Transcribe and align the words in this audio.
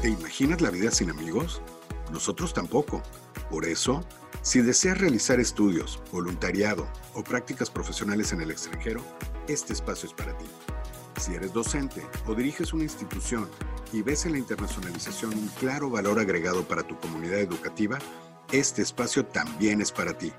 ¿Te 0.00 0.08
imaginas 0.08 0.62
la 0.62 0.70
vida 0.70 0.90
sin 0.90 1.10
amigos? 1.10 1.60
Nosotros 2.10 2.54
tampoco. 2.54 3.02
Por 3.50 3.66
eso, 3.66 4.02
si 4.40 4.62
deseas 4.62 4.96
realizar 4.96 5.40
estudios, 5.40 6.02
voluntariado 6.10 6.88
o 7.12 7.22
prácticas 7.22 7.68
profesionales 7.68 8.32
en 8.32 8.40
el 8.40 8.50
extranjero, 8.50 9.02
este 9.46 9.74
espacio 9.74 10.08
es 10.08 10.14
para 10.14 10.36
ti. 10.38 10.46
Si 11.18 11.34
eres 11.34 11.52
docente 11.52 12.02
o 12.26 12.34
diriges 12.34 12.72
una 12.72 12.84
institución 12.84 13.46
y 13.92 14.00
ves 14.00 14.24
en 14.24 14.32
la 14.32 14.38
internacionalización 14.38 15.34
un 15.34 15.48
claro 15.48 15.90
valor 15.90 16.18
agregado 16.18 16.66
para 16.66 16.82
tu 16.82 16.98
comunidad 16.98 17.40
educativa, 17.40 17.98
este 18.52 18.80
espacio 18.80 19.26
también 19.26 19.82
es 19.82 19.92
para 19.92 20.16
ti. 20.16 20.32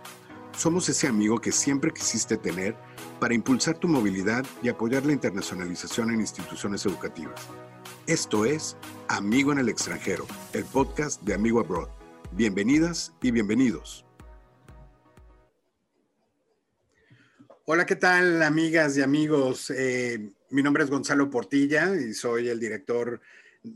Somos 0.58 0.90
ese 0.90 1.08
amigo 1.08 1.38
que 1.38 1.52
siempre 1.52 1.92
quisiste 1.94 2.36
tener 2.36 2.76
para 3.20 3.36
impulsar 3.36 3.78
tu 3.78 3.88
movilidad 3.88 4.44
y 4.64 4.70
apoyar 4.70 5.06
la 5.06 5.14
internacionalización 5.14 6.10
en 6.10 6.22
instituciones 6.22 6.84
educativas. 6.88 7.48
Esto 8.08 8.46
es 8.46 8.76
Amigo 9.10 9.52
en 9.52 9.60
el 9.60 9.70
extranjero, 9.70 10.26
el 10.54 10.66
podcast 10.66 11.22
de 11.22 11.36
Amigo 11.36 11.60
Abroad. 11.60 11.88
Bienvenidas 12.32 13.14
y 13.22 13.30
bienvenidos. 13.30 14.04
Hola, 17.66 17.86
¿qué 17.86 17.96
tal 17.96 18.42
amigas 18.42 18.98
y 18.98 19.04
amigos? 19.04 19.70
Eh, 19.70 20.32
mi 20.50 20.64
nombre 20.64 20.84
es 20.84 20.90
Gonzalo 20.90 21.30
Portilla 21.30 21.96
y 21.96 22.16
soy 22.16 22.50
el 22.50 22.60
director 22.60 23.22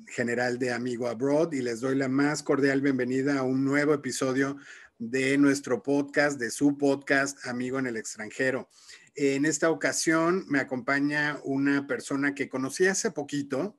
general 0.07 0.57
de 0.57 0.73
Amigo 0.73 1.07
Abroad 1.07 1.53
y 1.53 1.61
les 1.61 1.79
doy 1.79 1.95
la 1.95 2.09
más 2.09 2.41
cordial 2.41 2.81
bienvenida 2.81 3.37
a 3.37 3.43
un 3.43 3.63
nuevo 3.63 3.93
episodio 3.93 4.57
de 4.97 5.37
nuestro 5.37 5.83
podcast, 5.83 6.39
de 6.39 6.49
su 6.49 6.79
podcast 6.79 7.45
Amigo 7.45 7.77
en 7.77 7.85
el 7.85 7.95
extranjero. 7.95 8.69
En 9.13 9.45
esta 9.45 9.69
ocasión 9.69 10.45
me 10.47 10.59
acompaña 10.59 11.39
una 11.43 11.85
persona 11.85 12.33
que 12.33 12.49
conocí 12.49 12.87
hace 12.87 13.11
poquito, 13.11 13.77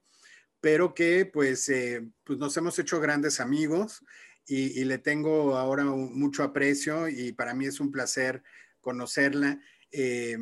pero 0.61 0.95
que 0.95 1.27
pues, 1.27 1.69
eh, 1.69 2.07
pues 2.25 2.39
nos 2.39 2.57
hemos 2.57 2.79
hecho 2.79 3.01
grandes 3.01 3.41
amigos 3.41 4.05
y, 4.49 4.85
le 4.85 4.99
tengo 4.99 5.57
ahora 5.57 5.85
mucho 5.85 6.45
aprecio 6.45 7.09
y 7.09 7.33
para 7.33 7.53
mí 7.53 7.67
es 7.67 7.81
un 7.81 7.91
placer 7.91 8.45
conocerla. 8.81 9.61
Eh, 9.91 10.37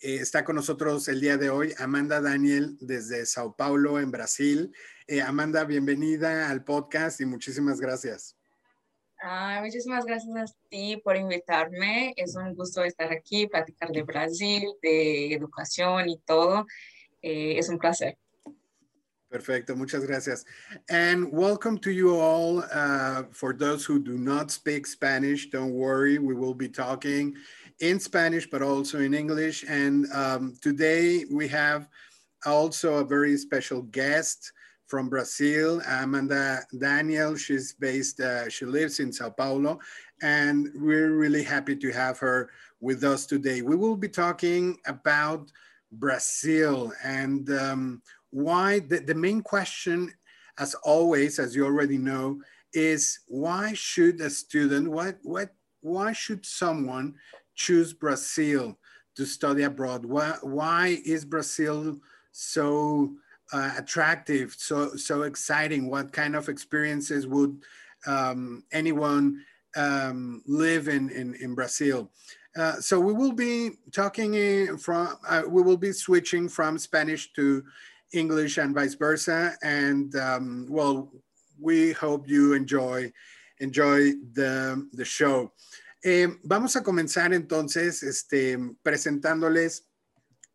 eh, 0.00 0.16
está 0.16 0.44
con 0.44 0.56
nosotros 0.56 1.08
el 1.08 1.20
día 1.20 1.36
de 1.36 1.50
hoy 1.50 1.74
Amanda 1.78 2.20
Daniel 2.20 2.76
desde 2.80 3.26
Sao 3.26 3.56
Paulo, 3.56 3.98
en 3.98 4.12
Brasil. 4.12 4.72
Amanda, 5.26 5.64
bienvenida 5.64 6.48
al 6.48 6.64
podcast 6.64 7.20
y 7.20 7.26
muchísimas 7.26 7.80
gracias. 7.80 8.36
Ah, 9.20 9.60
muchísimas 9.62 10.04
gracias 10.04 10.34
a 10.36 10.68
ti 10.68 10.96
por 10.96 11.16
invitarme. 11.16 12.14
Es 12.16 12.36
un 12.36 12.54
gusto 12.54 12.84
estar 12.84 13.12
aquí, 13.12 13.48
platicar 13.48 13.90
de 13.90 14.04
Brasil, 14.04 14.64
de 14.80 15.34
educación 15.34 16.08
y 16.08 16.18
todo. 16.20 16.66
es 17.20 17.68
un 17.68 17.78
placer. 17.78 18.16
Perfecto, 19.32 19.74
muchas 19.74 20.04
gracias. 20.04 20.44
And 20.90 21.32
welcome 21.32 21.78
to 21.78 21.90
you 21.90 22.20
all. 22.20 22.62
Uh, 22.70 23.22
for 23.32 23.54
those 23.54 23.82
who 23.82 23.98
do 23.98 24.18
not 24.18 24.50
speak 24.50 24.86
Spanish, 24.86 25.48
don't 25.48 25.72
worry, 25.72 26.18
we 26.18 26.34
will 26.34 26.52
be 26.52 26.68
talking 26.68 27.34
in 27.80 27.98
Spanish, 27.98 28.46
but 28.50 28.60
also 28.60 29.00
in 29.00 29.14
English. 29.14 29.64
And 29.66 30.04
um, 30.12 30.54
today 30.60 31.24
we 31.30 31.48
have 31.48 31.88
also 32.44 32.96
a 32.96 33.04
very 33.04 33.38
special 33.38 33.80
guest 33.80 34.52
from 34.86 35.08
Brazil, 35.08 35.80
Amanda 35.88 36.60
Daniel. 36.78 37.34
She's 37.34 37.72
based, 37.72 38.20
uh, 38.20 38.50
she 38.50 38.66
lives 38.66 39.00
in 39.00 39.10
Sao 39.14 39.30
Paulo, 39.30 39.78
and 40.20 40.68
we're 40.74 41.16
really 41.16 41.42
happy 41.42 41.74
to 41.76 41.90
have 41.90 42.18
her 42.18 42.50
with 42.80 43.02
us 43.02 43.24
today. 43.24 43.62
We 43.62 43.76
will 43.76 43.96
be 43.96 44.10
talking 44.10 44.76
about 44.84 45.50
Brazil 45.90 46.92
and 47.02 47.48
um, 47.50 48.02
why 48.32 48.80
the, 48.80 48.98
the 48.98 49.14
main 49.14 49.42
question, 49.42 50.12
as 50.58 50.74
always, 50.82 51.38
as 51.38 51.54
you 51.54 51.64
already 51.64 51.98
know, 51.98 52.40
is 52.72 53.20
why 53.28 53.72
should 53.74 54.20
a 54.20 54.30
student, 54.30 54.90
what, 54.90 55.18
what, 55.22 55.50
why 55.82 56.12
should 56.12 56.44
someone 56.44 57.14
choose 57.54 57.92
Brazil 57.92 58.78
to 59.16 59.26
study 59.26 59.64
abroad? 59.64 60.04
Why, 60.06 60.36
why 60.42 60.98
is 61.04 61.24
Brazil 61.24 61.98
so 62.32 63.12
uh, 63.52 63.74
attractive, 63.76 64.54
so, 64.56 64.96
so 64.96 65.22
exciting? 65.22 65.90
What 65.90 66.12
kind 66.12 66.34
of 66.34 66.48
experiences 66.48 67.26
would 67.26 67.62
um, 68.06 68.64
anyone 68.72 69.44
um, 69.76 70.42
live 70.46 70.88
in, 70.88 71.10
in, 71.10 71.34
in 71.34 71.54
Brazil? 71.54 72.10
Uh, 72.56 72.80
so 72.80 73.00
we 73.00 73.12
will 73.12 73.32
be 73.32 73.70
talking 73.92 74.76
from, 74.76 75.16
uh, 75.28 75.42
we 75.46 75.62
will 75.62 75.76
be 75.76 75.92
switching 75.92 76.48
from 76.48 76.78
Spanish 76.78 77.32
to 77.34 77.64
English 78.12 78.58
and 78.58 78.74
vice 78.74 78.94
versa. 78.94 79.56
And 79.62 80.14
um, 80.16 80.66
well, 80.68 81.10
we 81.60 81.92
hope 81.92 82.28
you 82.28 82.54
enjoy, 82.54 83.12
enjoy 83.58 84.12
the, 84.32 84.88
the 84.92 85.04
show. 85.04 85.52
Eh, 86.04 86.26
vamos 86.42 86.74
a 86.74 86.82
comenzar 86.82 87.32
entonces 87.32 88.02
este, 88.02 88.58
presentándoles 88.82 89.88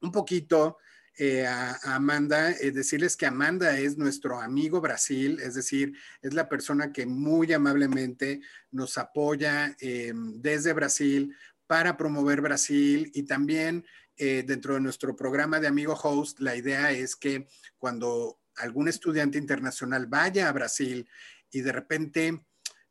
un 0.01 0.12
poquito 0.12 0.78
eh, 1.18 1.47
a, 1.47 1.95
Amanda, 1.95 2.51
eh, 2.51 2.72
decirles 2.72 3.16
que 3.16 3.25
Amanda 3.25 3.79
es 3.79 3.97
nuestro 3.97 4.41
amigo 4.41 4.81
Brasil, 4.81 5.39
es 5.41 5.56
decir, 5.56 5.94
es 6.22 6.34
la 6.34 6.50
persona 6.50 6.91
que 6.91 7.06
muy 7.06 7.53
amablemente 7.53 8.41
nos 8.72 8.97
apoya 8.97 9.75
desde 9.79 10.74
Brasil 10.74 11.34
para 11.66 11.95
promover 11.95 12.41
Brasil 12.41 13.09
y 13.13 13.24
también 13.24 13.85
eh, 14.17 14.44
dentro 14.45 14.73
de 14.73 14.81
nuestro 14.81 15.16
programa 15.16 15.59
de 15.59 15.67
Amigo 15.67 15.94
Host, 15.94 16.39
la 16.39 16.55
idea 16.55 16.91
es 16.91 17.16
que 17.16 17.47
cuando 17.78 18.39
algún 18.55 18.88
estudiante 18.88 19.38
internacional 19.38 20.07
vaya 20.07 20.50
a 20.50 20.53
Brasil 20.53 21.07
y 21.51 21.61
de 21.61 21.72
repente 21.72 22.45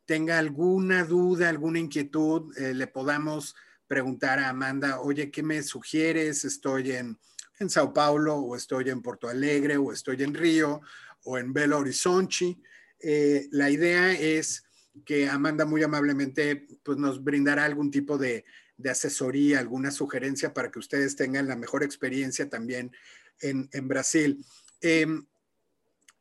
tenga 0.04 0.38
alguna 0.38 1.04
duda, 1.04 1.48
alguna 1.48 1.80
inquietud, 1.80 2.56
eh, 2.56 2.74
le 2.74 2.86
podamos 2.86 3.54
preguntar 3.86 4.38
a 4.38 4.48
Amanda, 4.48 5.00
oye, 5.00 5.30
¿qué 5.30 5.42
me 5.42 5.62
sugieres? 5.62 6.44
Estoy 6.44 6.92
en, 6.92 7.18
en 7.58 7.70
Sao 7.70 7.92
Paulo 7.92 8.36
o 8.36 8.56
estoy 8.56 8.90
en 8.90 9.02
Porto 9.02 9.28
Alegre 9.28 9.76
o 9.76 9.92
estoy 9.92 10.22
en 10.22 10.34
Río 10.34 10.80
o 11.24 11.38
en 11.38 11.52
Belo 11.52 11.78
Horizonte. 11.78 12.56
Eh, 13.00 13.48
la 13.50 13.68
idea 13.70 14.12
es 14.12 14.64
que 15.04 15.28
Amanda 15.28 15.64
muy 15.64 15.82
amablemente 15.82 16.66
pues, 16.82 16.98
nos 16.98 17.22
brindará 17.22 17.64
algún 17.64 17.90
tipo 17.90 18.16
de 18.16 18.44
de 18.76 18.90
asesoría, 18.90 19.58
alguna 19.58 19.90
sugerencia 19.90 20.52
para 20.52 20.70
que 20.70 20.78
ustedes 20.78 21.16
tengan 21.16 21.48
la 21.48 21.56
mejor 21.56 21.82
experiencia 21.82 22.48
también 22.48 22.92
en, 23.40 23.68
en 23.72 23.88
Brasil. 23.88 24.44
Um, 24.82 25.26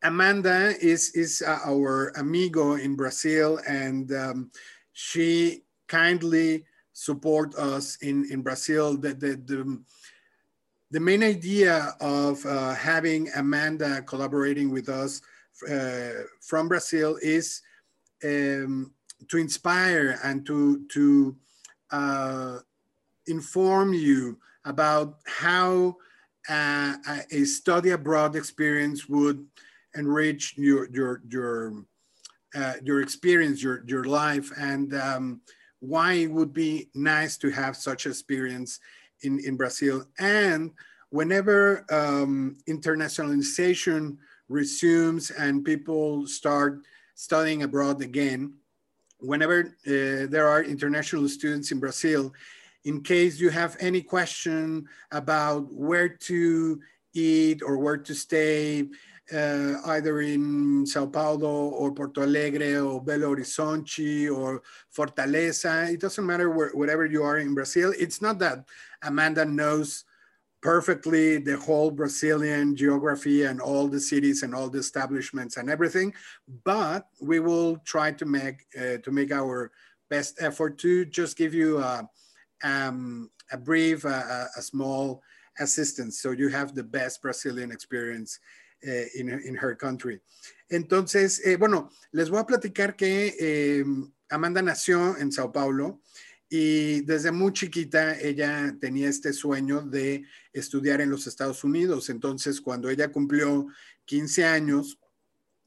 Amanda 0.02 0.72
is, 0.82 1.16
is 1.16 1.42
our 1.42 2.14
amigo 2.16 2.76
in 2.76 2.96
Brazil 2.96 3.60
and 3.68 4.12
um, 4.14 4.52
she 4.94 5.64
kindly 5.88 6.64
support 6.94 7.56
us 7.56 7.98
in, 8.02 8.26
in 8.32 8.42
Brazil. 8.42 8.98
The, 8.98 9.14
the, 9.14 9.36
the, 9.46 9.82
the 10.92 11.00
main 11.00 11.24
idea 11.24 11.96
of 12.00 12.46
uh, 12.46 12.74
having 12.76 13.30
Amanda 13.36 14.02
collaborating 14.04 14.70
with 14.70 14.90
us 14.90 15.22
uh, 15.70 16.24
from 16.42 16.68
Brazil 16.68 17.18
is 17.22 17.62
um, 18.24 18.92
to 19.28 19.38
inspire 19.38 20.20
and 20.24 20.46
to, 20.46 20.86
to 20.90 21.36
uh, 21.92 22.60
inform 23.28 23.94
you 23.94 24.38
about 24.66 25.18
how 25.26 25.96
uh, 26.50 26.96
a 27.32 27.44
study 27.44 27.92
abroad 27.92 28.36
experience 28.36 29.08
would 29.10 29.46
enrich 29.96 30.56
your 30.58 30.88
your 30.92 31.22
your 31.30 31.86
uh, 32.56 32.74
your 32.84 33.02
experience, 33.02 33.62
your 33.62 33.84
your 33.88 34.06
life, 34.06 34.52
and 34.58 34.94
um, 34.96 35.42
why 35.80 36.14
it 36.14 36.32
would 36.32 36.54
be 36.54 36.90
nice 36.94 37.38
to 37.38 37.50
have 37.50 37.76
such 37.76 38.06
experience 38.06 38.80
in 39.22 39.40
in 39.40 39.58
Brazil. 39.58 40.06
And 40.20 40.72
whenever 41.10 41.86
um, 41.90 42.58
internationalization 42.68 44.18
resumes 44.50 45.32
and 45.32 45.66
people 45.66 46.28
start 46.28 46.82
studying 47.16 47.64
abroad 47.64 48.02
again, 48.02 48.54
whenever 49.26 49.76
uh, 49.88 50.30
there 50.30 50.48
are 50.48 50.64
international 50.64 51.28
students 51.28 51.72
in 51.72 51.80
Brazil, 51.80 52.34
in 52.86 53.02
case 53.02 53.40
you 53.40 53.50
have 53.50 53.76
any 53.80 54.02
question 54.02 54.86
about 55.12 55.72
where 55.74 56.10
to 56.10 56.80
eat 57.14 57.62
or 57.66 57.78
where 57.78 57.98
to 57.98 58.14
stay, 58.14 58.88
uh, 59.34 59.74
either 59.86 60.22
in 60.22 60.86
Sao 60.86 61.08
Paulo 61.08 61.70
or 61.70 61.92
Porto 61.92 62.22
Alegre 62.22 62.80
or 62.80 63.04
Belo 63.04 63.34
Horizonte 63.34 64.30
or 64.30 64.62
Fortaleza, 64.96 65.92
it 65.92 66.00
doesn't 66.00 66.26
matter 66.26 66.52
where, 66.52 66.70
wherever 66.72 67.06
you 67.06 67.24
are 67.24 67.40
in 67.40 67.56
Brazil. 67.56 67.92
It's 67.98 68.22
not 68.22 68.38
that 68.40 68.66
Amanda 69.02 69.44
knows 69.44 70.05
perfectly 70.66 71.38
the 71.38 71.56
whole 71.58 71.92
Brazilian 71.92 72.76
geography 72.76 73.44
and 73.44 73.62
all 73.62 73.88
the 73.88 74.00
cities 74.00 74.42
and 74.42 74.56
all 74.56 74.68
the 74.68 74.80
establishments 74.80 75.58
and 75.58 75.70
everything, 75.70 76.12
but 76.64 77.06
we 77.22 77.40
will 77.40 77.78
try 77.86 78.12
to 78.12 78.26
make 78.26 78.66
uh, 78.76 78.98
to 79.06 79.12
make 79.12 79.32
our 79.32 79.72
best 80.10 80.42
effort 80.42 80.80
to 80.80 81.06
just 81.06 81.38
give 81.38 81.54
you 81.54 81.78
a, 81.78 82.10
um, 82.64 83.30
a 83.52 83.58
brief, 83.58 84.06
uh, 84.06 84.48
a 84.58 84.62
small 84.62 85.22
assistance 85.60 86.20
so 86.20 86.32
you 86.32 86.50
have 86.50 86.74
the 86.74 86.88
best 86.98 87.22
Brazilian 87.22 87.72
experience 87.72 88.40
in, 89.20 89.30
in, 89.30 89.56
her 89.56 89.76
country. 89.76 90.20
Entonces, 90.72 91.42
bueno, 91.60 91.90
les 92.12 92.30
voy 92.30 92.40
a 92.40 92.46
platicar 92.46 92.96
que 92.96 93.84
Amanda 94.30 94.62
nació 94.62 95.16
en 95.18 95.32
Sao 95.32 95.52
Paulo 95.52 96.02
y 96.58 97.02
desde 97.02 97.34
muy 97.34 97.52
chiquita 97.52 98.18
ella 98.18 98.74
tenía 98.80 99.10
este 99.10 99.34
sueño 99.34 99.82
de 99.82 100.24
estudiar 100.54 101.02
en 101.02 101.10
los 101.10 101.28
Estados 101.28 101.66
Unidos. 101.66 102.10
Entonces, 102.10 102.62
cuando 102.62 102.90
ella 102.90 103.12
cumplió 103.12 103.68
15 104.06 104.46
años, 104.46 104.98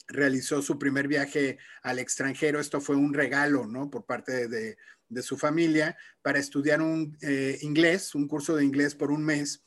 realizó 0.07 0.63
su 0.63 0.79
primer 0.79 1.07
viaje 1.07 1.59
al 1.83 1.99
extranjero. 1.99 2.59
Esto 2.59 2.81
fue 2.81 2.97
un 2.97 3.13
regalo, 3.13 3.67
¿no? 3.67 3.91
Por 3.91 4.07
parte 4.07 4.49
de, 4.49 4.79
su 5.21 5.37
familia 5.37 5.95
para 6.23 6.39
estudiar 6.39 6.81
un 6.81 7.19
eh, 7.21 7.59
inglés, 7.61 8.15
un 8.15 8.27
curso 8.27 8.57
de 8.57 8.65
inglés 8.65 8.95
por 8.95 9.11
un 9.11 9.23
mes. 9.23 9.63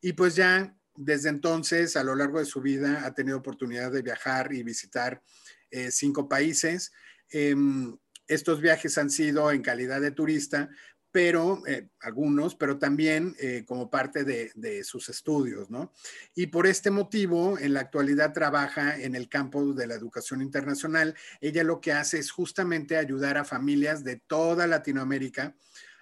Y 0.00 0.14
pues 0.14 0.34
ya 0.34 0.76
desde 0.96 1.28
entonces, 1.28 1.96
a 1.96 2.02
lo 2.02 2.16
largo 2.16 2.40
de 2.40 2.46
su 2.46 2.60
vida, 2.60 3.06
ha 3.06 3.14
tenido 3.14 3.38
oportunidad 3.38 3.92
de 3.92 4.02
viajar 4.02 4.52
y 4.52 4.64
visitar 4.64 5.22
eh, 5.70 5.92
cinco 5.92 6.28
países. 6.28 6.90
Em, 7.30 7.96
estos 8.28 8.60
viajes 8.60 8.98
han 8.98 9.10
sido 9.10 9.50
en 9.50 9.62
calidad 9.62 10.00
de 10.00 10.10
turista, 10.10 10.68
pero 11.14 11.62
eh, 11.68 11.90
algunos, 12.00 12.56
pero 12.56 12.76
también 12.76 13.36
eh, 13.38 13.64
como 13.68 13.88
parte 13.88 14.24
de, 14.24 14.82
sus 14.82 15.08
estudios, 15.08 15.70
¿no? 15.70 15.92
Y 16.34 16.48
por 16.48 16.66
este 16.66 16.90
motivo, 16.90 17.56
en 17.56 17.72
la 17.72 17.82
actualidad 17.82 18.32
trabaja 18.32 18.98
en 19.00 19.14
el 19.14 19.28
campo 19.28 19.74
de 19.74 19.86
la 19.86 19.94
educación 19.94 20.42
internacional. 20.42 21.14
Ella 21.40 21.62
lo 21.62 21.80
que 21.80 21.92
hace 21.92 22.18
es 22.18 22.32
justamente 22.32 22.96
ayudar 22.96 23.38
a 23.38 23.44
familias 23.44 24.02
de 24.02 24.16
toda 24.26 24.66
Latinoamérica 24.66 25.54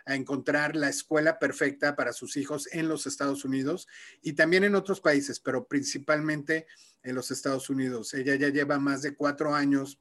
a 0.07 0.15
encontrar 0.15 0.77
la 0.77 0.89
escuela 0.89 1.39
perfecta 1.39 1.95
para 1.95 2.15
sus 2.15 2.39
hijos 2.39 2.67
en 2.73 2.89
los 2.89 3.07
Estados 3.07 3.45
Unidos 3.45 3.87
y 4.23 4.33
también 4.33 4.65
en 4.65 4.75
otros 4.75 5.03
países, 5.03 5.41
pero 5.41 5.67
principalmente 5.67 6.67
en 7.03 7.15
los 7.15 7.31
Estados 7.31 7.69
Unidos. 7.69 8.15
Ella 8.15 8.35
ya 8.37 8.49
lleva 8.49 8.79
más 8.79 9.03
de 9.03 9.15
cuatro 9.15 9.55
años 9.55 10.01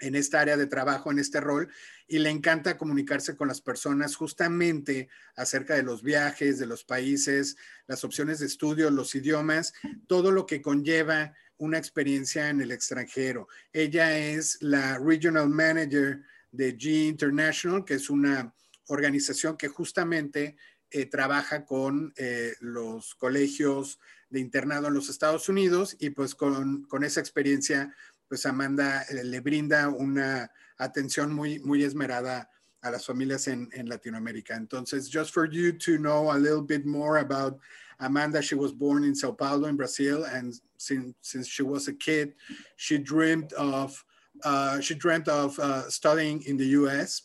en 0.00 0.14
esta 0.14 0.40
área 0.40 0.56
de 0.56 0.66
trabajo, 0.66 1.10
en 1.10 1.18
este 1.18 1.40
rol, 1.40 1.68
y 2.06 2.18
le 2.18 2.30
encanta 2.30 2.76
comunicarse 2.76 3.36
con 3.36 3.48
las 3.48 3.60
personas 3.60 4.16
justamente 4.16 5.08
acerca 5.36 5.74
de 5.74 5.82
los 5.82 6.02
viajes, 6.02 6.58
de 6.58 6.66
los 6.66 6.84
países, 6.84 7.56
las 7.86 8.04
opciones 8.04 8.40
de 8.40 8.46
estudio, 8.46 8.90
los 8.90 9.14
idiomas, 9.14 9.72
todo 10.06 10.32
lo 10.32 10.46
que 10.46 10.60
conlleva 10.60 11.34
una 11.56 11.78
experiencia 11.78 12.50
en 12.50 12.60
el 12.60 12.72
extranjero. 12.72 13.48
Ella 13.72 14.18
es 14.18 14.58
la 14.60 14.98
Regional 14.98 15.48
Manager 15.48 16.22
de 16.50 16.76
G 16.76 17.08
International, 17.08 17.84
que 17.84 17.94
es 17.94 18.10
una 18.10 18.52
organización 18.88 19.56
que 19.56 19.68
justamente 19.68 20.56
eh, 20.90 21.06
trabaja 21.06 21.64
con 21.64 22.12
eh, 22.16 22.54
los 22.60 23.14
colegios 23.14 23.98
de 24.28 24.40
internado 24.40 24.88
en 24.88 24.94
los 24.94 25.08
Estados 25.08 25.48
Unidos 25.48 25.96
y 25.98 26.10
pues 26.10 26.34
con, 26.34 26.84
con 26.84 27.04
esa 27.04 27.20
experiencia 27.20 27.94
pues 28.28 28.46
Amanda 28.46 29.02
eh, 29.10 29.24
le 29.24 29.40
brinda 29.40 29.88
una 29.88 30.50
atención 30.78 31.32
muy, 31.32 31.58
muy 31.60 31.84
esmerada 31.84 32.50
a 32.82 32.90
las 32.90 33.06
familias 33.06 33.48
en, 33.48 33.68
en 33.72 33.88
Latinoamérica. 33.88 34.56
Entonces, 34.56 35.08
just 35.10 35.32
for 35.32 35.46
you 35.46 35.72
to 35.72 35.96
know 35.98 36.30
a 36.30 36.38
little 36.38 36.62
bit 36.62 36.84
more 36.84 37.18
about 37.18 37.58
Amanda, 38.00 38.42
she 38.42 38.54
was 38.54 38.72
born 38.72 39.04
in 39.04 39.14
Sao 39.14 39.32
Paulo 39.32 39.68
in 39.68 39.76
Brazil, 39.76 40.24
and 40.24 40.54
since, 40.76 41.14
since 41.22 41.48
she 41.48 41.62
was 41.62 41.88
a 41.88 41.94
kid, 41.94 42.34
she 42.76 42.98
dreamed 42.98 43.52
of 43.54 44.04
uh, 44.42 44.80
she 44.80 44.94
dreamt 44.94 45.28
of 45.28 45.56
uh, 45.60 45.88
studying 45.88 46.42
in 46.42 46.56
the 46.56 46.66
U.S. 46.78 47.22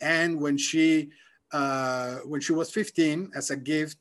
And 0.00 0.40
when 0.40 0.56
she 0.56 1.10
uh, 1.52 2.16
when 2.24 2.40
she 2.40 2.52
was 2.52 2.70
15, 2.70 3.30
as 3.34 3.50
a 3.50 3.56
gift, 3.56 3.98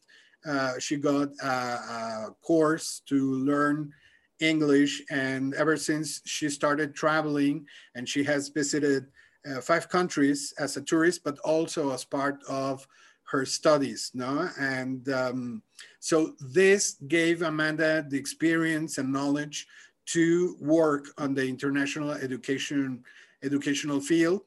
uh, 0.48 0.80
she 0.80 0.98
got 0.98 1.30
a, 1.44 1.48
a 1.48 2.36
course 2.42 3.02
to 3.08 3.34
learn 3.34 3.92
English. 4.40 5.02
And 5.10 5.54
ever 5.56 5.78
since 5.78 6.22
she 6.26 6.50
started 6.50 6.96
traveling, 6.96 7.66
and 7.96 8.08
she 8.08 8.24
has 8.24 8.50
visited 8.50 9.08
uh, 9.50 9.62
five 9.62 9.90
countries 9.90 10.54
as 10.60 10.78
a 10.78 10.82
tourist, 10.82 11.24
but 11.24 11.38
also 11.40 11.92
as 11.92 12.04
part 12.04 12.40
of 12.50 12.88
her 13.24 13.46
studies. 13.46 14.12
No, 14.14 14.50
and 14.60 15.08
um, 15.10 15.62
so 16.00 16.34
this 16.40 16.98
gave 17.08 17.42
Amanda 17.42 18.06
the 18.08 18.18
experience 18.18 18.98
and 18.98 19.12
knowledge 19.12 19.68
to 20.08 20.56
work 20.60 21.06
on 21.18 21.34
the 21.34 21.48
international 21.48 22.12
education 22.12 23.04
educational 23.44 24.00
field, 24.00 24.42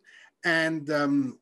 and 0.44 0.90
um, 0.90 1.38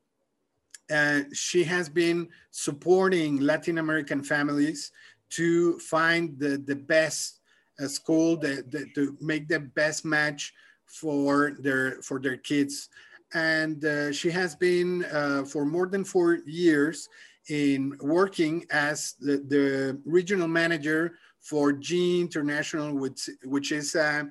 uh, 0.91 1.21
she 1.33 1.63
has 1.63 1.89
been 1.89 2.27
supporting 2.51 3.39
Latin 3.39 3.77
American 3.77 4.23
families 4.23 4.91
to 5.29 5.77
find 5.79 6.39
the, 6.39 6.57
the 6.57 6.75
best 6.75 7.36
a 7.79 7.87
school 7.87 8.37
that, 8.37 8.71
that, 8.71 8.93
to 8.95 9.17
make 9.21 9.47
the 9.47 9.59
best 9.59 10.05
match 10.05 10.53
for 10.85 11.57
their 11.59 12.01
for 12.01 12.19
their 12.19 12.37
kids. 12.37 12.89
And 13.33 13.83
uh, 13.83 14.11
she 14.11 14.29
has 14.31 14.55
been 14.55 15.03
uh, 15.05 15.43
for 15.43 15.65
more 15.65 15.87
than 15.87 16.03
four 16.03 16.35
years 16.45 17.09
in 17.49 17.97
working 18.01 18.65
as 18.71 19.15
the, 19.19 19.37
the 19.37 19.99
regional 20.05 20.47
manager 20.47 21.13
for 21.39 21.71
G 21.71 22.21
International, 22.21 22.93
which, 22.93 23.29
which 23.43 23.71
is 23.71 23.95
uh, 23.95 24.23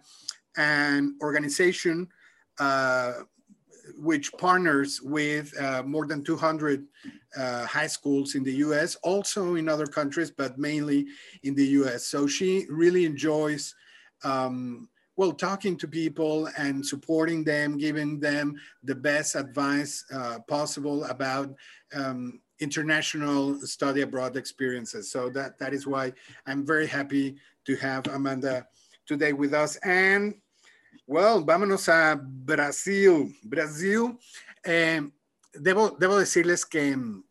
an 0.57 1.17
organization 1.23 2.09
uh, 2.59 3.13
which 3.97 4.33
partners 4.33 5.01
with 5.03 5.59
uh, 5.61 5.83
more 5.83 6.07
than 6.07 6.25
200 6.25 6.87
uh, 7.37 7.67
high 7.67 7.87
schools 7.87 8.35
in 8.35 8.43
the 8.43 8.55
US, 8.55 8.97
also 8.97 9.55
in 9.55 9.69
other 9.69 9.87
countries, 9.87 10.31
but 10.31 10.59
mainly 10.59 11.07
in 11.43 11.55
the 11.55 11.67
US. 11.81 12.07
So 12.07 12.27
she 12.27 12.67
really 12.69 13.05
enjoys, 13.05 13.75
um, 14.25 14.89
well, 15.17 15.33
talking 15.33 15.77
to 15.79 15.89
people 15.89 16.49
and 16.59 16.85
supporting 16.85 17.45
them, 17.45 17.79
giving 17.79 18.21
them 18.21 18.55
the 18.83 18.95
best 18.95 19.35
advice 19.35 20.05
uh, 20.13 20.39
possible 20.49 21.05
about 21.05 21.55
um, 21.95 22.41
international 22.61 23.59
study 23.61 24.03
abroad 24.03 24.37
experiences. 24.37 25.11
So 25.11 25.29
that, 25.31 25.59
that 25.59 25.75
is 25.75 25.87
why 25.87 26.13
I'm 26.47 26.67
very 26.67 26.87
happy 26.87 27.37
to 27.67 27.77
have 27.77 28.07
Amanda 28.09 28.67
today 29.07 29.33
with 29.33 29.55
us. 29.55 29.77
And 29.77 30.35
Well, 31.09 31.45
vámonos 31.45 31.89
a 31.89 32.21
Brasil. 32.21 33.33
Brasil, 33.45 34.19
eh, 34.65 35.09
debo, 35.53 35.97
debo 36.01 36.19
decirles 36.19 36.67
que 36.67 36.97
mm, 36.97 37.25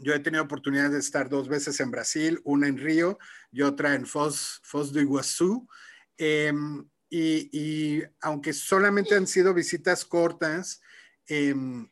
yo 0.00 0.12
he 0.12 0.18
tenido 0.18 0.42
oportunidad 0.42 0.90
de 0.90 0.98
estar 0.98 1.30
dos 1.30 1.48
veces 1.48 1.80
en 1.80 1.90
Brasil, 1.90 2.38
una 2.44 2.68
en 2.68 2.76
Río 2.76 3.18
y 3.50 3.62
otra 3.62 3.94
en 3.94 4.04
Foz, 4.04 4.60
Foz 4.62 4.92
do 4.92 5.00
Iguazú. 5.00 5.66
Em, 6.18 6.86
y, 7.08 8.02
aunque 8.20 8.52
solamente 8.52 9.14
han 9.14 9.26
sido 9.26 9.54
visitas 9.54 10.04
cortas, 10.04 10.82
em, 11.26 11.88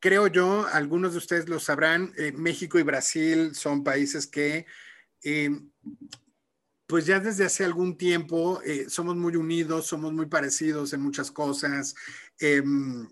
creo 0.00 0.26
yo, 0.26 0.66
algunos 0.72 1.12
de 1.12 1.18
ustedes 1.18 1.48
lo 1.48 1.60
sabrán, 1.60 2.12
eh, 2.16 2.32
México 2.32 2.80
y 2.80 2.82
Brasil 2.82 3.54
son 3.54 3.84
países 3.84 4.26
que 4.26 4.66
em, 5.22 5.70
pues 6.86 7.06
ya 7.06 7.20
desde 7.20 7.44
hace 7.44 7.64
algún 7.64 7.96
tiempo 7.96 8.60
eh, 8.62 8.86
somos 8.88 9.16
muy 9.16 9.36
unidos, 9.36 9.86
somos 9.86 10.12
muy 10.12 10.26
parecidos 10.26 10.92
en 10.92 11.00
muchas 11.00 11.30
cosas. 11.30 11.94
Em, 12.38 13.08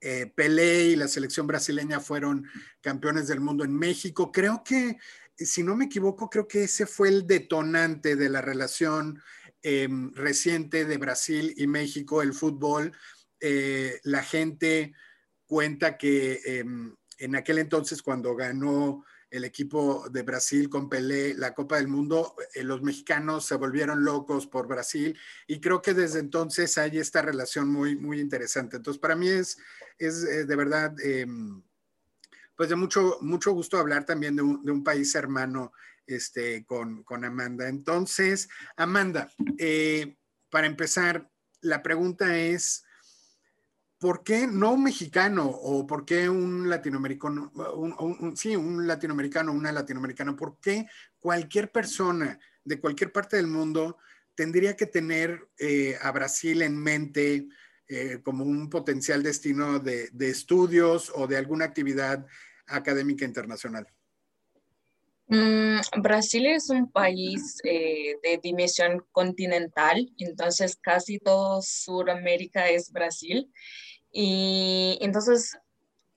eh, 0.00 0.32
Pelé 0.34 0.84
y 0.84 0.96
la 0.96 1.08
selección 1.08 1.46
brasileña 1.46 2.00
fueron 2.00 2.46
campeones 2.80 3.28
del 3.28 3.40
mundo 3.40 3.64
en 3.64 3.76
México. 3.76 4.32
Creo 4.32 4.62
que, 4.64 4.98
si 5.36 5.62
no 5.62 5.76
me 5.76 5.84
equivoco, 5.84 6.28
creo 6.28 6.48
que 6.48 6.64
ese 6.64 6.86
fue 6.86 7.08
el 7.08 7.26
detonante 7.26 8.16
de 8.16 8.28
la 8.28 8.40
relación 8.40 9.22
em, 9.62 10.12
reciente 10.14 10.86
de 10.86 10.96
Brasil 10.96 11.54
y 11.56 11.66
México, 11.66 12.22
el 12.22 12.32
fútbol. 12.32 12.92
Eh, 13.40 14.00
la 14.04 14.22
gente 14.22 14.94
cuenta 15.46 15.98
que 15.98 16.40
em, 16.44 16.94
en 17.18 17.36
aquel 17.36 17.58
entonces, 17.58 18.02
cuando 18.02 18.34
ganó 18.34 19.04
el 19.30 19.44
equipo 19.44 20.08
de 20.10 20.22
Brasil 20.22 20.68
con 20.68 20.88
Pelé, 20.88 21.34
la 21.34 21.54
Copa 21.54 21.76
del 21.76 21.88
Mundo, 21.88 22.34
eh, 22.54 22.64
los 22.64 22.82
mexicanos 22.82 23.46
se 23.46 23.54
volvieron 23.54 24.04
locos 24.04 24.46
por 24.46 24.66
Brasil 24.66 25.16
y 25.46 25.60
creo 25.60 25.80
que 25.80 25.94
desde 25.94 26.18
entonces 26.18 26.76
hay 26.78 26.98
esta 26.98 27.22
relación 27.22 27.70
muy, 27.70 27.96
muy 27.96 28.20
interesante. 28.20 28.76
Entonces, 28.76 29.00
para 29.00 29.14
mí 29.14 29.28
es, 29.28 29.56
es 29.98 30.24
eh, 30.24 30.44
de 30.44 30.56
verdad, 30.56 30.94
em, 31.00 31.62
pues 32.56 32.68
de 32.68 32.76
mucho, 32.76 33.18
mucho 33.20 33.52
gusto 33.52 33.78
hablar 33.78 34.04
también 34.04 34.36
de 34.36 34.42
un, 34.42 34.84
país 34.84 35.14
hermano 35.14 35.72
este, 36.06 36.64
con, 36.64 37.04
con, 37.04 37.24
Amanda. 37.24 37.68
Entonces, 37.68 38.48
Amanda, 38.76 39.30
eh, 39.58 40.16
para 40.50 40.66
empezar, 40.66 41.30
la 41.60 41.82
pregunta 41.82 42.36
es, 42.36 42.84
¿por 44.00 44.24
qué 44.24 44.46
no 44.46 44.72
un 44.72 44.82
mexicano 44.82 45.46
o 45.46 45.86
por 45.86 46.06
qué 46.06 46.28
un 46.28 46.70
latinoamericano, 46.70 47.52
un, 47.76 48.34
sí, 48.34 48.56
un 48.56 48.86
latinoamericano, 48.86 49.52
una 49.52 49.70
latinoamericana? 49.70 50.34
¿Por 50.34 50.58
qué 50.58 50.86
cualquier 51.18 51.70
persona 51.70 52.40
de 52.64 52.80
cualquier 52.80 53.12
parte 53.12 53.36
del 53.36 53.46
mundo 53.46 53.98
tendría 54.34 54.74
que 54.74 54.86
tener 54.86 55.50
eh, 55.58 55.98
a 56.00 56.10
Brasil 56.12 56.62
en 56.62 56.78
mente 56.78 57.48
eh, 57.88 58.20
como 58.22 58.44
un 58.44 58.70
potencial 58.70 59.22
destino 59.22 59.78
de, 59.78 60.08
de, 60.12 60.30
estudios 60.30 61.12
o 61.14 61.26
de 61.26 61.36
alguna 61.36 61.66
actividad 61.66 62.26
académica 62.66 63.26
internacional? 63.26 63.86
Mm, 65.30 65.78
Brasil 66.02 66.44
es 66.46 66.70
un 66.70 66.90
país 66.90 67.58
eh, 67.62 68.16
de 68.20 68.40
dimensión 68.42 69.06
continental, 69.12 70.10
entonces 70.18 70.76
casi 70.76 71.20
todo 71.20 71.62
Sudamérica 71.62 72.68
es 72.68 72.90
Brasil. 72.90 73.48
Y 74.10 74.98
entonces 75.00 75.56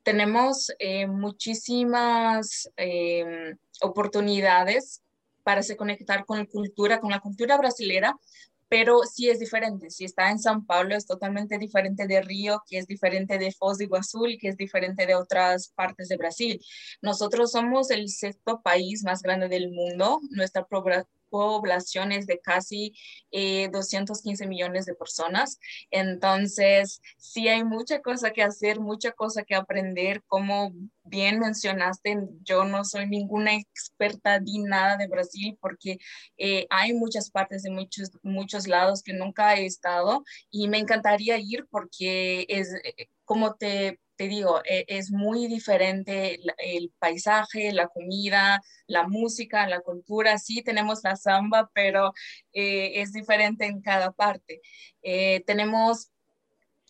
tenemos 0.02 0.72
eh, 0.80 1.06
muchísimas 1.06 2.72
em, 2.76 3.56
oportunidades 3.82 5.04
para 5.44 5.62
se 5.62 5.78
conectar 5.78 6.26
con 6.26 6.40
la 6.40 6.46
cultura, 6.48 7.00
con 7.00 7.12
la 7.12 7.20
cultura 7.20 7.56
brasilera, 7.58 8.18
pero 8.74 9.02
sí 9.04 9.30
es 9.30 9.38
diferente. 9.38 9.92
Si 9.92 10.04
está 10.04 10.32
en 10.32 10.40
San 10.40 10.66
Pablo 10.66 10.96
es 10.96 11.06
totalmente 11.06 11.60
diferente 11.60 12.08
de 12.08 12.24
Río, 12.24 12.64
que 12.68 12.80
es 12.80 12.88
diferente 12.88 13.38
de 13.38 13.52
Foz 13.52 13.78
de 13.78 13.84
Iguazú, 13.84 14.26
que 14.42 14.48
es 14.48 14.58
diferente 14.58 15.06
de 15.06 15.14
otras 15.14 15.68
partes 15.76 16.10
de 16.10 16.18
Brasil. 16.18 16.60
Nosotros 17.00 17.52
somos 17.52 17.92
el 17.92 18.10
sexto 18.10 18.64
país 18.64 19.04
más 19.04 19.22
grande 19.22 19.48
del 19.48 19.70
mundo. 19.70 20.20
Nuestra 20.32 20.66
poblaciones 21.34 22.28
de 22.28 22.40
casi 22.40 22.94
215 23.32 24.44
eh, 24.44 24.48
millones 24.48 24.86
de 24.86 24.94
personas. 24.94 25.60
Entonces, 25.90 27.02
sí 27.18 27.48
hay 27.48 27.64
mucha 27.64 28.04
cosa 28.04 28.30
que 28.30 28.44
hacer, 28.44 28.80
mucha 28.80 29.14
cosa 29.14 29.42
que 29.42 29.56
aprender. 29.56 30.22
Como 30.28 30.72
bien 31.04 31.40
mencionaste, 31.40 32.20
yo 32.44 32.66
no 32.66 32.86
soy 32.86 33.08
ninguna 33.08 33.56
experta 33.56 34.40
ni 34.40 34.60
nada 34.60 34.96
de 34.96 35.08
Brasil 35.08 35.58
porque 35.60 35.98
eh, 36.38 36.68
hay 36.70 36.94
muchas 36.94 37.32
partes 37.32 37.64
de 37.64 37.72
muchos, 37.72 38.12
muchos 38.22 38.68
lados 38.68 39.02
que 39.02 39.14
nunca 39.14 39.56
he 39.56 39.66
estado 39.66 40.24
y 40.52 40.68
me 40.68 40.78
encantaría 40.78 41.40
ir 41.40 41.66
porque 41.72 42.46
es 42.48 42.76
eh, 42.84 43.08
como 43.26 43.56
te 43.56 44.00
te 44.24 44.30
digo, 44.30 44.62
e, 44.64 44.86
es 44.88 45.12
muy 45.12 45.48
diferente 45.48 46.40
el, 46.58 46.94
paisaje, 46.98 47.74
la 47.74 47.88
comida, 47.90 48.62
la 48.88 49.06
música, 49.06 49.68
la 49.68 49.82
cultura. 49.82 50.38
Sí, 50.38 50.62
tenemos 50.64 51.02
la 51.04 51.18
samba, 51.18 51.70
pero 51.74 52.14
eh, 52.54 53.02
es 53.02 53.12
diferente 53.12 53.66
en 53.66 53.82
cada 53.82 54.12
parte. 54.14 54.62
Eh, 55.02 55.44
tenemos 55.46 56.10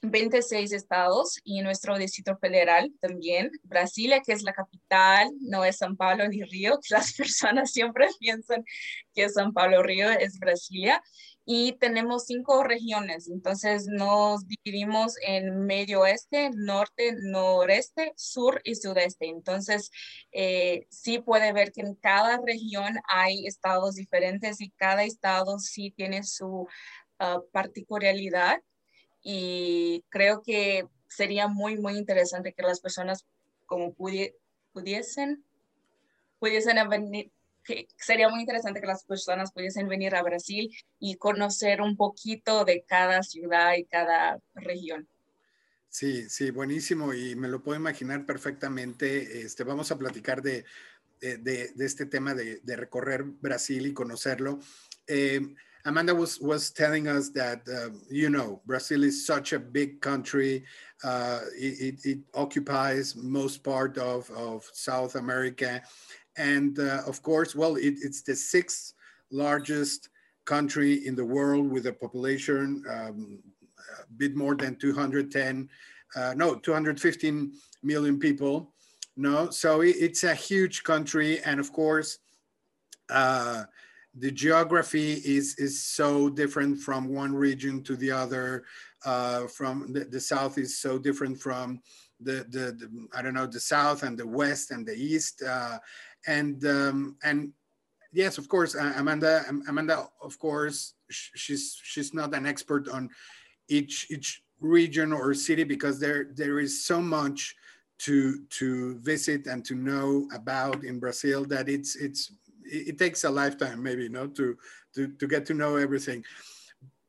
26 0.04 0.74
estados 0.74 1.40
y 1.44 1.62
nuestro 1.62 1.98
distrito 1.98 2.38
federal 2.38 2.94
también. 3.02 3.50
Brasilia, 3.64 4.22
que 4.22 4.34
es 4.34 4.44
la 4.44 4.54
capital, 4.54 5.32
no 5.40 5.66
es 5.66 5.78
San 5.78 5.98
Pablo 5.98 6.28
ni 6.28 6.44
Río, 6.44 6.78
las 6.92 7.14
personas 7.14 7.72
siempre 7.72 8.10
piensan 8.20 8.64
que 9.16 9.28
San 9.30 9.54
Pablo 9.54 9.82
Río, 9.82 10.12
es 10.12 10.38
Brasilia 10.38 11.02
y 11.46 11.74
tenemos 11.74 12.26
cinco 12.26 12.64
regiones, 12.64 13.30
entonces 13.30 13.88
nos 13.88 14.48
dividimos 14.48 15.16
en 15.26 15.66
medio 15.66 16.02
oeste, 16.02 16.52
norte, 16.54 17.16
noreste, 17.22 18.14
sur 18.16 18.62
y 18.64 18.76
sudeste. 18.76 19.28
Entonces, 19.28 19.92
eh, 20.32 20.86
sí 20.90 21.20
puede 21.20 21.52
ver 21.52 21.74
que 21.74 21.82
en 21.82 21.96
cada 21.96 22.40
región 22.46 22.96
hay 23.10 23.46
estados 23.46 23.96
diferentes 23.96 24.62
y 24.62 24.70
cada 24.72 25.04
estado 25.04 25.60
sí 25.60 25.92
tiene 25.92 26.24
su 26.24 26.68
ah, 27.20 27.42
particularidad 27.52 28.62
y 29.22 30.04
creo 30.10 30.42
que 30.44 30.86
sería 31.08 31.48
muy, 31.48 31.78
muy 31.78 31.98
interesante 31.98 32.54
que 32.54 32.64
las 32.64 32.80
personas 32.80 33.26
como 33.66 33.94
pudiesen, 33.94 35.44
pudiesen 36.40 36.90
venir, 36.90 37.32
sería 37.98 38.30
muy 38.30 38.42
interesante 38.42 38.82
que 38.82 38.88
las 38.88 39.04
personas 39.06 39.52
pudiesen 39.52 39.88
venir 39.88 40.16
a 40.16 40.24
Brasil 40.24 40.70
y 41.00 41.16
conocer 41.16 41.82
un 41.82 41.96
poquito 41.96 42.66
de 42.66 42.84
cada 42.88 43.24
ciudad 43.24 43.74
y 43.78 43.86
cada 43.86 44.40
región. 44.54 45.08
Sí, 45.90 46.28
sí, 46.30 46.50
buenísimo 46.50 47.14
y 47.14 47.36
me 47.36 47.48
lo 47.48 47.62
puedo 47.62 47.80
imaginar 47.80 48.26
perfectamente. 48.26 49.42
Este, 49.42 49.64
vamos 49.64 49.92
a 49.92 49.98
platicar 49.98 50.42
de, 50.42 50.66
de, 51.20 51.38
de 51.76 51.86
este 51.86 52.08
tema 52.08 52.34
de, 52.34 52.60
de, 52.64 52.76
recorrer 52.76 53.24
Brasil 53.24 53.86
y 53.86 53.94
conocerlo. 53.94 54.60
Eh, 55.08 55.40
Amanda 55.86 56.16
was, 56.16 56.40
was 56.40 56.72
telling 56.72 57.08
us 57.08 57.30
that, 57.32 57.62
uh, 57.68 57.90
you 58.10 58.30
know, 58.30 58.62
Brazil 58.66 59.04
is 59.04 59.26
such 59.26 59.52
a 59.52 59.60
big 59.60 60.00
country. 60.00 60.64
Uh, 61.04 61.42
it, 61.58 61.82
it, 61.82 62.06
it, 62.06 62.20
occupies 62.34 63.16
most 63.18 63.64
part 63.64 63.98
of, 63.98 64.30
of 64.32 64.70
South 64.72 65.16
America. 65.16 65.82
And 66.38 66.80
uh, 66.80 67.02
of 67.06 67.22
course, 67.22 67.56
well, 67.56 67.76
it, 67.76 67.96
it's 68.02 68.22
the 68.24 68.36
sixth 68.36 68.94
largest 69.32 70.10
country 70.46 71.06
in 71.06 71.16
the 71.16 71.26
world 71.26 71.70
with 71.72 71.88
a 71.88 71.94
population 71.94 72.84
um, 72.90 73.40
a 74.00 74.14
bit 74.18 74.36
more 74.36 74.56
than 74.56 74.76
210, 74.76 75.70
uh, 76.16 76.34
no, 76.36 76.56
215 76.56 77.54
million 77.82 78.20
people. 78.20 78.74
No, 79.16 79.50
so 79.50 79.82
it, 79.82 79.96
it's 80.00 80.24
a 80.24 80.34
huge 80.34 80.84
country. 80.84 81.40
And 81.44 81.60
of 81.60 81.72
course, 81.72 82.20
uh, 83.10 83.64
the 84.16 84.32
geography 84.32 85.14
is, 85.14 85.56
is 85.58 85.84
so 85.84 86.30
different 86.30 86.80
from 86.80 87.08
one 87.10 87.34
region 87.34 87.84
to 87.84 87.96
the 87.96 88.12
other. 88.12 88.64
Uh, 89.06 89.48
from 89.48 89.92
the, 89.92 90.06
the 90.06 90.20
South 90.20 90.58
is 90.58 90.80
so 90.80 90.98
different 90.98 91.38
from 91.40 91.82
the, 92.24 92.46
the, 92.50 92.72
the, 92.72 93.08
I 93.14 93.22
don't 93.22 93.34
know, 93.34 93.48
the 93.48 93.60
South 93.60 94.04
and 94.04 94.18
the 94.18 94.28
West 94.28 94.72
and 94.72 94.86
the 94.86 94.94
East. 94.94 95.42
Uh, 95.42 95.80
and 96.28 96.66
um, 96.66 97.18
and 97.24 97.52
yes, 98.12 98.38
of 98.38 98.48
course, 98.48 98.76
uh, 98.76 98.94
Amanda. 98.96 99.46
Amanda, 99.68 100.08
of 100.22 100.40
course, 100.40 100.94
she's 101.10 101.78
she's 101.84 102.14
not 102.14 102.34
an 102.34 102.46
expert 102.46 102.88
on 102.88 103.10
each 103.68 104.08
each 104.10 104.44
region 104.60 105.12
or 105.12 105.34
city 105.34 105.64
because 105.64 106.00
there 106.00 106.28
there 106.36 106.60
is 106.60 106.86
so 106.86 107.02
much 107.02 107.56
to 108.00 108.44
to 108.50 108.98
visit 109.00 109.48
and 109.48 109.64
to 109.66 109.76
know 109.76 110.28
about 110.34 110.84
in 110.84 111.00
Brazil 111.00 111.46
that 111.46 111.70
it's 111.70 111.96
it's 111.96 112.32
it, 112.64 112.98
takes 112.98 113.24
a 113.24 113.30
lifetime 113.30 113.84
maybe 113.84 114.04
you 114.04 114.10
know 114.10 114.28
to 114.28 114.58
to 114.96 115.08
to 115.08 115.28
get 115.28 115.46
to 115.46 115.54
know 115.54 115.76
everything. 115.76 116.24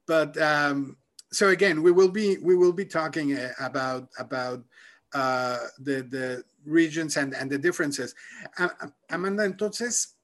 But 0.07 0.37
um, 0.41 0.97
so 1.33 1.49
again, 1.49 1.83
we 1.83 1.91
will 1.91 2.11
be 2.11 2.39
we 2.39 2.57
will 2.57 2.73
be 2.73 2.85
talking 2.85 3.37
uh, 3.37 3.53
about 3.61 4.09
about 4.19 4.63
uh, 5.15 5.59
the 5.79 6.03
the 6.03 6.45
regions 6.67 7.17
and, 7.17 7.35
and 7.35 7.51
the 7.51 7.59
differences. 7.59 8.15
Uh, 8.59 8.69
Amanda, 9.11 9.45
entonces, 9.45 10.15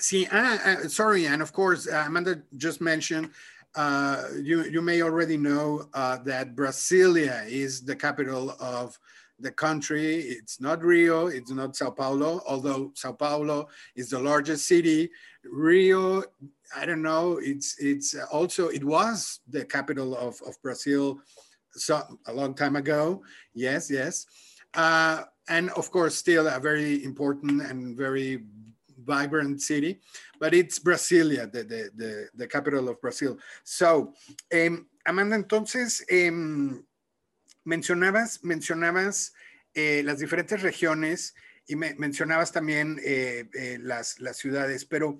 sí, 0.00 0.28
ah, 0.32 0.58
uh, 0.64 0.88
sorry, 0.88 1.26
and 1.26 1.42
of 1.42 1.52
course, 1.52 1.86
uh, 1.88 2.04
Amanda 2.06 2.42
just 2.56 2.80
mentioned, 2.80 3.30
uh, 3.74 4.24
you, 4.42 4.64
you 4.64 4.82
may 4.82 5.02
already 5.02 5.36
know 5.36 5.88
uh, 5.94 6.18
that 6.24 6.56
Brasilia 6.56 7.46
is 7.48 7.82
the 7.82 7.94
capital 7.94 8.56
of 8.60 8.98
the 9.38 9.52
country. 9.52 10.16
It's 10.16 10.60
not 10.60 10.82
Rio, 10.82 11.28
it's 11.28 11.50
not 11.50 11.76
Sao 11.76 11.90
Paulo, 11.90 12.42
although 12.48 12.90
Sao 12.94 13.12
Paulo 13.12 13.68
is 13.94 14.10
the 14.10 14.18
largest 14.18 14.66
city. 14.66 15.10
Rio, 15.44 16.24
I 16.74 16.86
don't 16.86 17.02
know, 17.02 17.38
it's, 17.42 17.78
it's 17.78 18.16
also, 18.32 18.68
it 18.68 18.82
was 18.82 19.40
the 19.48 19.64
capital 19.64 20.16
of, 20.16 20.40
of 20.46 20.60
Brazil 20.62 21.20
so, 21.78 22.02
a 22.26 22.32
long 22.32 22.54
time 22.54 22.76
ago. 22.76 23.22
Yes, 23.54 23.90
yes. 23.90 24.26
Uh, 24.74 25.24
and 25.48 25.70
of 25.70 25.90
course, 25.90 26.14
still 26.16 26.46
a 26.46 26.60
very 26.60 27.04
important 27.04 27.62
and 27.62 27.96
very 27.96 28.44
vibrant 29.04 29.62
city, 29.62 30.00
but 30.38 30.52
it's 30.54 30.78
Brasilia, 30.78 31.50
the, 31.50 31.64
the, 31.64 32.28
the, 32.34 32.46
capital 32.46 32.88
of 32.88 33.00
Brazil. 33.00 33.38
So, 33.64 34.12
um, 34.52 34.86
Amanda, 35.06 35.36
entonces, 35.36 36.02
um, 36.12 36.84
mencionabas, 37.64 38.40
mencionabas 38.42 39.32
eh, 39.74 40.02
las 40.04 40.18
diferentes 40.18 40.62
regiones 40.62 41.34
y 41.66 41.76
me, 41.76 41.94
mencionabas 41.94 42.52
también 42.52 43.00
eh, 43.04 43.48
eh, 43.54 43.78
las, 43.80 44.20
las 44.20 44.36
ciudades, 44.36 44.84
pero 44.84 45.18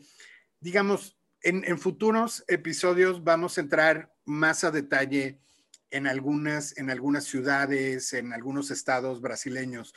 digamos, 0.61 1.17
en, 1.43 1.65
en, 1.65 1.79
futuros 1.79 2.45
episodios 2.49 3.23
vamos 3.23 3.57
a 3.57 3.61
entrar 3.61 4.13
más 4.25 4.65
a 4.65 4.71
detalle 4.71 5.41
en 5.91 6.07
algunas, 6.07 6.77
en 6.77 6.91
algunas 6.91 7.25
ciudades, 7.25 8.13
en 8.13 8.33
algunos 8.33 8.71
estados 8.71 9.21
brasileños. 9.21 9.95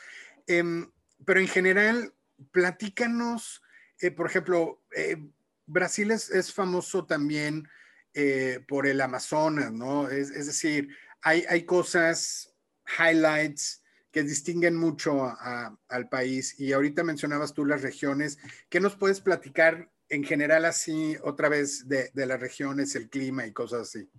Em, 0.47 0.89
pero 1.25 1.39
en 1.39 1.47
general, 1.47 2.13
platícanos, 2.51 3.61
eh, 3.99 4.11
por 4.11 4.27
ejemplo, 4.27 4.81
eh, 4.95 5.17
Brasil 5.65 6.11
es, 6.11 6.53
famoso 6.53 7.05
también 7.05 7.67
eh, 8.13 8.59
por 8.67 8.87
el 8.87 8.99
Amazonas, 9.01 9.71
¿no? 9.71 10.09
Es, 10.09 10.33
decir, 10.33 10.89
hay, 11.21 11.45
hay, 11.47 11.63
cosas, 11.63 12.53
highlights 12.97 13.83
que 14.11 14.23
distinguen 14.23 14.75
mucho 14.75 15.33
al 15.87 16.09
país. 16.09 16.59
Y 16.59 16.73
ahorita 16.73 17.03
mencionabas 17.03 17.53
tú 17.53 17.65
las 17.65 17.81
regiones. 17.81 18.37
¿Qué 18.67 18.81
nos 18.81 18.97
puedes 18.97 19.21
platicar 19.21 19.89
en 20.09 20.25
general 20.25 20.65
así, 20.65 21.15
otra 21.23 21.47
vez, 21.47 21.87
de, 21.87 22.11
de 22.13 22.25
las 22.25 22.41
regiones, 22.41 22.93
el 22.95 23.09
clima 23.09 23.45
y 23.45 23.53
cosas 23.53 23.83
así? 23.83 24.09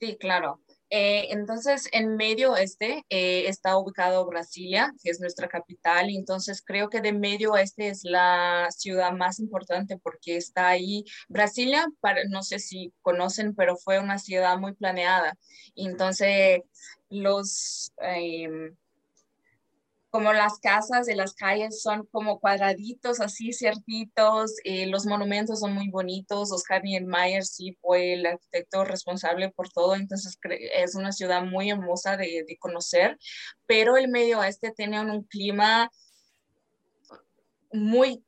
Sí, 0.00 0.16
claro. 0.18 0.60
Eh, 0.90 1.28
entonces, 1.30 1.88
en 1.92 2.16
medio 2.16 2.52
oeste 2.52 3.04
eh, 3.08 3.48
está 3.48 3.76
ubicado 3.76 4.24
Brasilia, 4.26 4.92
que 5.02 5.10
es 5.10 5.20
nuestra 5.20 5.48
capital, 5.48 6.10
entonces 6.10 6.62
creo 6.64 6.88
que 6.88 7.00
de 7.00 7.12
medio 7.12 7.52
oeste 7.52 7.88
es 7.88 8.04
la 8.04 8.68
ciudad 8.70 9.12
más 9.12 9.40
importante 9.40 9.98
porque 9.98 10.36
está 10.36 10.68
ahí. 10.68 11.04
Brasilia, 11.28 11.86
para, 12.00 12.24
no 12.28 12.42
sé 12.42 12.58
si 12.58 12.92
conocen, 13.02 13.54
pero 13.54 13.76
fue 13.76 13.98
una 13.98 14.18
ciudad 14.18 14.58
muy 14.58 14.74
planeada. 14.74 15.36
entonces, 15.74 16.60
los... 17.08 17.92
Em, 17.98 18.76
como 20.10 20.32
las 20.32 20.58
casas 20.60 21.06
de 21.06 21.16
las 21.16 21.34
calles 21.34 21.82
son 21.82 22.06
como 22.06 22.40
cuadraditos, 22.40 23.20
así 23.20 23.52
ciertitos, 23.52 24.54
eh, 24.64 24.86
los 24.86 25.04
monumentos 25.06 25.60
son 25.60 25.74
muy 25.74 25.88
bonitos, 25.90 26.52
Oscar 26.52 26.82
Niemeyer 26.82 27.44
sí 27.44 27.76
fue 27.80 28.14
el 28.14 28.26
arquitecto 28.26 28.84
responsable 28.84 29.50
por 29.50 29.68
todo, 29.68 29.94
entonces 29.94 30.38
es 30.74 30.94
una 30.94 31.12
ciudad 31.12 31.42
muy 31.42 31.70
hermosa 31.70 32.16
de, 32.16 32.44
de 32.46 32.56
conocer, 32.58 33.18
pero 33.66 33.96
el 33.96 34.08
medio 34.08 34.40
oeste 34.40 34.72
tiene 34.74 35.00
un, 35.00 35.10
un 35.10 35.24
clima 35.24 35.90
muy 37.72 38.24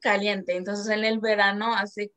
caliente, 0.00 0.54
entonces 0.56 0.88
en 0.88 1.04
el 1.04 1.18
verano 1.18 1.74
hace 1.74 2.12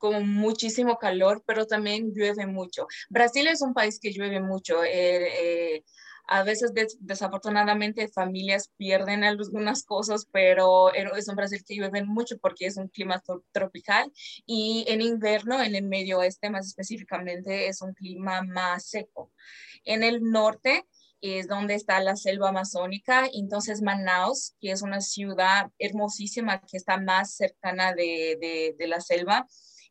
como 0.00 0.22
muchísimo 0.22 0.98
calor, 0.98 1.44
pero 1.46 1.66
también 1.66 2.12
llueve 2.14 2.46
mucho. 2.46 2.88
Brasil 3.10 3.46
es 3.46 3.60
un 3.60 3.74
país 3.74 4.00
que 4.00 4.10
llueve 4.12 4.40
mucho. 4.40 4.82
Eh, 4.82 5.74
eh, 5.76 5.84
a 6.30 6.44
veces 6.44 6.72
desafortunadamente 7.00 8.06
familias 8.06 8.70
pierden 8.76 9.24
algunas 9.24 9.82
cosas, 9.82 10.28
pero 10.30 10.94
es 10.94 11.28
un 11.28 11.34
Brasil 11.34 11.64
que 11.66 11.74
llueve 11.74 12.04
mucho 12.04 12.38
porque 12.38 12.66
es 12.66 12.76
un 12.76 12.86
clima 12.86 13.20
tropical 13.50 14.12
y 14.46 14.84
en 14.86 15.02
invierno, 15.02 15.60
en 15.60 15.74
el 15.74 15.88
medio 15.88 16.18
oeste 16.18 16.48
más 16.48 16.68
específicamente, 16.68 17.66
es 17.66 17.82
un 17.82 17.94
clima 17.94 18.42
más 18.42 18.86
seco. 18.86 19.32
En 19.84 20.04
el 20.04 20.22
norte 20.22 20.86
es 21.20 21.48
donde 21.48 21.74
está 21.74 21.98
la 21.98 22.14
selva 22.14 22.50
amazónica, 22.50 23.28
entonces 23.34 23.82
Manaus, 23.82 24.54
que 24.60 24.70
es 24.70 24.82
una 24.82 25.00
ciudad 25.00 25.72
hermosísima 25.80 26.60
que 26.60 26.76
está 26.76 26.96
más 26.96 27.34
cercana 27.34 27.92
de, 27.92 28.76
de 28.78 28.86
la 28.86 29.00
selva, 29.00 29.48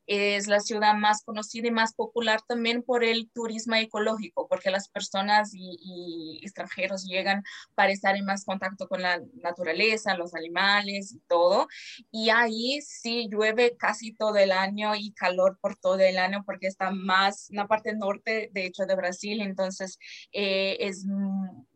es 0.10 0.48
la 0.48 0.60
ciudad 0.60 0.96
más 0.96 1.24
conocida 1.24 1.68
y 1.68 1.72
más 1.72 1.94
popular 1.94 2.42
también 2.48 2.82
por 2.82 3.04
el 3.04 3.30
turismo 3.30 3.76
ecológico, 3.76 4.48
porque 4.48 4.72
las 4.72 4.90
personas 4.90 5.52
y, 5.54 6.40
extranjeros 6.42 7.06
llegan 7.06 7.44
para 7.76 7.92
estar 7.92 8.16
en 8.16 8.26
más 8.26 8.44
contacto 8.44 8.88
con 8.88 9.04
la 9.04 9.22
naturaleza, 9.36 10.18
los 10.18 10.34
animales 10.34 11.14
y 11.14 11.20
todo. 11.28 11.68
Y 12.10 12.30
ahí 12.30 12.82
sí 12.82 13.28
llueve 13.30 13.78
casi 13.78 14.12
todo 14.12 14.38
el 14.38 14.52
año 14.52 14.96
y 14.96 15.14
calor 15.14 15.60
por 15.62 15.78
todo 15.78 16.00
el 16.00 16.18
año 16.18 16.44
porque 16.44 16.66
está 16.66 16.90
más 16.90 17.52
en 17.52 17.58
la 17.58 17.68
parte 17.68 17.94
norte, 17.96 18.50
de 18.52 18.66
hecho, 18.66 18.88
de 18.88 18.96
Brasil, 18.96 19.42
entonces 19.42 20.00
eh, 20.32 20.78
es 20.80 21.06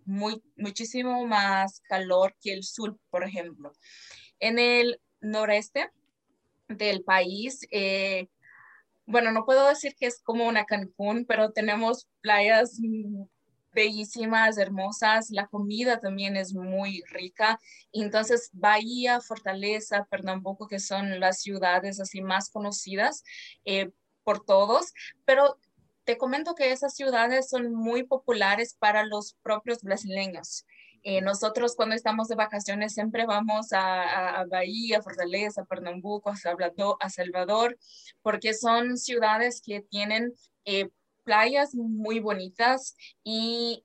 muchísimo 0.06 1.28
más 1.28 1.82
calor 1.82 2.36
que 2.42 2.52
el 2.54 2.64
sur, 2.64 2.98
por 3.12 3.24
ejemplo. 3.24 3.74
En 4.40 4.58
el 4.58 5.00
noreste, 5.22 5.92
del 6.78 7.04
país. 7.04 7.68
Eh, 7.72 8.28
bueno, 9.06 9.32
no 9.32 9.46
puedo 9.46 9.68
decir 9.68 9.96
que 9.96 10.06
es 10.08 10.22
como 10.22 10.48
una 10.48 10.66
Cancún, 10.66 11.26
pero 11.28 11.52
tenemos 11.52 12.08
playas 12.22 12.80
bellísimas, 13.74 14.58
hermosas, 14.58 15.30
la 15.30 15.48
comida 15.48 16.00
también 16.00 16.38
es 16.38 16.54
muy 16.54 17.04
rica. 17.10 17.60
Entonces, 17.92 18.50
Bahía, 18.54 19.20
Fortaleza, 19.20 20.08
Pernambuco, 20.10 20.68
que 20.68 20.80
son 20.80 21.20
las 21.20 21.42
ciudades 21.42 22.00
así 22.00 22.22
más 22.22 22.50
conocidas 22.50 23.24
eh, 23.66 23.90
por 24.24 24.46
todos, 24.46 24.94
pero 25.26 25.60
te 26.06 26.18
comento 26.18 26.56
que 26.56 26.72
esas 26.72 26.96
ciudades 26.96 27.50
son 27.50 27.74
muy 27.74 28.04
populares 28.04 28.76
para 28.78 29.06
los 29.06 29.36
propios 29.42 29.82
brasileños. 29.82 30.66
Eh, 31.04 31.22
nosotros 31.22 31.76
cuando 31.76 31.96
estamos 31.96 32.30
de 32.30 32.36
vacaciones 32.36 32.94
siempre 32.94 33.26
vamos 33.26 33.74
a, 33.74 34.40
a, 34.40 34.46
Bahía, 34.46 35.02
Fortaleza, 35.02 35.66
Pernambuco, 35.66 36.30
a 36.30 36.36
Salvador, 36.38 36.96
a 37.02 37.10
Salvador, 37.10 37.78
porque 38.22 38.54
son 38.54 38.98
ciudades 38.98 39.62
que 39.62 39.82
tienen 39.82 40.34
eh, 40.64 40.90
playas 41.24 41.76
muy 41.76 42.20
bonitas 42.20 42.96
y 43.24 43.84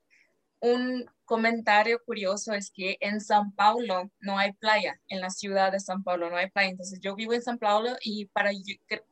un 0.61 1.09
comentario 1.29 2.01
curioso 2.03 2.53
es 2.53 2.71
que 2.71 2.97
en 3.01 3.21
San 3.21 3.51
Paulo 3.51 4.09
no 4.19 4.39
hay 4.39 4.51
playa, 4.53 4.99
en 5.09 5.21
la 5.21 5.29
ciudad 5.29 5.71
de 5.71 5.79
San 5.79 6.03
Paulo 6.03 6.27
no 6.31 6.37
hay 6.37 6.49
playa. 6.49 6.71
Entonces 6.71 6.99
yo 7.03 7.15
vivo 7.15 7.33
en 7.33 7.43
San 7.43 7.59
Paulo 7.59 7.95
y 8.01 8.25
para, 8.25 8.49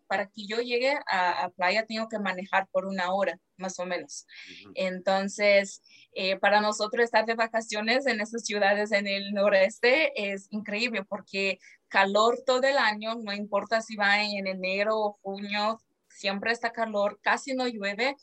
para 0.07 0.25
que 0.25 0.47
yo 0.47 0.57
llegue 0.57 0.97
a, 1.11 1.51
playa 1.55 1.85
tengo 1.85 2.09
que 2.09 2.17
manejar 2.17 2.67
por 2.71 2.87
una 2.87 3.13
hora, 3.13 3.39
más 3.57 3.77
o 3.77 3.85
menos. 3.85 4.25
Entonces, 4.73 5.83
eh, 6.11 6.39
para 6.39 6.59
nosotros 6.59 7.05
estar 7.05 7.27
de 7.27 7.35
vacaciones 7.35 8.07
en 8.07 8.19
esas 8.19 8.45
ciudades 8.45 8.91
en 8.91 9.05
el 9.05 9.31
noreste 9.33 10.33
es 10.33 10.47
increíble 10.49 11.03
porque 11.03 11.59
calor 11.87 12.39
todo 12.47 12.63
el 12.63 12.79
año, 12.79 13.13
no 13.23 13.31
importa 13.31 13.81
si 13.81 13.95
va 13.95 14.23
en 14.23 14.47
enero 14.47 14.97
o 14.97 15.19
junio, 15.21 15.79
siempre 16.09 16.51
está 16.51 16.71
calor, 16.71 17.19
casi 17.21 17.53
no 17.53 17.67
llueve, 17.67 18.15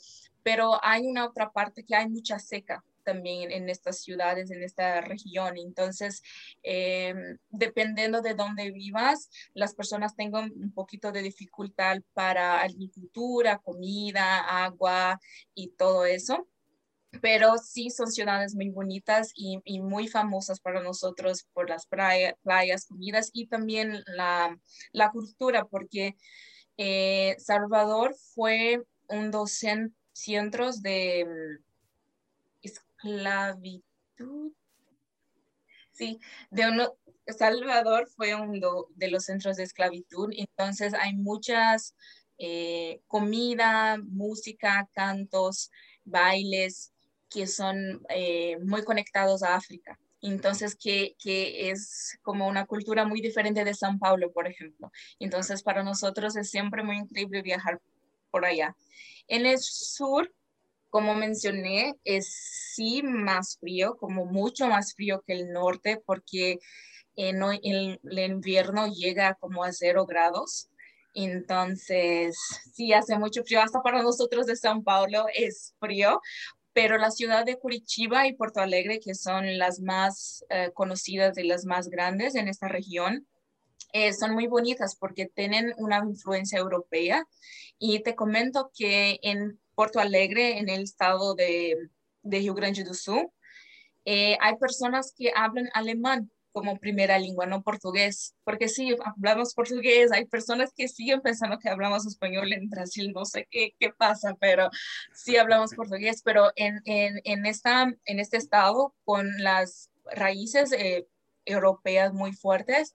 pero 0.43 0.81
hay 0.83 1.07
una 1.07 1.27
otra 1.27 1.53
parte 1.53 1.85
que 1.85 1.95
hay 1.95 2.09
mucha 2.09 2.41
seca 2.41 2.85
también 3.05 3.51
en 3.53 3.69
estas 3.69 4.03
ciudades, 4.03 4.51
en 4.51 4.63
esta 4.63 5.01
región. 5.01 5.57
Entonces, 5.59 6.23
em, 6.63 7.39
dependiendo 7.51 8.21
de 8.23 8.35
dónde 8.35 8.71
vivas, 8.73 9.29
las 9.55 9.75
personas 9.75 10.17
tengan 10.17 10.53
un 10.57 10.73
poquito 10.73 11.13
de 11.13 11.23
dificultad 11.23 11.99
para 12.15 12.61
agricultura, 12.63 13.59
comida, 13.59 14.41
agua 14.65 15.21
y 15.55 15.71
todo 15.77 16.07
eso 16.07 16.49
pero 17.23 17.59
sí 17.59 17.91
son 17.91 18.11
ciudades 18.11 18.57
muy 18.57 18.71
bonitas 18.71 19.31
y, 19.37 19.61
muy 19.81 20.09
famosas 20.09 20.59
para 20.59 20.83
nosotros 20.83 21.47
por 21.53 21.71
las 21.71 21.87
playas, 21.87 22.87
comidas 22.87 23.31
y 23.33 23.47
también 23.47 24.03
la, 24.07 24.59
la 24.91 25.11
cultura, 25.13 25.65
porque 25.65 26.17
eh, 26.77 27.37
Salvador 27.39 28.17
fue 28.35 28.83
un 29.09 29.31
docente 29.31 29.95
centros 30.15 30.81
de 30.83 31.27
esclavitud. 33.05 34.53
Sí, 35.93 36.19
de 36.51 36.69
uno, 36.69 36.95
Salvador 37.27 38.09
fue 38.09 38.35
uno 38.35 38.87
de 38.97 39.11
los 39.11 39.25
centros 39.25 39.57
de 39.57 39.63
esclavitud, 39.63 40.31
entonces 40.37 40.93
hay 40.95 41.15
muchas 41.15 41.95
eh, 42.39 43.01
comida, 43.07 43.99
música, 44.03 44.89
cantos, 44.93 45.71
bailes 46.05 46.93
que 47.31 47.47
son 47.47 48.03
eh, 48.09 48.59
muy 48.65 48.83
conectados 48.83 49.43
a 49.43 49.55
África. 49.55 49.99
Entonces, 50.21 50.75
que, 50.75 51.15
que, 51.19 51.71
es 51.71 52.19
como 52.23 52.49
una 52.49 52.65
cultura 52.67 53.05
muy 53.05 53.21
diferente 53.21 53.63
de 53.63 53.75
San 53.75 53.99
Paulo, 53.99 54.33
por 54.33 54.47
ejemplo. 54.49 54.91
Entonces, 55.19 55.63
para 55.63 55.83
nosotros 55.83 56.35
es 56.37 56.51
siempre 56.51 56.83
muy 56.83 56.97
increíble 56.97 57.43
viajar 57.43 57.81
por 58.31 58.47
allá. 58.47 58.75
En 59.29 59.45
el 59.47 59.59
sur, 59.59 60.33
como 60.95 61.17
mencioné, 61.17 61.97
es 62.05 62.33
sí 62.73 63.03
más 63.03 63.59
frío, 63.59 63.97
como 63.97 64.27
mucho 64.27 64.69
más 64.69 64.95
frío 64.95 65.25
que 65.27 65.33
el 65.33 65.51
norte, 65.51 66.01
porque 66.07 66.61
en, 67.17 67.43
el, 67.43 67.99
invierno 68.17 68.87
llega 68.87 69.35
como 69.41 69.65
a 69.65 69.73
cero 69.73 70.07
grados. 70.07 70.69
Entonces, 71.13 72.37
sí 72.73 72.93
hace 72.93 73.19
mucho 73.19 73.43
frío, 73.43 73.61
hasta 73.61 73.83
para 73.83 74.05
nosotros 74.05 74.47
de 74.47 74.55
San 74.55 74.85
Paulo 74.85 75.27
es 75.35 75.75
frío, 75.81 76.21
pero 76.73 76.97
la 76.97 77.11
ciudad 77.11 77.45
de 77.45 77.59
Curitiba 77.59 78.29
y 78.29 78.35
Porto 78.35 78.61
Alegre, 78.61 79.01
que 79.01 79.17
son 79.17 79.59
las 79.59 79.81
más 79.81 80.45
eh, 80.49 80.71
conocidas 80.75 81.37
y 81.39 81.43
las 81.43 81.65
más 81.65 81.89
grandes 81.89 82.37
en 82.37 82.47
esta 82.47 82.69
región, 82.69 83.27
eh, 83.93 84.13
son 84.13 84.35
muy 84.35 84.47
bonitas 84.47 84.95
porque 84.95 85.27
tienen 85.27 85.75
una 85.77 86.05
influencia 86.07 86.61
europea. 86.61 87.27
Y 87.81 88.01
te 88.05 88.15
comento 88.15 88.71
que 88.73 89.19
en 89.23 89.59
Porto 89.75 90.01
Alegre, 90.01 90.59
en 90.59 90.69
el 90.69 90.83
estado 90.83 91.35
de, 91.35 91.77
de 92.23 92.39
Rio 92.39 92.55
Grande 92.55 92.85
do 92.85 92.95
Sul, 92.95 93.31
eh, 94.05 94.37
hay 94.41 94.57
personas 94.57 95.13
que 95.17 95.33
hablan 95.35 95.69
alemán 95.73 96.31
como 96.55 96.79
primera 96.79 97.19
lengua, 97.19 97.47
no 97.47 97.65
portugués, 97.65 98.37
porque 98.45 98.69
sí, 98.69 98.95
hablamos 99.05 99.55
portugués, 99.55 100.13
hay 100.13 100.25
personas 100.27 100.73
que 100.73 100.87
siguen 100.87 101.21
pensando 101.21 101.59
que 101.59 101.69
hablamos 101.69 102.07
español 102.07 102.53
en 102.53 102.71
Brasil, 102.71 103.11
no 103.13 103.25
sé 103.25 103.49
qué, 103.51 103.75
qué 103.81 103.91
pasa, 103.91 104.37
pero 104.39 104.71
sí 105.13 105.37
hablamos 105.37 105.75
portugués, 105.75 106.23
pero 106.25 106.53
en, 106.55 106.81
en, 106.85 107.21
en, 107.25 107.45
esta, 107.45 107.93
en 108.05 108.21
este 108.21 108.37
estado, 108.37 108.95
con 109.05 109.29
las 109.43 109.91
raíces 110.13 110.71
eh, 110.71 111.09
europeas 111.45 112.13
muy 112.13 112.33
fuertes, 112.33 112.95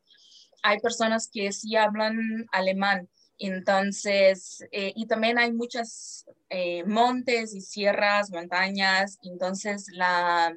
hay 0.63 0.79
personas 0.79 1.29
que 1.31 1.51
sí 1.51 1.75
hablan 1.75 2.17
alemán, 2.53 3.09
entonces, 3.39 4.65
eh, 4.71 4.91
y 4.95 5.07
también 5.07 5.39
hay 5.39 5.53
muchos 5.53 6.25
eh, 6.49 6.83
montes 6.83 7.55
y 7.55 7.61
sierras, 7.61 8.31
montañas, 8.31 9.17
entonces 9.23 9.87
la, 9.93 10.53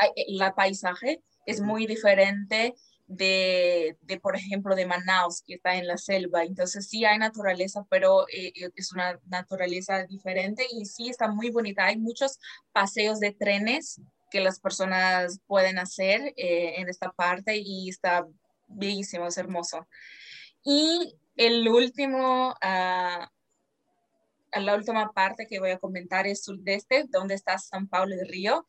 eh, 0.00 0.24
la 0.28 0.54
paisaje 0.54 1.22
es 1.46 1.60
muy 1.60 1.86
diferente 1.86 2.74
de, 3.06 3.96
de, 4.00 4.20
por 4.20 4.34
ejemplo, 4.36 4.74
de 4.74 4.86
Manaus, 4.86 5.42
que 5.46 5.54
está 5.54 5.76
en 5.76 5.86
la 5.86 5.96
selva. 5.96 6.44
Entonces 6.44 6.88
sí 6.88 7.04
hay 7.04 7.18
naturaleza, 7.18 7.86
pero 7.88 8.26
es 8.28 8.92
una 8.92 9.20
naturaleza 9.26 10.04
diferente 10.06 10.66
y 10.72 10.86
sí 10.86 11.08
está 11.08 11.28
muy 11.28 11.50
bonita. 11.50 11.86
Hay 11.86 11.98
muchos 11.98 12.38
paseos 12.72 13.20
de 13.20 13.32
trenes 13.32 14.00
que 14.30 14.40
las 14.40 14.60
personas 14.60 15.40
pueden 15.46 15.78
hacer 15.78 16.32
en 16.36 16.88
esta 16.88 17.12
parte 17.12 17.56
y 17.56 17.90
está 17.90 18.26
bellísimo, 18.66 19.26
es 19.26 19.36
hermoso. 19.36 19.86
Y 20.64 21.16
el 21.36 21.68
último, 21.68 22.50
uh, 22.50 23.26
la 24.60 24.74
última 24.74 25.12
parte 25.12 25.46
que 25.46 25.58
voy 25.58 25.70
a 25.70 25.78
comentar 25.78 26.26
es 26.26 26.44
sudeste, 26.44 27.04
donde 27.08 27.34
está 27.34 27.58
San 27.58 27.88
Pablo 27.88 28.16
del 28.16 28.28
Río. 28.28 28.66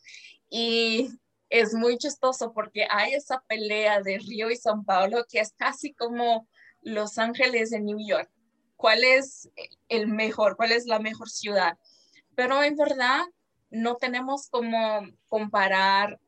Y 0.49 1.10
es 1.49 1.73
muy 1.73 1.97
chistoso 1.97 2.51
porque 2.53 2.88
hay 2.89 3.13
esa 3.13 3.43
pelea 3.47 4.01
de 4.01 4.17
Río 4.17 4.49
y 4.49 4.56
São 4.56 4.84
Paulo 4.84 5.25
que 5.29 5.39
es 5.39 5.53
casi 5.53 5.93
como 5.93 6.47
Los 6.82 7.17
Ángeles 7.19 7.69
de 7.69 7.79
New 7.79 7.99
York. 7.99 8.29
¿Cuál 8.75 9.03
es 9.03 9.49
el 9.88 10.08
mejor? 10.08 10.58
¿Cuál 10.58 10.71
es 10.71 10.88
la 10.88 10.99
mejor 10.99 11.29
ciudad? 11.29 11.77
Pero 12.36 12.63
en 12.63 12.75
verdad 12.75 13.21
no 13.69 13.97
tenemos 13.97 14.49
como 14.49 15.01
comparar 15.27 16.19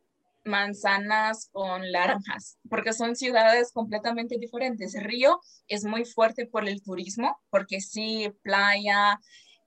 manzanas 0.45 1.49
con 1.51 1.91
naranjas, 1.91 2.58
porque 2.69 2.93
son 2.93 3.15
ciudades 3.15 3.71
completamente 3.71 4.38
diferentes. 4.38 4.95
Río 5.01 5.41
es 5.67 5.84
muy 5.84 6.05
fuerte 6.05 6.45
por 6.45 6.67
el 6.67 6.81
turismo, 6.81 7.38
porque 7.49 7.81
sí, 7.81 8.31
playa, 8.43 9.19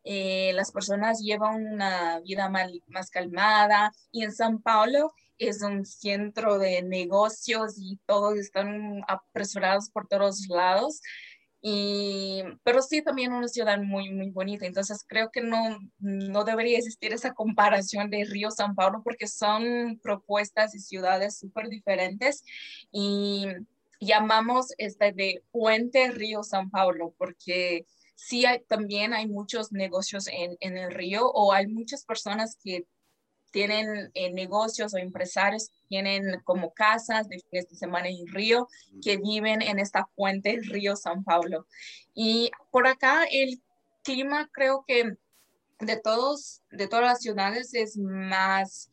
eh, 0.05 0.53
las 0.55 0.73
personas 0.73 1.21
llevan 1.21 1.67
una 1.67 2.21
vida 2.21 2.49
más 2.49 3.11
calmada 3.11 3.93
y 4.11 4.23
en 4.23 4.33
San 4.33 4.63
Paulo 4.63 5.13
es 5.39 5.63
un 5.63 5.85
centro 5.85 6.59
de 6.59 6.83
negocios 6.83 7.75
y 7.79 7.99
todos 8.07 8.37
están 8.39 9.03
apresurados 9.07 9.91
por 9.91 10.09
todos 10.09 10.49
lados. 10.49 11.01
Y, 11.61 12.43
pero 12.63 12.83
sí 12.83 13.03
también 13.03 13.33
una 13.33 13.49
ciudad 13.49 13.79
muy, 13.79 14.11
muy 14.11 14.31
bonita. 14.31 14.67
Entonces 14.67 15.05
creo 15.07 15.31
que 15.31 15.41
no, 15.41 15.79
no 15.99 16.45
debería 16.45 16.79
existir 16.79 17.13
esa 17.13 17.35
comparación 17.35 18.11
de 18.11 18.25
Río 18.25 18.51
San 18.51 18.75
Paulo 18.75 19.03
porque 19.03 19.27
son 19.27 19.99
propuestas 20.03 20.75
y 20.75 20.81
ciudades 20.81 21.39
súper 21.39 21.69
diferentes. 21.69 22.45
Y 22.93 23.47
llamamos 24.01 24.73
este 24.79 25.13
de 25.13 25.43
Puente 25.51 26.11
Río 26.13 26.43
San 26.43 26.71
Paulo 26.71 27.15
porque 27.19 27.87
sí 28.15 28.45
hay, 28.47 28.61
también 28.69 29.13
hay 29.15 29.27
muchos 29.29 29.73
negocios 29.73 30.29
en, 30.29 30.57
en 30.61 30.77
el 30.77 30.91
río 30.93 31.31
o 31.31 31.53
hay 31.53 31.67
muchas 31.67 32.05
personas 32.05 32.57
que 32.63 32.85
tienen 33.51 34.11
eh, 34.15 34.33
negocios 34.33 34.95
o 34.95 34.99
empresarios 34.99 35.71
tienen 35.89 36.41
como 36.45 36.73
casas 36.73 37.29
de 37.29 37.41
fines 37.41 37.69
de 37.69 37.77
semana 37.77 38.09
en 38.09 38.27
Río 38.27 38.69
que 39.03 39.17
viven 39.17 39.63
en 39.63 39.79
esta 39.79 40.07
fuente 40.17 40.59
Río 40.63 40.97
San 40.97 41.25
Paulo. 41.25 41.67
Y 42.15 42.51
por 42.71 42.87
acá 42.87 43.25
el 43.31 43.61
clima 44.03 44.49
creo 44.53 44.85
que 44.87 45.17
de 45.81 45.97
todos, 45.97 46.63
de 46.71 46.89
todas 46.89 47.05
las 47.05 47.21
ciudades 47.21 47.75
es 47.75 47.97
más 47.97 48.91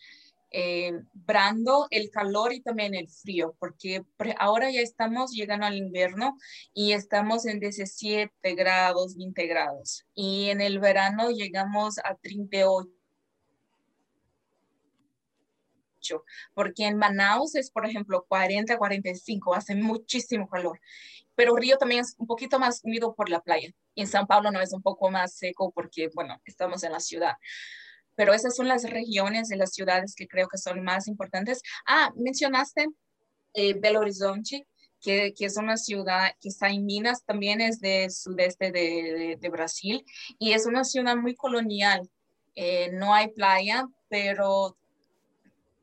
eh, 0.51 0.93
brando 1.11 1.87
el 1.89 2.09
calor 2.11 2.53
y 2.53 2.61
también 2.61 2.95
el 2.95 3.09
frío, 3.09 3.55
porque 3.59 4.03
ahora 4.37 4.71
ya 4.71 4.79
estamos 4.79 5.31
llegando 5.31 5.65
al 5.65 5.75
invierno 5.75 6.37
y 6.73 6.93
estamos 6.93 7.45
en 7.45 7.59
17 7.59 8.55
grados, 8.55 9.17
20 9.17 9.47
grados. 9.47 10.05
Y 10.13 10.49
en 10.51 10.61
el 10.61 10.79
verano 10.79 11.29
llegamos 11.31 11.97
a 11.97 12.15
38 12.15 12.89
porque 16.53 16.85
en 16.85 16.97
Manaus 16.97 17.55
es, 17.55 17.71
por 17.71 17.85
ejemplo, 17.85 18.25
40, 18.27 18.77
45, 18.77 19.55
hace 19.55 19.75
muchísimo 19.75 20.47
calor, 20.49 20.79
pero 21.35 21.55
Río 21.55 21.77
también 21.77 22.01
es 22.01 22.15
un 22.17 22.27
poquito 22.27 22.59
más 22.59 22.81
húmedo 22.83 23.13
por 23.13 23.29
la 23.29 23.41
playa, 23.41 23.69
y 23.93 24.01
en 24.01 24.07
San 24.07 24.27
Pablo 24.27 24.51
no 24.51 24.61
es 24.61 24.73
un 24.73 24.81
poco 24.81 25.09
más 25.11 25.35
seco 25.35 25.71
porque, 25.71 26.09
bueno, 26.13 26.41
estamos 26.45 26.83
en 26.83 26.91
la 26.91 26.99
ciudad. 26.99 27.33
Pero 28.15 28.33
esas 28.33 28.55
son 28.55 28.67
las 28.67 28.89
regiones 28.89 29.49
de 29.49 29.57
las 29.57 29.73
ciudades 29.73 30.15
que 30.15 30.27
creo 30.27 30.47
que 30.47 30.57
son 30.57 30.81
más 30.83 31.07
importantes. 31.07 31.61
Ah, 31.85 32.11
mencionaste 32.15 32.87
eh, 33.53 33.73
Belo 33.73 33.99
Horizonte, 33.99 34.67
que, 35.01 35.33
que, 35.33 35.45
es 35.45 35.57
una 35.57 35.77
ciudad 35.77 36.31
que 36.41 36.49
está 36.49 36.69
en 36.69 36.85
Minas, 36.85 37.23
también 37.25 37.61
es 37.61 37.79
del 37.79 38.11
sudeste 38.11 38.71
de, 38.71 39.37
de, 39.39 39.49
Brasil, 39.49 40.03
y 40.39 40.53
es 40.53 40.65
una 40.65 40.83
ciudad 40.83 41.15
muy 41.15 41.35
colonial. 41.35 42.09
Eh, 42.55 42.89
no 42.93 43.13
hay 43.13 43.29
playa, 43.29 43.87
pero 44.09 44.77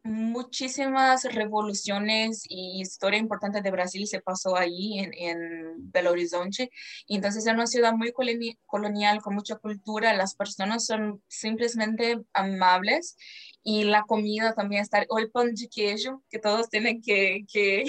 muchísimas 0.05 1.25
revoluciones 1.25 2.45
y 2.49 2.81
historia 2.81 3.19
importante 3.19 3.61
de 3.61 3.71
Brasil 3.71 4.07
se 4.07 4.21
pasó 4.21 4.57
ahí 4.57 4.99
en, 4.99 5.13
en 5.15 5.91
Belo 5.93 6.11
Horizonte. 6.11 6.71
Y 7.07 7.17
entonces 7.17 7.47
es 7.47 7.53
una 7.53 7.67
ciudad 7.67 7.93
muy 7.93 8.13
colonial, 8.13 9.23
con 9.23 9.35
mucha 9.35 9.57
cultura. 9.57 10.13
Las 10.15 10.35
personas 10.35 10.87
son 10.87 11.23
simplemente 11.29 12.21
amables 12.33 13.17
y 13.63 13.85
la 13.85 14.03
comida 14.03 14.55
también 14.55 14.83
está, 14.83 15.05
o 15.09 15.19
el 15.19 15.31
pan 15.31 15.55
de 15.55 15.69
queijo, 15.69 16.23
que 16.29 16.39
todos 16.39 16.69
tienen 16.69 17.01
que, 17.01 17.45
que 17.53 17.85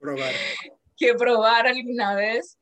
probar. 0.00 0.32
que 0.96 1.14
probar 1.14 1.66
alguna 1.66 2.14
vez. 2.14 2.58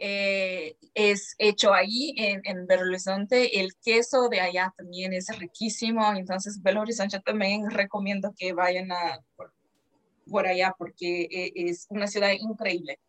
Eh, 0.00 0.76
es 0.94 1.34
hecho 1.38 1.74
ahí 1.74 2.14
en, 2.16 2.40
en, 2.44 2.66
Belo 2.68 2.82
Horizonte. 2.82 3.60
El 3.60 3.74
queso 3.76 4.28
de 4.28 4.40
allá 4.40 4.72
también 4.76 5.12
es 5.12 5.36
riquísimo, 5.36 6.14
entonces 6.14 6.62
Belo 6.62 6.82
Horizonte 6.82 7.20
también 7.20 7.68
recomiendo 7.68 8.32
que 8.38 8.52
vayan 8.52 8.92
a, 8.92 9.18
por, 10.30 10.46
allá 10.46 10.72
porque 10.78 11.22
eh, 11.22 11.52
es 11.56 11.86
una 11.90 12.06
ciudad 12.06 12.30
increíble. 12.30 13.00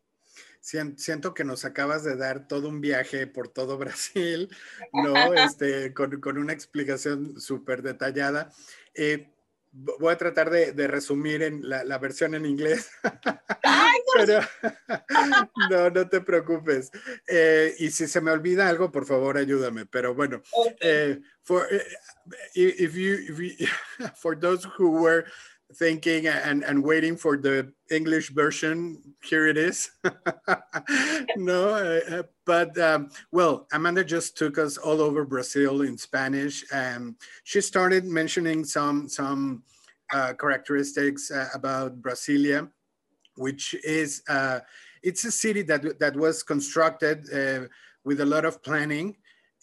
Siento 0.62 1.34
que 1.34 1.46
nos 1.46 1.64
acabas 1.64 2.04
de 2.04 2.18
dar 2.18 2.48
todo 2.48 2.70
un 2.70 2.82
viaje 2.82 3.28
por 3.28 3.50
todo 3.50 3.78
Brasil, 3.78 4.50
¿no? 4.94 5.34
Este, 5.36 5.94
con, 5.94 6.20
con 6.20 6.40
una 6.40 6.54
explicación 6.54 7.40
súper 7.40 7.84
detallada. 7.84 8.52
Eh, 8.96 9.32
voy 9.72 10.14
a 10.14 10.18
tratar 10.18 10.50
de, 10.50 10.72
de 10.72 10.88
resumir 10.88 11.44
en 11.44 11.68
la, 11.68 11.84
la, 11.84 11.98
versión 11.98 12.34
en 12.36 12.46
inglés. 12.46 12.90
Pero, 14.16 14.40
no, 15.70 15.90
no 15.90 16.10
te 16.10 16.22
preocupes. 16.22 16.92
Eh, 17.28 17.76
y 17.80 17.92
si 17.92 18.08
se 18.08 18.22
me 18.22 18.32
olvida 18.32 18.68
algo, 18.68 18.92
por 18.92 19.06
favor, 19.06 19.38
ayúdame. 19.38 19.86
Pero 19.86 20.16
bueno, 20.16 20.42
okay. 20.52 20.76
eh, 20.82 21.22
for, 21.44 21.68
eh, 21.72 21.84
if 22.56 22.96
you, 22.96 23.14
if 23.14 23.40
you, 23.40 23.68
for 24.16 24.40
those 24.40 24.68
who 24.78 24.92
were 24.92 25.26
thinking 25.76 26.28
and, 26.28 26.64
and 26.64 26.84
waiting 26.84 27.16
for 27.16 27.38
the 27.38 27.72
English 27.92 28.32
version. 28.32 29.02
Here 29.24 29.48
it 29.48 29.58
is. 29.58 29.92
no, 31.38 31.70
uh, 31.70 32.24
but 32.46 32.78
um, 32.80 33.10
well, 33.32 33.68
Amanda 33.72 34.04
just 34.04 34.38
took 34.38 34.58
us 34.58 34.78
all 34.78 35.02
over 35.02 35.26
Brazil 35.26 35.82
in 35.82 35.98
Spanish, 35.98 36.66
and 36.72 37.16
she 37.44 37.62
started 37.62 38.06
mentioning 38.06 38.64
some 38.64 39.08
some 39.08 39.64
uh, 40.12 40.34
characteristics 40.34 41.32
uh, 41.32 41.50
about 41.54 42.02
Brasilia, 42.02 42.70
which 43.36 43.76
is 43.84 44.24
uh, 44.28 44.60
it's 45.04 45.26
a 45.26 45.32
city 45.32 45.62
that 45.64 46.00
that 46.00 46.16
was 46.16 46.42
constructed 46.42 47.32
uh, 47.32 47.68
with 48.04 48.22
a 48.22 48.26
lot 48.26 48.46
of 48.46 48.64
planning, 48.64 49.16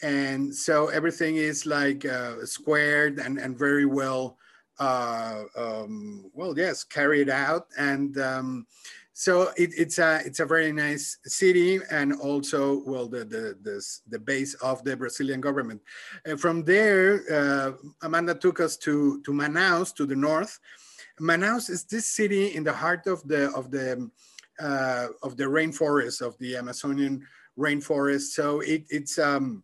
and 0.02 0.54
so 0.54 0.86
everything 0.88 1.36
is 1.36 1.66
like 1.66 2.04
uh, 2.04 2.44
squared 2.44 3.18
and 3.18 3.38
and 3.38 3.58
very 3.58 3.86
well 3.86 4.38
uh, 4.78 5.44
um, 5.56 6.30
well, 6.32 6.54
yes, 6.56 6.84
carried 6.84 7.30
out. 7.30 7.68
And 7.78 8.18
um, 8.18 8.66
so 9.12 9.50
it, 9.56 9.70
it's 9.76 9.98
a 9.98 10.20
it's 10.26 10.40
a 10.40 10.46
very 10.46 10.72
nice 10.72 11.18
city, 11.24 11.80
and 11.90 12.12
also 12.14 12.82
well 12.84 13.08
the 13.08 13.24
the 13.24 13.56
the, 13.62 13.82
the 14.08 14.18
base 14.18 14.54
of 14.54 14.84
the 14.84 14.96
Brazilian 14.96 15.40
government. 15.40 15.80
And 16.24 16.38
from 16.38 16.64
there, 16.64 17.22
uh, 17.32 17.72
Amanda 18.02 18.34
took 18.34 18.60
us 18.60 18.76
to 18.78 19.22
to 19.22 19.32
Manaus 19.32 19.94
to 19.96 20.06
the 20.06 20.16
north. 20.16 20.60
Manaus 21.20 21.70
is 21.70 21.84
this 21.84 22.06
city 22.06 22.54
in 22.54 22.62
the 22.62 22.72
heart 22.74 23.06
of 23.06 23.26
the 23.26 23.50
of 23.52 23.70
the 23.70 24.10
uh, 24.60 25.08
of 25.22 25.36
the 25.36 25.44
rainforest 25.44 26.20
of 26.20 26.36
the 26.38 26.56
Amazonian 26.56 27.26
rainforest. 27.58 28.32
So 28.32 28.60
it, 28.60 28.84
it's 28.90 29.18
um, 29.18 29.62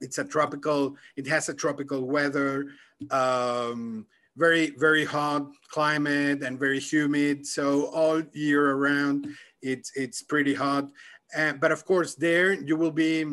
it's 0.00 0.18
a 0.18 0.24
tropical. 0.24 0.96
It 1.16 1.26
has 1.26 1.48
a 1.48 1.54
tropical 1.54 2.02
weather. 2.06 2.68
Um, 3.10 4.06
very, 4.36 4.70
very 4.78 5.04
hot 5.04 5.46
climate 5.70 6.42
and 6.42 6.58
very 6.58 6.80
humid. 6.80 7.46
So 7.46 7.86
all 7.86 8.22
year 8.32 8.72
around, 8.72 9.28
it's, 9.62 9.92
it's 9.94 10.22
pretty 10.22 10.54
hot. 10.54 10.88
Uh, 11.36 11.52
but 11.54 11.72
of 11.72 11.84
course, 11.84 12.14
there 12.14 12.52
you 12.52 12.76
will 12.76 12.90
be 12.90 13.24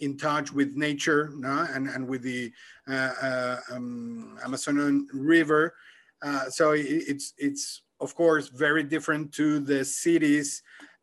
in 0.00 0.16
touch 0.16 0.52
with 0.52 0.74
nature 0.74 1.30
no? 1.36 1.66
and, 1.72 1.88
and 1.88 2.06
with 2.06 2.22
the 2.22 2.52
uh, 2.88 3.12
uh, 3.22 3.56
um, 3.70 4.36
Amazonian 4.44 5.06
River. 5.12 5.74
Uh, 6.22 6.48
so 6.50 6.72
it, 6.72 6.86
it's, 6.86 7.34
it's, 7.38 7.82
of 8.00 8.14
course, 8.16 8.48
very 8.48 8.82
different 8.82 9.32
to 9.32 9.60
the 9.60 9.84
cities 9.84 10.62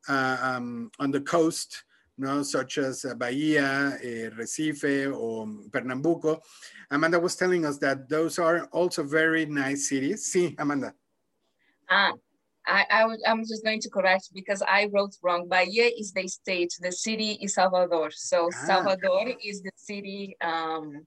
uh, 0.10 0.38
um, 0.41 0.91
on 0.99 1.12
the 1.12 1.21
coast, 1.21 1.84
no? 2.19 2.43
such 2.43 2.77
as 2.77 3.05
Bahia, 3.17 3.97
eh, 4.03 4.29
Recife, 4.38 5.13
or 5.15 5.47
Pernambuco. 5.71 6.41
Amanda 6.91 7.19
was 7.19 7.36
telling 7.36 7.65
us 7.65 7.77
that 7.77 8.10
those 8.10 8.39
are 8.39 8.65
also 8.71 9.03
very 9.03 9.45
nice 9.45 9.89
cities. 9.89 10.29
Sí, 10.32 10.55
Amanda. 10.60 10.93
Ah, 11.89 12.13
I, 12.67 12.86
I, 12.91 13.32
am 13.32 13.41
just 13.41 13.63
going 13.63 13.82
to 13.82 13.89
correct 13.89 14.29
because 14.34 14.62
I 14.62 14.89
wrote 14.91 15.15
wrong. 15.23 15.47
Bahia 15.47 15.89
is 15.97 16.12
the 16.12 16.27
state, 16.27 16.73
the 16.79 16.91
city 16.91 17.39
is 17.41 17.55
Salvador. 17.55 18.12
So 18.12 18.49
ah. 18.53 18.65
Salvador 18.65 19.34
is 19.43 19.62
the 19.62 19.71
city 19.75 20.36
um, 20.41 21.05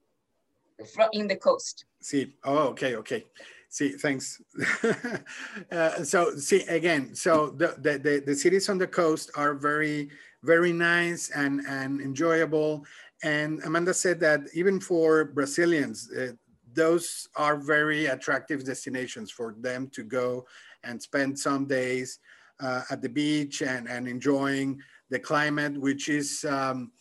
in 1.13 1.27
the 1.27 1.35
coast. 1.35 1.85
Sí, 2.01 2.33
oh, 2.43 2.69
okay, 2.69 2.95
okay. 2.95 3.25
See, 3.69 3.89
thanks. 3.93 4.39
uh, 5.71 6.03
so, 6.03 6.35
see, 6.35 6.61
again, 6.63 7.15
so 7.15 7.49
the, 7.57 7.75
the, 7.79 7.97
the, 7.97 8.23
the 8.25 8.35
cities 8.35 8.69
on 8.69 8.77
the 8.77 8.85
coast 8.85 9.31
are 9.35 9.55
very, 9.55 10.09
very 10.43 10.73
nice 10.73 11.29
and, 11.31 11.61
and 11.67 12.01
enjoyable. 12.01 12.85
And 13.23 13.63
Amanda 13.63 13.93
said 13.93 14.19
that 14.19 14.41
even 14.53 14.79
for 14.79 15.25
Brazilians, 15.25 16.11
uh, 16.11 16.33
those 16.73 17.29
are 17.35 17.55
very 17.57 18.07
attractive 18.07 18.63
destinations 18.65 19.31
for 19.31 19.55
them 19.59 19.89
to 19.89 20.03
go 20.03 20.45
and 20.83 21.01
spend 21.01 21.39
some 21.39 21.65
days 21.65 22.19
uh, 22.59 22.81
at 22.89 23.01
the 23.01 23.09
beach 23.09 23.61
and, 23.61 23.87
and 23.87 24.07
enjoying 24.07 24.81
the 25.09 25.19
climate, 25.19 25.77
which 25.79 26.09
is, 26.09 26.45
um, 26.45 26.91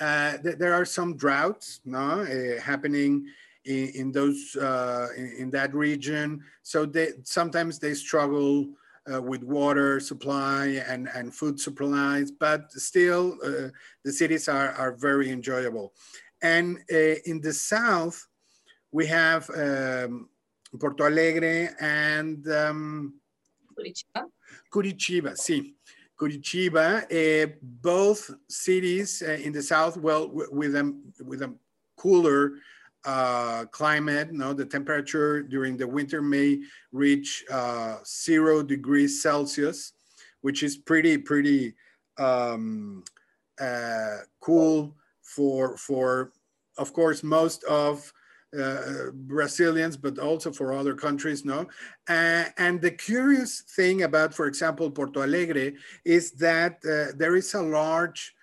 uh, 0.00 0.36
th 0.38 0.56
there 0.58 0.74
are 0.74 0.84
some 0.84 1.16
droughts 1.16 1.80
no, 1.84 2.22
uh, 2.22 2.60
happening 2.60 3.26
in, 3.64 3.88
in 4.00 4.12
those, 4.12 4.56
uh, 4.56 5.08
in, 5.16 5.28
in, 5.38 5.50
that 5.50 5.74
region. 5.74 6.42
So 6.62 6.86
they, 6.86 7.08
sometimes 7.24 7.78
they 7.78 7.94
struggle 7.94 8.68
uh, 9.12 9.20
with 9.20 9.42
water 9.42 10.00
supply 10.00 10.82
and, 10.86 11.08
and 11.14 11.34
food 11.34 11.58
supplies, 11.60 12.30
but 12.30 12.70
still 12.72 13.38
uh, 13.44 13.68
the 14.04 14.12
cities 14.12 14.48
are, 14.48 14.72
are 14.72 14.92
very 14.92 15.30
enjoyable. 15.30 15.92
And 16.42 16.78
in 16.88 17.40
the 17.42 17.52
south, 17.52 18.26
we 18.92 19.06
have 19.06 19.48
um, 19.50 20.28
Porto 20.78 21.04
Alegre 21.04 21.74
and 21.80 22.46
um, 22.48 23.14
Curitiba. 23.78 24.24
Curitiba, 24.72 25.32
sí. 25.36 25.74
Curitiba, 26.20 27.04
uh, 27.10 27.52
both 27.62 28.30
cities 28.48 29.22
uh, 29.26 29.32
in 29.32 29.52
the 29.52 29.62
south, 29.62 29.96
well, 29.96 30.30
with 30.30 30.74
a, 30.74 30.94
with 31.24 31.42
a 31.42 31.54
cooler 31.96 32.52
uh, 33.04 33.64
climate, 33.70 34.32
no, 34.32 34.52
the 34.52 34.64
temperature 34.64 35.42
during 35.42 35.76
the 35.76 35.86
winter 35.86 36.20
may 36.22 36.60
reach 36.92 37.44
uh, 37.50 37.96
zero 38.06 38.62
degrees 38.62 39.22
Celsius, 39.22 39.92
which 40.42 40.62
is 40.62 40.76
pretty, 40.76 41.16
pretty 41.18 41.74
um, 42.18 43.04
uh, 43.60 44.18
cool 44.40 44.96
for, 45.22 45.76
for, 45.76 46.32
of 46.78 46.92
course, 46.92 47.22
most 47.22 47.64
of 47.64 48.12
uh, 48.58 49.10
Brazilians, 49.12 49.96
but 49.96 50.18
also 50.18 50.50
for 50.50 50.72
other 50.72 50.94
countries, 50.94 51.44
no? 51.44 51.60
Uh, 52.08 52.44
and 52.58 52.80
the 52.80 52.90
curious 52.90 53.60
thing 53.76 54.02
about, 54.02 54.34
for 54.34 54.46
example, 54.46 54.90
Porto 54.90 55.22
Alegre 55.22 55.72
is 56.04 56.32
that 56.32 56.78
uh, 56.84 57.16
there 57.16 57.36
is 57.36 57.54
a 57.54 57.62
large 57.62 58.34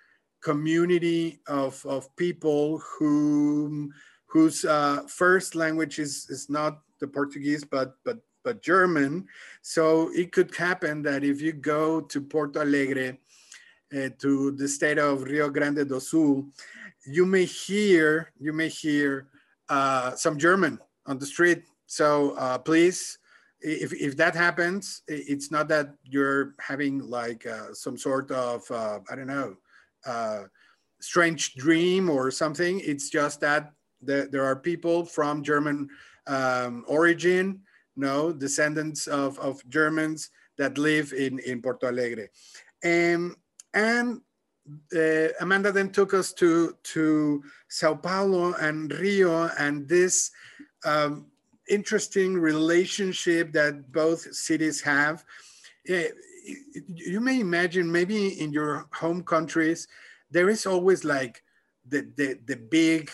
community 0.42 1.40
of, 1.46 1.84
of 1.84 2.14
people 2.16 2.78
who, 2.78 3.92
whose 4.28 4.64
uh, 4.64 5.02
first 5.08 5.54
language 5.54 5.98
is, 5.98 6.26
is 6.30 6.48
not 6.48 6.80
the 7.00 7.06
Portuguese, 7.06 7.64
but, 7.64 7.94
but, 8.04 8.18
but 8.44 8.62
German. 8.62 9.26
So 9.62 10.10
it 10.14 10.32
could 10.32 10.54
happen 10.54 11.02
that 11.02 11.24
if 11.24 11.40
you 11.40 11.52
go 11.52 12.00
to 12.00 12.20
Porto 12.20 12.60
Alegre, 12.60 13.18
uh, 13.96 14.10
to 14.18 14.52
the 14.52 14.68
state 14.68 14.98
of 14.98 15.22
Rio 15.22 15.48
Grande 15.48 15.88
do 15.88 15.98
Sul, 15.98 16.44
you 17.06 17.24
may 17.24 17.46
hear, 17.46 18.32
you 18.38 18.52
may 18.52 18.68
hear 18.68 19.28
uh, 19.70 20.14
some 20.14 20.36
German 20.38 20.78
on 21.06 21.18
the 21.18 21.26
street. 21.26 21.64
So 21.86 22.32
uh, 22.32 22.58
please, 22.58 23.18
if, 23.60 23.94
if 23.94 24.16
that 24.18 24.34
happens, 24.34 25.02
it's 25.08 25.50
not 25.50 25.68
that 25.68 25.94
you're 26.04 26.54
having 26.60 26.98
like 27.08 27.46
uh, 27.46 27.72
some 27.72 27.96
sort 27.96 28.30
of, 28.30 28.70
uh, 28.70 29.00
I 29.10 29.16
don't 29.16 29.26
know, 29.26 29.56
uh, 30.06 30.42
strange 31.00 31.54
dream 31.54 32.10
or 32.10 32.30
something. 32.30 32.80
It's 32.84 33.08
just 33.08 33.40
that 33.40 33.72
the, 34.02 34.28
there 34.30 34.44
are 34.44 34.56
people 34.56 35.04
from 35.04 35.42
German 35.42 35.88
um, 36.26 36.84
origin, 36.86 37.60
no, 37.96 38.32
descendants 38.32 39.06
of, 39.06 39.38
of 39.38 39.66
Germans 39.68 40.30
that 40.56 40.78
live 40.78 41.12
in, 41.12 41.38
in 41.40 41.62
Porto 41.62 41.88
Alegre. 41.88 42.28
And, 42.82 43.34
and 43.74 44.20
uh, 44.94 45.28
Amanda 45.40 45.72
then 45.72 45.90
took 45.90 46.14
us 46.14 46.32
to, 46.34 46.76
to 46.82 47.42
Sao 47.68 47.94
Paulo 47.94 48.54
and 48.54 48.92
Rio 48.92 49.50
and 49.58 49.88
this 49.88 50.30
um, 50.84 51.26
interesting 51.68 52.34
relationship 52.34 53.52
that 53.52 53.92
both 53.92 54.32
cities 54.34 54.80
have. 54.82 55.24
Uh, 55.88 56.10
you 56.86 57.20
may 57.20 57.40
imagine 57.40 57.90
maybe 57.90 58.40
in 58.40 58.52
your 58.52 58.86
home 58.92 59.22
countries, 59.22 59.88
there 60.30 60.48
is 60.48 60.66
always 60.66 61.04
like 61.04 61.42
the, 61.88 62.08
the, 62.16 62.38
the 62.46 62.56
big 62.56 63.10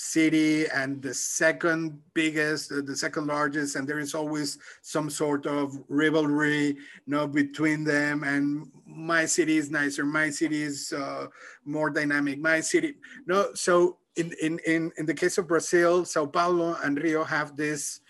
city 0.00 0.64
and 0.68 1.02
the 1.02 1.12
second 1.12 1.98
biggest, 2.14 2.68
the 2.68 2.96
second 2.96 3.26
largest, 3.26 3.74
and 3.74 3.86
there 3.86 3.98
is 3.98 4.14
always 4.14 4.56
some 4.80 5.10
sort 5.10 5.44
of 5.44 5.76
rivalry, 5.88 6.66
you 6.68 7.08
know, 7.08 7.26
between 7.26 7.82
them. 7.82 8.22
And 8.22 8.70
my 8.86 9.26
city 9.26 9.56
is 9.56 9.72
nicer, 9.72 10.04
my 10.04 10.30
city 10.30 10.62
is 10.62 10.92
uh, 10.92 11.26
more 11.64 11.90
dynamic, 11.90 12.38
my 12.38 12.60
city. 12.60 12.94
No, 13.26 13.52
so 13.54 13.98
in 14.14 14.32
in 14.40 14.60
in 14.66 14.92
in 14.98 15.04
the 15.04 15.14
case 15.14 15.36
of 15.36 15.48
Brazil, 15.48 16.04
Sao 16.04 16.26
Paulo 16.26 16.76
and 16.84 16.96
Rio 17.02 17.24
have 17.24 17.56
this. 17.56 18.00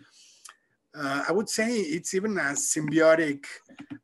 Uh, 0.94 1.24
I 1.26 1.32
would 1.32 1.48
say 1.48 1.68
it's 1.72 2.12
even 2.12 2.36
a 2.36 2.52
symbiotic 2.52 3.46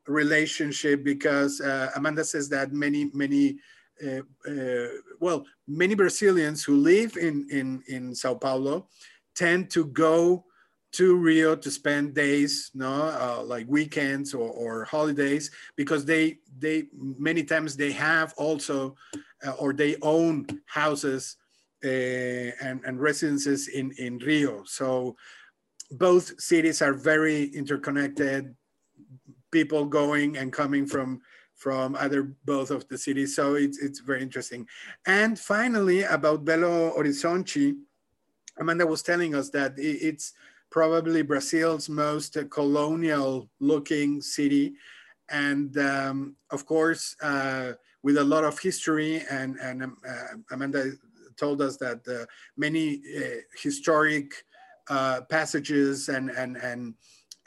relationship 0.07 1.05
because 1.05 1.61
uh, 1.61 1.91
Amanda 1.97 2.25
says 2.25 2.49
that 2.49 2.73
many 2.73 3.11
many 3.13 3.59
uh, 4.03 4.23
uh, 4.49 4.89
well, 5.25 5.47
many 5.67 5.95
Brazilians 5.95 6.63
who 6.63 6.77
live 6.77 7.17
in, 7.17 7.47
in, 7.51 7.83
in 7.89 8.15
Sao 8.15 8.35
Paulo 8.35 8.89
tend 9.35 9.71
to 9.71 9.87
go 9.87 10.45
to 10.93 11.17
Rio 11.17 11.57
to 11.57 11.71
spend 11.71 12.15
days, 12.15 12.71
no, 12.75 12.93
uh, 12.93 13.43
like 13.43 13.67
weekends 13.67 14.35
or, 14.35 14.51
or, 14.51 14.85
holidays, 14.85 15.51
because 15.77 16.05
they 16.05 16.39
they 16.59 16.85
many 16.93 17.43
times 17.43 17.75
they 17.75 17.91
have 17.91 18.35
also 18.37 18.95
uh, 19.45 19.53
or 19.53 19.73
they 19.73 19.97
own 20.03 20.47
houses 20.67 21.37
uh, 21.85 21.89
and, 22.67 22.85
and 22.85 23.01
residences 23.01 23.69
in 23.69 23.93
in 23.99 24.19
Rio. 24.19 24.63
So 24.67 25.17
both 25.91 26.39
cities 26.39 26.83
are 26.83 26.95
very 26.95 27.45
interconnected. 27.61 28.55
People 29.51 29.87
going 29.87 30.37
and 30.37 30.53
coming 30.53 30.87
from 30.87 31.21
from 31.65 31.97
other 31.97 32.23
both 32.45 32.71
of 32.71 32.87
the 32.89 32.99
cities. 32.99 33.35
So 33.35 33.55
it's, 33.55 33.79
it's 33.79 34.01
very 34.01 34.21
interesting. 34.21 34.69
And 35.07 35.39
finally, 35.39 36.03
about 36.03 36.45
Belo 36.45 36.95
Horizonte, 36.95 37.75
Amanda 38.61 38.87
was 38.87 39.03
telling 39.03 39.35
us 39.35 39.49
that 39.57 39.73
it's 39.79 40.35
probably 40.71 41.23
Brazil's 41.23 41.89
most 41.89 42.37
colonial 42.51 43.49
looking 43.61 44.21
city. 44.21 44.75
And 45.31 45.71
um, 45.79 46.37
of 46.51 46.67
course, 46.67 47.17
uh, 47.23 47.73
with 48.03 48.19
a 48.19 48.25
lot 48.35 48.45
of 48.45 48.59
history 48.59 49.23
and, 49.31 49.57
and 49.57 49.85
um, 49.85 49.97
uh, 50.07 50.55
Amanda 50.55 50.93
told 51.39 51.63
us 51.63 51.79
that 51.79 52.01
uh, 52.07 52.27
many 52.59 53.01
uh, 53.17 53.41
historic 53.57 54.35
uh, 54.91 55.23
passages 55.31 56.11
and, 56.11 56.29
and, 56.29 56.59
and, 56.59 56.95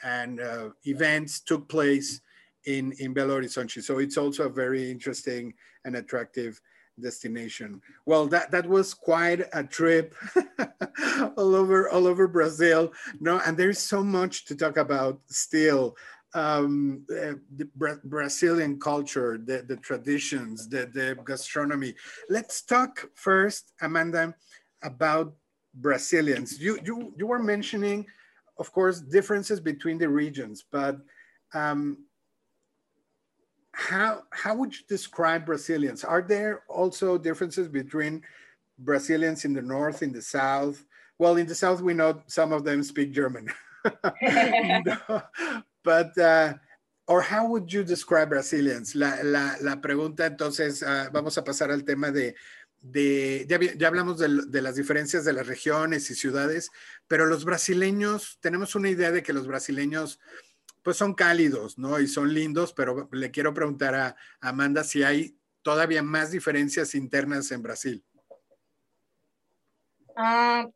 and 0.02 0.40
uh, 0.40 0.70
events 0.86 1.38
took 1.38 1.68
place 1.68 2.20
in, 2.66 2.92
in 2.98 3.14
Belo 3.14 3.40
Horizonte. 3.40 3.82
So 3.82 3.98
it's 3.98 4.16
also 4.16 4.46
a 4.46 4.50
very 4.50 4.90
interesting 4.90 5.54
and 5.84 5.96
attractive 5.96 6.60
destination. 7.00 7.80
Well, 8.06 8.26
that, 8.28 8.50
that 8.50 8.66
was 8.66 8.94
quite 8.94 9.42
a 9.52 9.64
trip 9.64 10.14
all 11.36 11.54
over 11.54 11.88
all 11.88 12.06
over 12.06 12.26
Brazil. 12.26 12.92
No, 13.20 13.40
and 13.46 13.56
there's 13.56 13.78
so 13.78 14.02
much 14.02 14.44
to 14.46 14.56
talk 14.56 14.76
about 14.76 15.20
still. 15.26 15.96
Um, 16.34 17.06
uh, 17.10 17.40
the 17.56 17.64
Bra 17.74 17.94
Brazilian 18.04 18.78
culture, 18.78 19.38
the, 19.42 19.64
the 19.66 19.76
traditions, 19.76 20.68
the, 20.68 20.90
the 20.92 21.16
gastronomy. 21.24 21.94
Let's 22.28 22.60
talk 22.60 23.08
first, 23.14 23.72
Amanda, 23.80 24.34
about 24.82 25.32
Brazilians. 25.74 26.60
You, 26.60 26.78
you, 26.84 27.14
you 27.16 27.26
were 27.26 27.38
mentioning, 27.38 28.04
of 28.58 28.70
course, 28.72 29.00
differences 29.00 29.58
between 29.58 29.96
the 29.96 30.10
regions, 30.10 30.64
but 30.70 30.98
um, 31.54 32.04
how 33.78 34.24
how 34.30 34.56
would 34.56 34.74
you 34.74 34.84
describe 34.88 35.46
Brazilians? 35.46 36.02
Are 36.02 36.20
there 36.20 36.62
also 36.68 37.16
differences 37.16 37.68
between 37.68 38.22
Brazilians 38.76 39.44
in 39.44 39.52
the 39.54 39.62
north, 39.62 40.02
in 40.02 40.12
the 40.12 40.20
south? 40.20 40.84
Well, 41.16 41.36
in 41.36 41.46
the 41.46 41.54
south, 41.54 41.80
we 41.80 41.94
know 41.94 42.20
some 42.26 42.52
of 42.52 42.64
them 42.64 42.82
speak 42.82 43.12
German, 43.12 43.48
no, 44.84 45.22
but 45.84 46.18
uh, 46.18 46.54
or 47.06 47.22
how 47.22 47.46
would 47.46 47.72
you 47.72 47.84
describe 47.84 48.30
Brazilians? 48.30 48.96
La, 48.96 49.14
la, 49.22 49.54
la 49.60 49.76
pregunta 49.76 50.26
entonces, 50.26 50.82
uh, 50.82 51.08
vamos 51.12 51.38
a 51.38 51.44
pasar 51.44 51.70
al 51.70 51.84
tema 51.84 52.10
de, 52.10 52.34
de 52.82 53.46
ya, 53.48 53.60
ya, 53.60 53.86
hablamos 53.86 54.18
de, 54.18 54.42
de, 54.48 54.60
las 54.60 54.74
diferencias 54.74 55.24
de 55.24 55.34
las 55.34 55.46
regiones 55.46 56.10
y 56.10 56.16
ciudades, 56.16 56.70
pero 57.06 57.26
los 57.26 57.44
brasileños, 57.44 58.38
tenemos 58.40 58.74
una 58.74 58.90
idea 58.90 59.12
de 59.12 59.22
que 59.22 59.32
los 59.32 59.46
brasileños 59.46 60.18
pues 60.88 60.96
son 60.96 61.12
cálidos, 61.12 61.76
¿no? 61.76 62.00
Y 62.00 62.08
son 62.08 62.32
lindos, 62.32 62.72
pero 62.72 63.10
le 63.12 63.30
quiero 63.30 63.52
preguntar 63.52 63.94
a 63.94 64.16
Amanda 64.40 64.82
si 64.84 65.02
hay 65.02 65.38
todavía 65.60 66.02
más 66.02 66.30
diferencias 66.30 66.94
internas 66.94 67.50
en 67.50 67.62
Brasil. 67.62 68.02
Ah, 70.16 70.66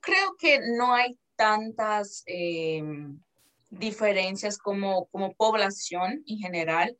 creo 0.00 0.34
que 0.38 0.60
no 0.78 0.94
hay 0.94 1.18
tantas 1.36 2.22
em, 2.24 3.20
diferencias 3.68 4.56
como, 4.56 5.04
como 5.08 5.34
población 5.34 6.24
en 6.26 6.38
general, 6.38 6.96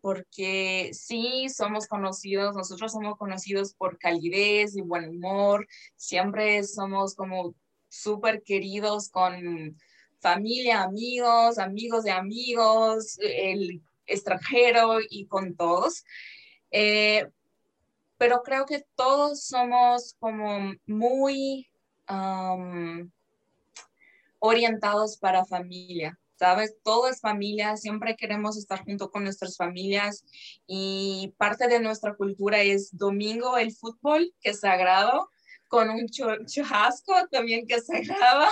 porque 0.00 0.90
sí 0.92 1.46
somos 1.48 1.86
conocidos, 1.86 2.56
nosotros 2.56 2.90
somos 2.90 3.16
conocidos 3.16 3.72
por 3.74 3.98
calidez 3.98 4.74
y 4.74 4.80
buen 4.80 5.10
humor, 5.10 5.68
siempre 5.94 6.64
somos 6.64 7.14
como 7.14 7.54
súper 7.88 8.42
queridos 8.42 9.10
con 9.10 9.76
familia, 10.22 10.82
amigos, 10.82 11.58
amigos 11.58 12.04
de 12.04 12.12
amigos, 12.12 13.18
el 13.20 13.82
extranjero 14.06 14.98
y 15.10 15.26
con 15.26 15.56
todos. 15.56 16.04
Eh, 16.70 17.28
pero 18.16 18.42
creo 18.42 18.64
que 18.64 18.86
todos 18.94 19.44
somos 19.44 20.14
como 20.18 20.74
muy 20.86 21.68
orientados 24.38 25.16
para 25.18 25.44
familia. 25.44 26.18
¿sabes? 26.42 26.74
Todo 26.82 27.08
es 27.08 27.20
familia, 27.20 27.76
siempre 27.76 28.16
queremos 28.16 28.56
estar 28.56 28.84
junto 28.84 29.12
con 29.12 29.22
nuestras 29.22 29.56
familias 29.56 30.24
y 30.66 31.32
parte 31.38 31.68
de 31.68 31.78
nuestra 31.78 32.16
cultura 32.16 32.62
es 32.62 32.96
domingo 32.98 33.58
el 33.58 33.72
fútbol, 33.72 34.34
que 34.40 34.50
es 34.50 34.58
sagrado, 34.58 35.30
con 35.72 35.88
un 35.88 36.06
churrasco 36.06 37.14
también 37.30 37.66
que 37.66 37.76
es 37.76 37.86
sagrado 37.86 38.46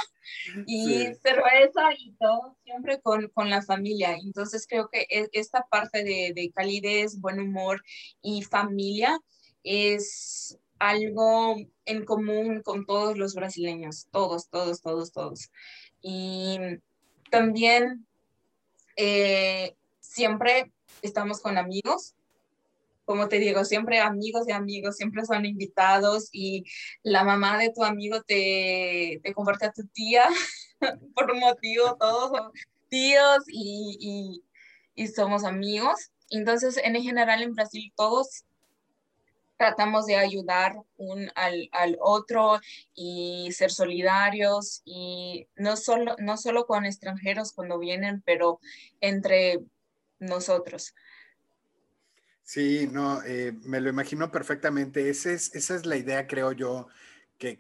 y 0.66 1.04
cerveza 1.22 1.92
y 1.98 2.14
todo, 2.18 2.56
siempre 2.64 2.98
con, 3.02 3.28
con, 3.35 3.50
la 3.50 3.61
familia. 3.61 4.16
Entonces 4.24 4.66
creo 4.66 4.88
que 4.88 5.06
e, 5.11 5.28
esta 5.33 5.66
parte 5.70 6.02
de, 6.02 6.33
de 6.35 6.50
calidez, 6.50 7.20
buen 7.20 7.38
humor 7.38 7.83
y 8.22 8.40
familia 8.40 9.20
es 9.64 10.59
algo 10.78 11.56
en 11.85 12.06
común 12.06 12.62
con 12.62 12.87
todos 12.87 13.18
los 13.18 13.35
brasileños, 13.35 14.06
todos, 14.11 14.48
todos, 14.48 14.80
todos, 14.80 15.12
todos. 15.12 15.50
Y 16.00 16.59
también 17.30 18.06
eh, 18.96 19.76
siempre 20.00 20.72
estamos 21.02 21.42
con 21.42 21.59
amigos. 21.59 22.14
Como 23.11 23.29
te 23.29 23.40
digo, 23.40 23.64
siempre 23.64 23.99
amigos 23.99 24.46
de 24.46 24.53
amigos, 24.53 24.94
siempre 24.94 25.25
son 25.25 25.44
invitados 25.44 26.29
y 26.31 26.64
la 27.03 27.25
mamá 27.25 27.59
de 27.59 27.73
tu 27.75 27.83
amigo 27.83 28.23
te, 28.23 29.18
te 29.25 29.35
convierte 29.35 29.66
a 29.66 29.73
tu 29.73 29.85
tía 29.88 30.29
por 31.16 31.33
un 31.33 31.40
motivo, 31.40 31.96
todos 31.99 32.31
son 32.31 32.53
tíos 32.88 33.42
y, 33.49 33.96
y, 33.99 34.44
y 34.94 35.09
somos 35.09 35.42
amigos. 35.42 36.12
Entonces, 36.31 36.77
en 36.85 37.03
general 37.03 37.42
en 37.42 37.53
Brasil 37.53 37.92
todos 37.96 38.44
tratamos 39.57 40.07
de 40.07 40.14
ayudar 40.14 40.77
un 40.96 41.33
al, 41.35 41.68
al, 41.73 41.99
otro 42.01 42.61
y 42.94 43.51
ser 43.51 43.73
solidarios 43.73 44.83
y 44.85 45.49
no 45.57 45.77
solo, 45.77 46.14
no 46.20 46.37
solo 46.37 46.64
con 46.64 46.87
extranjeros 46.87 47.55
cuando 47.55 47.81
vienen, 47.81 48.23
pero 48.25 48.61
entre 49.01 49.59
nosotros. 50.20 50.94
Sí, 52.51 52.89
no, 52.91 53.23
eh, 53.23 53.53
me 53.63 53.81
lo 53.81 53.91
imagino 53.91 54.33
perfectamente. 54.33 55.09
Esa 55.09 55.31
es, 55.31 55.87
la 55.87 55.97
idea, 55.97 56.27
creo 56.27 56.51
yo, 56.51 56.89
que, 57.39 57.55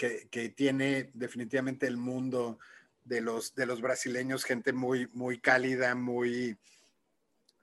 tiene 0.56 1.12
definitivamente 1.14 1.86
el 1.86 1.96
mundo 1.96 2.58
de 3.04 3.20
los, 3.20 3.54
de 3.54 3.66
los 3.66 3.80
brasileños, 3.80 4.42
gente 4.42 4.72
muy, 4.72 5.06
muy 5.12 5.38
cálida, 5.38 5.94
muy, 5.94 6.58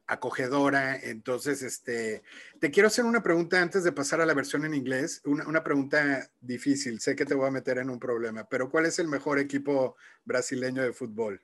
acogedora. 0.05 0.95
Entonces, 0.95 1.63
este, 1.63 2.23
te 2.61 2.71
quiero 2.71 2.87
hacer 2.87 3.03
una 3.03 3.21
pregunta 3.21 3.61
antes 3.61 3.83
de 3.83 3.91
pasar 3.91 4.21
a 4.21 4.25
la 4.25 4.33
versión 4.33 4.63
en 4.63 4.73
inglés, 4.73 5.21
una, 5.25 5.45
una, 5.49 5.65
pregunta 5.65 6.31
difícil, 6.39 7.01
sé 7.01 7.13
que 7.17 7.25
te 7.25 7.35
voy 7.35 7.49
a 7.49 7.51
meter 7.51 7.79
en 7.79 7.89
un 7.89 7.99
problema, 7.99 8.47
pero 8.47 8.69
¿cuál 8.69 8.85
es 8.85 8.99
el 8.99 9.09
mejor 9.09 9.37
equipo 9.37 9.97
brasileño 10.23 10.81
de 10.81 10.93
fútbol? 10.93 11.41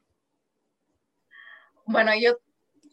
Bueno, 1.85 2.11
yo, 2.17 2.37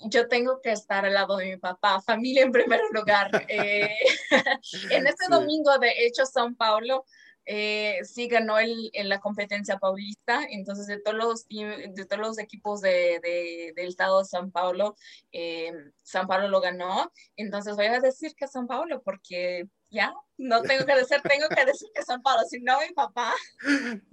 yo 0.00 0.28
tengo 0.28 0.60
que 0.60 0.72
estar 0.72 1.04
al 1.04 1.14
lado 1.14 1.36
de 1.36 1.46
mi 1.46 1.56
papá, 1.56 2.00
familia 2.00 2.42
en 2.42 2.52
primer 2.52 2.80
lugar. 2.92 3.30
Eh, 3.50 3.90
en 4.90 5.06
este 5.06 5.26
domingo, 5.28 5.78
de 5.78 5.92
hecho, 6.06 6.22
São 6.22 6.56
Paulo 6.56 7.04
eh, 7.46 7.98
sí 8.04 8.28
ganó 8.28 8.58
el, 8.58 8.90
en 8.92 9.08
la 9.08 9.18
competencia 9.18 9.78
paulista, 9.78 10.44
entonces 10.48 10.86
de 10.86 11.00
todos 11.00 11.16
los, 11.16 11.48
de 11.48 12.06
todos 12.08 12.20
los 12.20 12.38
equipos 12.38 12.80
de, 12.80 13.18
de, 13.22 13.72
del 13.74 13.88
estado 13.88 14.20
de 14.20 14.24
San 14.26 14.52
Paulo, 14.52 14.94
eh, 15.32 15.72
San 16.02 16.28
Paulo 16.28 16.48
lo 16.48 16.60
ganó, 16.60 17.10
entonces 17.36 17.74
voy 17.76 17.86
a 17.86 18.00
decir 18.00 18.34
que 18.36 18.46
San 18.46 18.66
Paulo 18.66 19.02
porque 19.02 19.66
ya, 19.90 20.12
no 20.38 20.62
tengo 20.62 20.86
que 20.86 20.94
decir, 20.94 21.20
tengo 21.22 21.48
que 21.48 21.64
decir 21.64 21.88
que 21.94 22.02
San 22.02 22.22
Paulo, 22.22 22.44
si 22.48 22.60
no 22.60 22.78
mi 22.80 22.94
papá. 22.94 23.34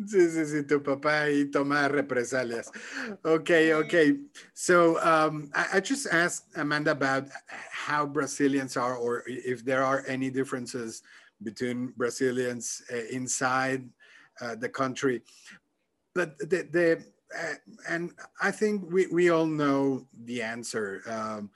Sí, 0.06 0.30
sí, 0.30 0.46
sí, 0.46 0.64
tu 0.64 0.82
papá 0.82 1.30
y 1.30 1.46
toma 1.52 1.88
represalias. 1.88 2.72
Okay, 3.24 3.74
okay. 3.74 4.18
So 4.54 5.00
um, 5.02 5.50
I, 5.54 5.78
I 5.78 5.80
just 5.80 6.08
asked 6.08 6.46
Amanda 6.56 6.92
about 6.92 7.26
how 7.72 8.06
Brazilians 8.06 8.76
are 8.76 8.96
or 8.96 9.24
if 9.28 9.64
there 9.64 9.84
are 9.84 10.04
any 10.08 10.30
differences 10.30 11.02
between 11.42 11.94
Brazilians 11.96 12.82
uh, 12.92 12.98
inside 13.12 13.88
uh, 14.42 14.56
the 14.56 14.70
country. 14.70 15.22
But 16.14 16.38
the, 16.40 16.68
the 16.72 17.06
uh, 17.38 17.54
and 17.90 18.12
I 18.42 18.52
think 18.52 18.92
we, 18.92 19.08
we 19.08 19.30
all 19.30 19.46
know 19.46 20.08
the 20.26 20.42
answer. 20.42 21.02
Um, 21.08 21.52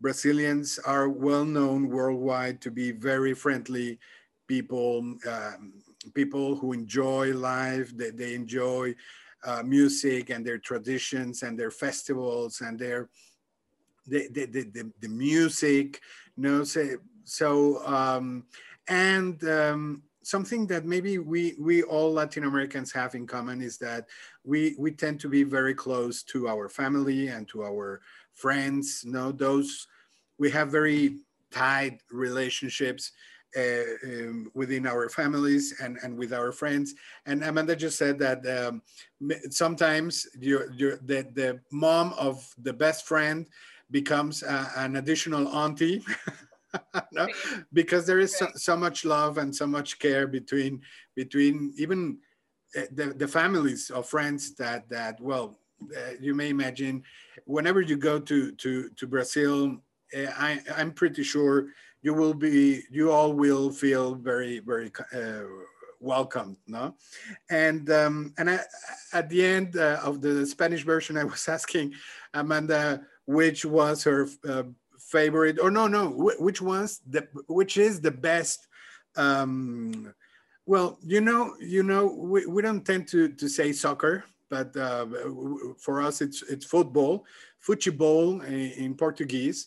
Brazilians 0.00 0.78
are 0.78 1.08
well 1.08 1.44
known 1.44 1.88
worldwide 1.88 2.60
to 2.62 2.70
be 2.70 2.92
very 2.92 3.34
friendly 3.34 3.98
people, 4.46 4.98
um, 5.26 5.72
people 6.14 6.56
who 6.56 6.72
enjoy 6.72 7.32
life, 7.32 7.96
they, 7.96 8.10
they 8.10 8.34
enjoy 8.34 8.94
uh, 9.44 9.62
music 9.62 10.30
and 10.30 10.44
their 10.44 10.58
traditions 10.58 11.42
and 11.42 11.58
their 11.58 11.70
festivals 11.70 12.60
and 12.60 12.78
their 12.78 13.08
the, 14.06 14.28
the, 14.32 14.44
the, 14.46 14.92
the, 15.00 15.08
music, 15.08 16.00
you 16.36 16.42
know, 16.42 16.64
so, 16.64 16.96
so 17.24 17.86
um, 17.86 18.44
and 18.88 19.42
um, 19.48 20.02
something 20.22 20.66
that 20.66 20.84
maybe 20.84 21.18
we 21.18 21.54
we 21.58 21.82
all 21.82 22.12
Latin 22.12 22.44
Americans 22.44 22.92
have 22.92 23.14
in 23.14 23.26
common 23.26 23.60
is 23.62 23.78
that 23.78 24.06
we 24.44 24.74
we 24.78 24.90
tend 24.90 25.20
to 25.20 25.28
be 25.28 25.42
very 25.42 25.74
close 25.74 26.22
to 26.22 26.48
our 26.48 26.68
family 26.68 27.28
and 27.28 27.48
to 27.48 27.62
our 27.62 28.00
friends. 28.34 29.02
You 29.04 29.12
know, 29.12 29.32
those 29.32 29.86
we 30.38 30.50
have 30.50 30.70
very 30.70 31.18
tight 31.50 32.00
relationships 32.10 33.12
uh, 33.56 33.82
um, 34.04 34.50
within 34.54 34.86
our 34.86 35.08
families 35.08 35.80
and, 35.80 35.96
and 36.02 36.16
with 36.16 36.32
our 36.32 36.50
friends. 36.50 36.94
And 37.26 37.44
Amanda 37.44 37.76
just 37.76 37.96
said 37.96 38.18
that 38.18 38.44
um, 38.46 38.82
sometimes 39.50 40.26
you're, 40.38 40.72
you're 40.72 40.96
the, 40.96 41.26
the 41.34 41.60
mom 41.70 42.14
of 42.18 42.52
the 42.58 42.72
best 42.72 43.06
friend 43.06 43.46
becomes 43.90 44.42
uh, 44.42 44.68
an 44.76 44.96
additional 44.96 45.46
auntie 45.48 46.02
no? 47.12 47.28
because 47.72 48.06
there 48.06 48.18
is 48.18 48.36
so, 48.36 48.48
so, 48.56 48.76
much 48.76 49.04
love 49.04 49.38
and 49.38 49.54
so 49.54 49.66
much 49.66 49.98
care 49.98 50.26
between 50.26 50.80
between 51.14 51.72
even 51.76 52.18
eh, 52.74 52.86
the, 52.92 53.14
the 53.14 53.28
families 53.28 53.90
of 53.90 54.08
friends 54.08 54.54
that 54.56 54.88
that 54.88 55.20
well 55.20 55.60
uh, 55.96 56.14
you 56.20 56.34
may 56.34 56.48
imagine 56.48 57.04
whenever 57.46 57.80
you 57.80 57.96
go 57.96 58.18
to 58.18 58.52
to 58.52 58.88
to 58.90 59.06
brazil 59.06 59.76
uh, 60.16 60.30
I, 60.36 60.60
i'm 60.76 60.92
pretty 60.92 61.22
sure 61.22 61.68
you 62.02 62.14
will 62.14 62.34
be 62.34 62.82
you 62.90 63.10
all 63.10 63.32
will 63.32 63.70
feel 63.70 64.14
very 64.14 64.60
very 64.60 64.92
uh, 65.14 65.44
welcomed 66.00 66.58
no? 66.66 66.94
And 67.48 67.88
um, 67.90 68.34
and 68.36 68.50
I, 68.50 68.58
at 69.14 69.30
the 69.30 69.44
end 69.44 69.76
of 69.76 70.20
the 70.20 70.46
spanish 70.46 70.84
version 70.84 71.16
i 71.22 71.24
was 71.24 71.48
asking 71.48 71.94
amanda 72.34 73.02
which 73.26 73.64
was 73.64 74.04
her 74.04 74.28
favorite 74.98 75.58
or 75.60 75.70
no 75.70 75.86
no 75.86 76.08
which 76.38 76.60
ones 76.60 77.00
the 77.08 77.26
which 77.46 77.76
is 77.76 78.00
the 78.00 78.10
best 78.10 78.66
um 79.16 80.12
well 80.66 80.98
you 81.02 81.20
know 81.20 81.54
you 81.60 81.82
know 81.82 82.06
we, 82.06 82.46
we 82.46 82.62
don't 82.62 82.84
tend 82.84 83.06
to 83.06 83.28
to 83.28 83.48
say 83.48 83.72
soccer 83.72 84.24
but 84.54 84.70
uh, 84.76 85.06
for 85.84 86.00
us 86.00 86.20
it's 86.20 86.42
it's 86.42 86.64
football 86.64 87.24
futebol 87.66 88.44
in, 88.46 88.70
in 88.84 88.94
portuguese. 88.94 89.58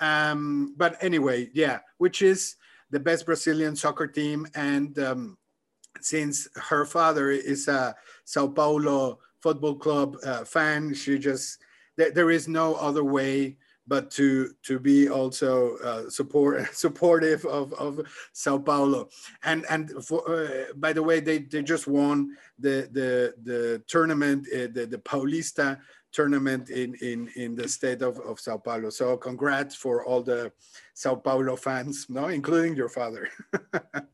Um 0.00 0.74
but 0.76 0.92
anyway 1.02 1.50
yeah 1.54 1.78
which 1.98 2.22
is 2.22 2.54
the 2.94 3.00
best 3.00 3.26
brazilian 3.26 3.74
soccer 3.74 4.06
team. 4.06 4.46
And 4.54 4.96
um 4.98 5.22
since 6.00 6.46
her 6.70 6.84
father 6.84 7.30
is 7.30 7.66
a 7.66 7.94
sao 8.24 8.46
paulo 8.46 9.18
football 9.42 9.74
club 9.74 10.16
uh, 10.24 10.44
fan 10.44 10.94
she 10.94 11.18
just 11.18 11.58
there, 11.96 12.12
there 12.12 12.30
is 12.30 12.46
no 12.46 12.74
other 12.76 13.02
way 13.02 13.56
but 13.88 14.10
to 14.12 14.50
to 14.62 14.78
be 14.78 15.08
also 15.08 15.78
uh, 15.78 16.08
support 16.10 16.68
supportive 16.74 17.44
of, 17.46 17.72
of 17.74 18.00
Sao 18.32 18.58
Paulo. 18.58 19.08
And 19.42 19.64
and 19.70 19.90
for, 20.04 20.22
uh, 20.28 20.72
by 20.76 20.92
the 20.92 21.02
way, 21.02 21.20
they, 21.20 21.38
they 21.38 21.62
just 21.62 21.86
won 21.88 22.36
the 22.58 22.88
the 22.92 23.34
the 23.42 23.82
tournament, 23.88 24.46
uh, 24.54 24.68
the 24.72 24.86
the 24.86 24.98
Paulista 24.98 25.80
tournament 26.12 26.70
in 26.70 26.94
in 26.96 27.28
in 27.36 27.56
the 27.56 27.66
state 27.66 28.02
of, 28.02 28.18
of 28.20 28.38
Sao 28.38 28.58
Paulo. 28.58 28.90
So 28.90 29.16
congrats 29.16 29.74
for 29.74 30.04
all 30.04 30.22
the 30.22 30.52
Sao 30.94 31.16
Paulo 31.16 31.56
fans, 31.56 32.06
no, 32.08 32.28
including 32.28 32.76
your 32.76 32.88
father. 32.88 33.28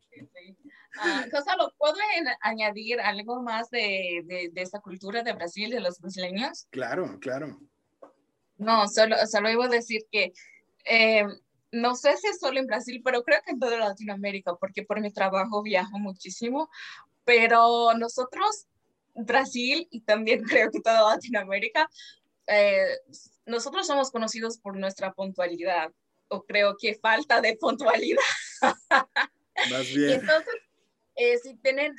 Uh, 1.02 1.24
Gonzalo, 1.28 1.72
¿puedo 1.76 1.96
añadir 2.40 3.00
algo 3.00 3.42
más 3.42 3.68
de, 3.68 4.22
de, 4.26 4.50
de 4.52 4.62
esta 4.62 4.78
cultura 4.78 5.24
de 5.24 5.32
Brasil, 5.32 5.68
de 5.68 5.80
los 5.80 5.98
brasileños? 5.98 6.68
Claro, 6.70 7.18
claro. 7.20 7.58
No, 8.56 8.88
solo, 8.88 9.16
solo 9.26 9.50
iba 9.50 9.64
a 9.66 9.68
decir 9.68 10.02
que 10.10 10.32
eh, 10.84 11.24
no 11.72 11.96
sé 11.96 12.16
si 12.16 12.28
es 12.28 12.38
solo 12.38 12.60
en 12.60 12.66
Brasil, 12.66 13.00
pero 13.04 13.24
creo 13.24 13.40
que 13.44 13.52
en 13.52 13.58
toda 13.58 13.78
Latinoamérica, 13.78 14.54
porque 14.56 14.84
por 14.84 15.00
mi 15.00 15.12
trabajo 15.12 15.62
viajo 15.62 15.98
muchísimo, 15.98 16.70
pero 17.24 17.94
nosotros 17.94 18.66
Brasil 19.14 19.88
y 19.90 20.00
también 20.02 20.42
creo 20.44 20.70
que 20.70 20.80
toda 20.80 21.14
Latinoamérica, 21.14 21.88
eh, 22.46 22.96
nosotros 23.46 23.86
somos 23.86 24.10
conocidos 24.10 24.58
por 24.58 24.76
nuestra 24.76 25.12
puntualidad, 25.12 25.90
o 26.28 26.44
creo 26.44 26.76
que 26.78 26.94
falta 26.94 27.40
de 27.40 27.56
puntualidad. 27.56 28.22
Más 29.70 29.86
bien. 29.94 30.20
Entonces, 30.20 30.54
eh, 31.16 31.38
si 31.38 31.56
tienen, 31.56 31.96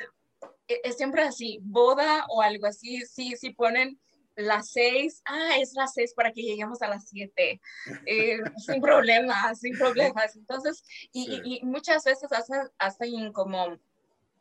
es 0.67 0.97
siempre 0.97 1.23
así, 1.23 1.59
boda 1.61 2.25
o 2.29 2.41
algo 2.41 2.65
así, 2.65 3.05
si, 3.05 3.35
si 3.35 3.51
ponen 3.51 3.99
las 4.35 4.71
seis, 4.71 5.21
ah, 5.25 5.57
es 5.59 5.73
las 5.73 5.93
seis 5.93 6.13
para 6.13 6.31
que 6.31 6.41
lleguemos 6.41 6.81
a 6.81 6.87
las 6.87 7.07
siete, 7.07 7.61
eh, 8.05 8.39
sin 8.57 8.81
problemas, 8.81 9.59
sin 9.59 9.77
problemas. 9.77 10.35
Entonces, 10.35 10.83
y, 11.11 11.41
y, 11.43 11.65
muchas 11.65 12.03
veces 12.03 12.31
hacen, 12.31 12.69
hacen 12.77 13.31
como 13.31 13.77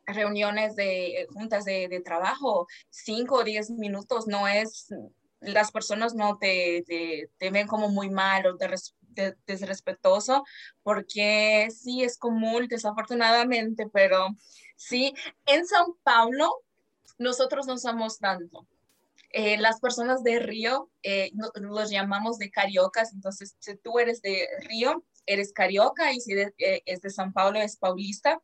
reuniones 0.05 0.75
de 0.75 1.27
juntas 1.33 1.65
de, 1.65 1.87
de, 1.87 2.01
trabajo, 2.01 2.67
cinco 2.89 3.35
o 3.35 3.43
diez 3.43 3.69
minutos, 3.69 4.27
no 4.27 4.47
es, 4.47 4.93
las 5.39 5.71
personas 5.71 6.13
no 6.13 6.37
te, 6.37 6.83
te, 6.85 7.29
te 7.37 7.49
ven 7.49 7.67
como 7.67 7.89
muy 7.89 8.09
mal 8.09 8.45
o 8.47 8.57
te, 8.57 8.67
desrespetuoso, 9.47 10.43
porque 10.83 11.69
sí 11.71 12.03
es 12.03 12.17
común, 12.17 12.67
desafortunadamente, 12.67 13.87
pero 13.91 14.35
sí, 14.75 15.13
en 15.45 15.65
Sao 15.65 15.97
Paulo 16.03 16.51
nosotros 17.17 17.65
no 17.65 17.77
somos 17.77 18.19
tanto 18.19 18.67
eh, 19.37 19.57
las 19.57 19.81
personas 19.81 20.23
de 20.23 20.39
Río 20.39 20.89
eh, 21.03 21.29
los 21.55 21.89
llamamos 21.89 22.37
de 22.37 22.49
cariocas, 22.49 23.11
entonces 23.11 23.53
si 23.59 23.75
tú 23.75 23.99
eres 23.99 24.21
de 24.21 24.47
Río, 24.61 25.03
eres 25.25 25.51
carioca 25.51 26.13
y 26.13 26.21
si 26.21 26.31
eh, 26.39 26.53
es 26.85 27.01
de 27.01 27.09
San 27.09 27.33
Paulo, 27.33 27.59
es 27.59 27.75
paulista. 27.75 28.41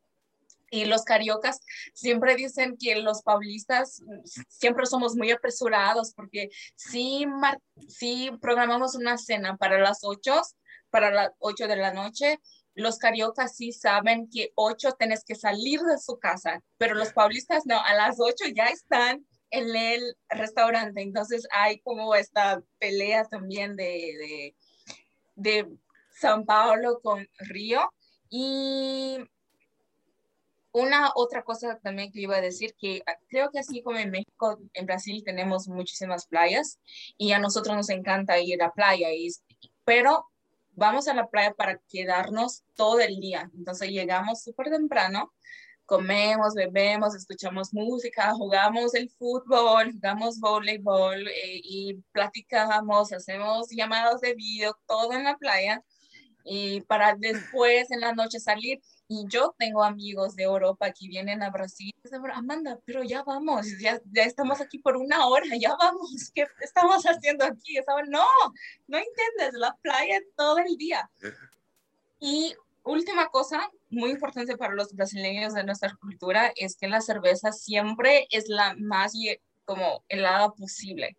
Y 0.70 0.84
los 0.84 1.04
cariocas 1.04 1.60
siempre 1.94 2.36
dicen 2.36 2.76
que 2.78 2.96
los 2.96 3.22
paulistas 3.22 4.02
siempre 4.48 4.84
somos 4.84 5.16
muy 5.16 5.30
apresurados 5.30 6.12
porque 6.12 6.50
si, 6.76 7.24
si 7.88 8.30
programamos 8.42 8.94
una 8.94 9.16
cena 9.16 9.56
para 9.56 9.78
las 9.78 10.00
8, 10.02 10.42
para 10.90 11.10
las 11.10 11.30
8 11.38 11.68
de 11.68 11.76
la 11.76 11.94
noche, 11.94 12.38
los 12.74 12.98
cariocas 12.98 13.56
sí 13.56 13.72
saben 13.72 14.28
que 14.30 14.52
8 14.56 14.92
tienes 14.98 15.24
que 15.24 15.36
salir 15.36 15.80
de 15.80 15.96
su 15.96 16.18
casa, 16.18 16.62
pero 16.76 16.94
los 16.94 17.14
paulistas 17.14 17.64
no, 17.64 17.80
a 17.80 17.94
las 17.94 18.16
8 18.18 18.44
ya 18.54 18.66
están 18.66 19.24
en 19.52 19.76
el 19.76 20.16
restaurante. 20.30 21.02
Entonces 21.02 21.46
hay 21.52 21.78
como 21.80 22.14
esta 22.14 22.62
pelea 22.78 23.24
también 23.26 23.76
de, 23.76 24.54
de, 25.36 25.68
San 26.18 26.44
Paulo 26.44 27.00
con 27.00 27.28
Río. 27.38 27.92
Y 28.30 29.18
una 30.72 31.12
otra 31.14 31.42
cosa 31.42 31.78
también 31.82 32.10
que 32.10 32.20
iba 32.20 32.36
a 32.36 32.40
decir, 32.40 32.74
que 32.78 33.02
creo 33.28 33.50
que 33.50 33.58
así 33.58 33.82
como 33.82 33.98
en 33.98 34.10
México, 34.10 34.58
en 34.72 34.86
Brasil 34.86 35.22
tenemos 35.24 35.68
muchísimas 35.68 36.26
playas 36.26 36.78
y 37.18 37.32
a 37.32 37.38
nosotros 37.38 37.76
nos 37.76 37.90
encanta 37.90 38.38
ir 38.38 38.62
a 38.62 38.72
playa, 38.72 39.12
y, 39.12 39.28
pero 39.84 40.26
vamos 40.72 41.08
a 41.08 41.14
la 41.14 41.28
playa 41.28 41.52
para 41.54 41.78
quedarnos 41.90 42.62
todo 42.74 43.00
el 43.00 43.20
día. 43.20 43.50
Entonces 43.54 43.90
llegamos 43.90 44.42
súper 44.42 44.70
temprano 44.70 45.32
comemos, 45.92 46.54
bebemos, 46.54 47.14
escuchamos 47.14 47.74
música, 47.74 48.32
jugamos 48.32 48.94
el 48.94 49.10
fútbol, 49.10 49.92
jugamos 49.92 50.40
voleibol 50.40 51.28
eh, 51.28 51.60
y 51.62 51.94
platicamos, 52.12 53.12
hacemos 53.12 53.68
llamadas 53.68 54.22
de 54.22 54.32
video, 54.32 54.74
todo 54.86 55.12
en 55.12 55.24
la 55.24 55.36
playa 55.36 55.84
y 56.46 56.80
para 56.80 57.14
después 57.14 57.90
en 57.90 58.00
la 58.00 58.14
noche 58.14 58.40
salir. 58.40 58.80
Y 59.06 59.26
yo 59.28 59.54
tengo 59.58 59.84
amigos 59.84 60.34
de 60.34 60.44
Europa 60.44 60.90
que 60.92 61.08
vienen 61.08 61.42
a 61.42 61.50
Brasil. 61.50 61.92
Amanda, 62.32 62.78
pero 62.86 63.02
ya 63.02 63.22
vamos, 63.22 63.66
ya, 63.78 64.00
ya 64.12 64.22
estamos 64.22 64.62
aquí 64.62 64.78
por 64.78 64.96
una 64.96 65.26
hora, 65.26 65.44
ya 65.60 65.76
vamos. 65.78 66.32
¿Qué 66.34 66.46
estamos 66.62 67.04
haciendo 67.04 67.44
aquí? 67.44 67.74
no, 68.08 68.24
no 68.86 68.96
entiendes, 68.96 69.52
la 69.60 69.76
playa 69.82 70.22
todo 70.36 70.56
el 70.56 70.74
día. 70.78 71.10
Y 72.18 72.54
última 72.84 73.28
cosa, 73.28 73.70
muy 73.90 74.10
importante 74.10 74.56
para 74.56 74.74
los 74.74 74.94
brasileños 74.94 75.54
de 75.54 75.64
nuestra 75.64 75.94
cultura 76.00 76.52
es 76.56 76.76
que 76.76 76.88
la 76.88 77.00
cerveza 77.00 77.52
siempre 77.52 78.26
es 78.30 78.48
la 78.48 78.74
más 78.78 79.12
como 79.64 80.04
helada 80.08 80.50
posible. 80.50 81.16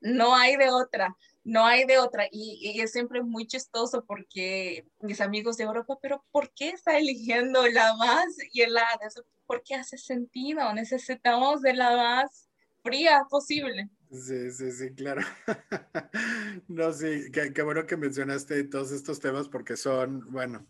No 0.00 0.34
hay 0.34 0.56
de 0.56 0.70
otra, 0.70 1.16
no 1.44 1.64
hay 1.64 1.84
de 1.86 1.98
otra. 1.98 2.26
Y, 2.30 2.80
es 2.80 2.92
siempre 2.92 3.22
muy 3.22 3.46
chistoso 3.46 4.04
porque 4.04 4.86
mis 5.00 5.20
amigos 5.20 5.56
de 5.56 5.64
Europa, 5.64 5.98
pero 6.02 6.24
¿por 6.30 6.52
qué 6.52 6.70
está 6.70 6.98
eligiendo 6.98 7.66
la 7.68 7.94
más 7.96 8.36
helada? 8.54 9.08
Porque 9.46 9.74
hace 9.74 9.96
sentido, 9.96 10.72
necesitamos 10.74 11.62
de 11.62 11.74
la 11.74 11.96
más 11.96 12.48
fría 12.82 13.24
posible. 13.30 13.88
Sí, 14.10 14.52
sí, 14.52 14.70
sí, 14.70 14.94
claro. 14.94 15.22
no, 16.68 16.92
sí, 16.92 17.30
qué 17.32 17.62
bueno 17.62 17.86
que 17.86 17.96
mencionaste 17.96 18.64
todos 18.64 18.92
estos 18.92 19.18
temas 19.18 19.48
porque 19.48 19.76
son, 19.76 20.30
bueno, 20.30 20.66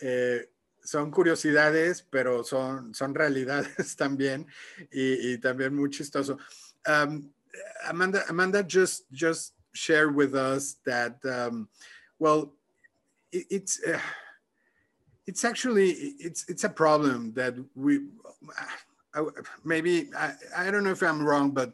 eh, 0.00 0.46
son 0.84 1.10
curiosidades, 1.10 2.02
pero 2.02 2.42
son, 2.44 2.94
son 2.94 3.14
realidades 3.14 3.96
también 3.96 4.46
y, 4.92 5.32
y 5.32 5.38
también 5.38 5.74
muy 5.74 5.90
chistoso. 5.90 6.38
Um, 6.86 7.30
Amanda, 7.88 8.22
Amanda 8.28 8.62
just 8.62 9.04
just 9.12 9.54
shared 9.72 10.14
with 10.14 10.34
us 10.34 10.76
that 10.84 11.18
um, 11.24 11.68
well, 12.18 12.52
it, 13.32 13.46
it's 13.50 13.80
uh, 13.84 13.98
it's 15.26 15.44
actually 15.44 15.90
it's 16.18 16.48
it's 16.48 16.64
a 16.64 16.68
problem 16.68 17.32
that 17.34 17.54
we 17.74 18.00
uh, 19.14 19.24
maybe 19.64 20.10
I, 20.16 20.32
I 20.56 20.70
don't 20.70 20.84
know 20.84 20.90
if 20.90 21.02
I'm 21.02 21.22
wrong, 21.22 21.50
but 21.50 21.72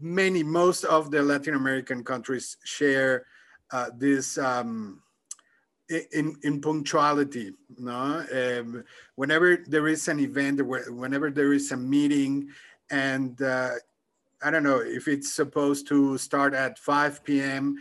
many 0.00 0.42
most 0.42 0.84
of 0.84 1.10
the 1.10 1.22
Latin 1.22 1.54
American 1.54 2.02
countries 2.04 2.56
share 2.64 3.26
uh, 3.70 3.90
this. 3.96 4.38
Um, 4.38 5.02
in, 6.12 6.36
in 6.42 6.60
punctuality. 6.60 7.52
No, 7.78 8.24
um, 8.32 8.84
whenever 9.16 9.58
there 9.66 9.88
is 9.88 10.08
an 10.08 10.20
event, 10.20 10.60
whenever 10.64 11.30
there 11.30 11.52
is 11.52 11.72
a 11.72 11.76
meeting, 11.76 12.48
and 12.90 13.40
uh, 13.42 13.70
I 14.42 14.50
don't 14.50 14.62
know 14.62 14.80
if 14.80 15.08
it's 15.08 15.34
supposed 15.34 15.88
to 15.88 16.16
start 16.18 16.54
at 16.54 16.78
5 16.78 17.24
p.m. 17.24 17.76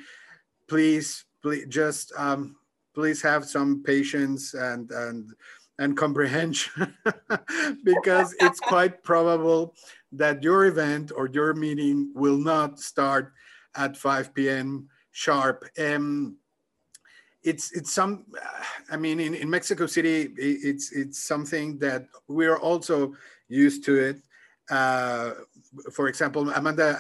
Please, 0.68 1.26
please, 1.42 1.66
just 1.70 2.12
um, 2.18 2.56
please 2.94 3.22
have 3.22 3.46
some 3.46 3.84
patience 3.84 4.54
and 4.54 4.92
and 4.92 5.34
and 5.78 5.96
comprehension, 5.96 6.94
because 7.84 8.36
it's 8.42 8.60
quite 8.60 9.02
probable 9.02 9.76
that 10.12 10.44
your 10.44 10.66
event 10.66 11.12
or 11.16 11.30
your 11.30 11.54
meeting 11.54 12.12
will 12.14 12.38
not 12.38 12.80
start 12.80 13.32
at 13.76 13.96
5 13.96 14.34
p.m. 14.34 14.90
sharp. 15.12 15.64
Um, 15.80 16.39
it's 17.44 17.72
it's 17.72 17.92
some 17.94 18.26
i 18.92 18.98
mean 18.98 19.20
in, 19.20 19.34
in 19.34 19.50
mexico 19.50 19.86
city 19.86 20.30
it's 20.38 20.92
it's 20.92 21.24
something 21.24 21.78
that 21.80 22.06
we're 22.28 22.58
also 22.58 23.14
used 23.48 23.84
to 23.84 23.96
it. 23.98 24.18
Uh, 24.70 25.32
for 25.92 26.08
example 26.08 26.50
amanda 26.52 27.00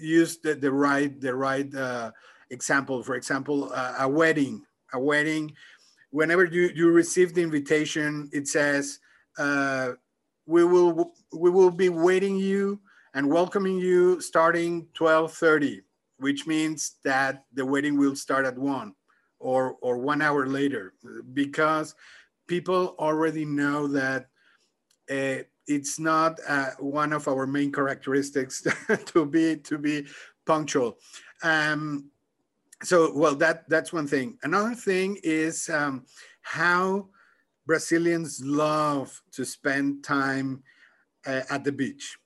used 0.00 0.42
the, 0.42 0.54
the 0.54 0.70
right 0.70 1.20
the 1.20 1.34
right 1.34 1.72
uh, 1.74 2.10
example. 2.50 3.02
For 3.02 3.14
example 3.14 3.70
uh, 3.72 3.94
a 4.00 4.08
wedding 4.08 4.62
a 4.92 4.98
wedding. 4.98 5.54
Whenever 6.10 6.44
you 6.44 6.70
you 6.74 6.90
receive 6.90 7.34
the 7.34 7.42
invitation 7.42 8.30
it 8.32 8.48
says 8.48 8.98
uh, 9.38 9.92
we 10.46 10.64
will 10.64 11.12
we 11.32 11.50
will 11.50 11.70
be 11.70 11.88
waiting 11.88 12.36
you 12.36 12.80
and 13.14 13.28
welcoming 13.30 13.78
you 13.78 14.20
starting 14.20 14.86
12:30 14.94 15.82
which 16.18 16.46
means 16.46 16.96
that 17.04 17.44
the 17.52 17.64
wedding 17.64 17.96
will 17.96 18.16
start 18.16 18.44
at 18.44 18.58
1 18.58 18.92
or, 19.38 19.76
or 19.80 19.98
one 19.98 20.22
hour 20.22 20.46
later 20.46 20.94
because 21.32 21.94
people 22.46 22.96
already 22.98 23.44
know 23.44 23.86
that 23.86 24.28
uh, 25.10 25.42
it's 25.66 25.98
not 25.98 26.38
uh, 26.48 26.70
one 26.78 27.12
of 27.12 27.28
our 27.28 27.46
main 27.46 27.70
characteristics 27.70 28.66
to 29.06 29.26
be 29.26 29.56
to 29.56 29.78
be 29.78 30.06
punctual. 30.46 30.98
Um, 31.42 32.10
so, 32.82 33.12
well, 33.14 33.34
that 33.36 33.68
that's 33.68 33.92
one 33.92 34.06
thing. 34.06 34.38
Another 34.42 34.74
thing 34.74 35.18
is 35.22 35.68
um, 35.68 36.06
how 36.42 37.08
Brazilians 37.66 38.40
love 38.42 39.20
to 39.32 39.44
spend 39.44 40.04
time 40.04 40.62
uh, 41.26 41.42
at 41.50 41.64
the 41.64 41.72
beach. 41.72 42.18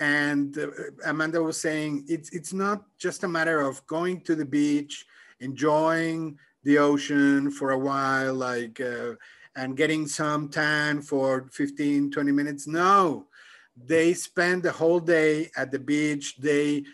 And 0.00 0.56
Amanda 1.04 1.42
was 1.42 1.60
saying 1.60 2.04
it's 2.08 2.30
it's 2.30 2.52
not 2.52 2.84
just 2.98 3.24
a 3.24 3.28
matter 3.28 3.60
of 3.60 3.84
going 3.86 4.20
to 4.22 4.34
the 4.36 4.44
beach, 4.44 5.04
enjoying 5.40 6.38
the 6.68 6.76
ocean 6.76 7.50
for 7.50 7.70
a 7.70 7.78
while, 7.78 8.34
like, 8.34 8.78
uh, 8.78 9.14
and 9.56 9.74
getting 9.74 10.06
some 10.06 10.50
tan 10.50 11.00
for 11.00 11.48
15, 11.50 12.10
20 12.10 12.30
minutes. 12.30 12.66
No, 12.66 13.26
they 13.74 14.12
spend 14.12 14.62
the 14.62 14.72
whole 14.72 15.00
day 15.00 15.50
at 15.56 15.72
the 15.72 15.78
beach. 15.78 16.36
They 16.36 16.84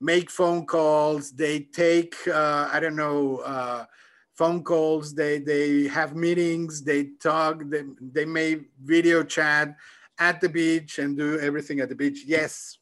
make 0.00 0.30
phone 0.30 0.66
calls. 0.66 1.32
They 1.32 1.58
take, 1.58 2.14
uh, 2.28 2.68
I 2.72 2.78
don't 2.78 2.94
know, 2.94 3.38
uh, 3.38 3.86
phone 4.36 4.62
calls. 4.62 5.12
They, 5.16 5.40
they 5.40 5.88
have 5.88 6.14
meetings. 6.14 6.84
They 6.84 7.10
talk. 7.20 7.64
They, 7.66 7.82
they 8.00 8.26
may 8.26 8.60
video 8.84 9.24
chat 9.24 9.74
at 10.16 10.40
the 10.40 10.48
beach 10.48 11.00
and 11.00 11.18
do 11.18 11.40
everything 11.40 11.80
at 11.80 11.88
the 11.88 11.96
beach. 11.96 12.22
Yes, 12.24 12.78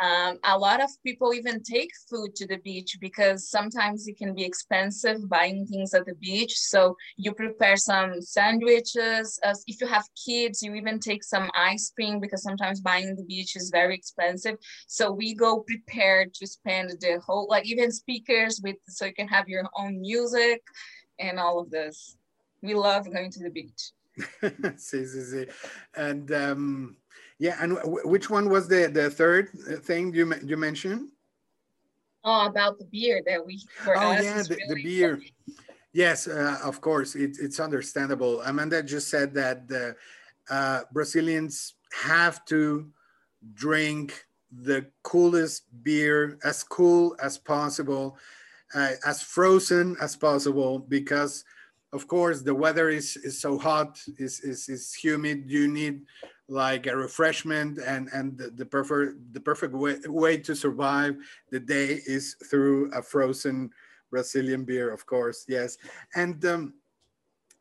Um, 0.00 0.38
a 0.44 0.58
lot 0.58 0.82
of 0.82 0.90
people 1.04 1.34
even 1.34 1.62
take 1.62 1.90
food 2.08 2.34
to 2.36 2.46
the 2.46 2.56
beach 2.58 2.96
because 3.00 3.50
sometimes 3.50 4.08
it 4.08 4.16
can 4.16 4.34
be 4.34 4.44
expensive 4.44 5.28
buying 5.28 5.66
things 5.66 5.92
at 5.92 6.06
the 6.06 6.14
beach. 6.14 6.54
So 6.56 6.96
you 7.16 7.32
prepare 7.32 7.76
some 7.76 8.20
sandwiches. 8.22 9.38
If 9.66 9.80
you 9.80 9.86
have 9.86 10.06
kids, 10.26 10.62
you 10.62 10.74
even 10.74 10.98
take 10.98 11.22
some 11.22 11.50
ice 11.54 11.92
cream 11.94 12.20
because 12.20 12.42
sometimes 12.42 12.80
buying 12.80 13.14
the 13.16 13.24
beach 13.24 13.54
is 13.54 13.70
very 13.70 13.94
expensive. 13.94 14.56
So 14.86 15.12
we 15.12 15.34
go 15.34 15.60
prepared 15.60 16.32
to 16.34 16.46
spend 16.46 16.90
the 17.00 17.20
whole, 17.24 17.46
like 17.48 17.66
even 17.66 17.92
speakers 17.92 18.60
with, 18.62 18.76
so 18.88 19.06
you 19.06 19.14
can 19.14 19.28
have 19.28 19.48
your 19.48 19.64
own 19.78 20.00
music 20.00 20.62
and 21.18 21.38
all 21.38 21.60
of 21.60 21.70
this. 21.70 22.16
We 22.62 22.74
love 22.74 23.12
going 23.12 23.30
to 23.32 23.42
the 23.42 23.50
beach. 23.50 23.92
sí, 24.76 25.06
sí, 25.06 25.22
sí. 25.22 25.50
And 25.94 26.30
um, 26.32 26.96
yeah, 27.42 27.56
and 27.60 27.76
which 28.04 28.30
one 28.30 28.48
was 28.48 28.68
the, 28.68 28.86
the 28.86 29.10
third 29.10 29.50
thing 29.82 30.14
you, 30.14 30.32
you 30.44 30.56
mentioned? 30.56 31.08
Oh, 32.22 32.46
about 32.46 32.78
the 32.78 32.84
beer 32.84 33.20
that 33.26 33.44
we, 33.44 33.60
for 33.82 33.96
oh, 33.96 34.12
us, 34.12 34.22
yeah, 34.22 34.42
the, 34.42 34.54
really 34.54 34.74
the 34.74 34.82
beer. 34.84 35.20
Yes, 35.92 36.28
uh, 36.28 36.60
of 36.62 36.80
course, 36.80 37.16
it, 37.16 37.32
it's 37.40 37.58
understandable. 37.58 38.42
Amanda 38.42 38.80
just 38.80 39.08
said 39.08 39.34
that 39.34 39.66
the 39.66 39.96
uh, 40.50 40.82
Brazilians 40.92 41.74
have 42.04 42.44
to 42.44 42.88
drink 43.54 44.24
the 44.52 44.86
coolest 45.02 45.64
beer, 45.82 46.38
as 46.44 46.62
cool 46.62 47.16
as 47.20 47.38
possible, 47.38 48.18
uh, 48.72 48.92
as 49.04 49.20
frozen 49.20 49.96
as 50.00 50.14
possible, 50.14 50.78
because 50.78 51.44
of 51.92 52.06
course 52.06 52.40
the 52.42 52.54
weather 52.54 52.88
is, 52.88 53.16
is 53.16 53.40
so 53.40 53.58
hot, 53.58 54.00
is, 54.16 54.38
is, 54.40 54.68
is 54.68 54.94
humid. 54.94 55.50
You 55.50 55.66
need 55.66 56.02
like 56.52 56.86
a 56.86 56.94
refreshment 56.94 57.78
and 57.78 58.08
and 58.12 58.36
the, 58.36 58.50
the 58.50 58.66
perfect 58.66 59.16
the 59.32 59.40
perfect 59.40 59.72
way, 59.72 59.96
way 60.06 60.36
to 60.36 60.54
survive 60.54 61.16
the 61.50 61.58
day 61.58 62.00
is 62.06 62.36
through 62.50 62.90
a 62.92 63.02
frozen 63.02 63.70
brazilian 64.10 64.62
beer 64.64 64.92
of 64.92 65.06
course 65.06 65.44
yes. 65.48 65.78
And 66.14 66.44
um, 66.44 66.74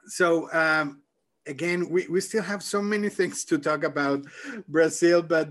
so 0.08 0.52
um, 0.52 1.02
again 1.48 1.90
we, 1.90 2.06
we 2.08 2.20
still 2.20 2.44
have 2.44 2.62
so 2.62 2.82
many 2.82 3.08
things 3.20 3.46
to 3.46 3.58
talk 3.58 3.84
about 3.84 4.26
brazil 4.68 5.22
but 5.24 5.50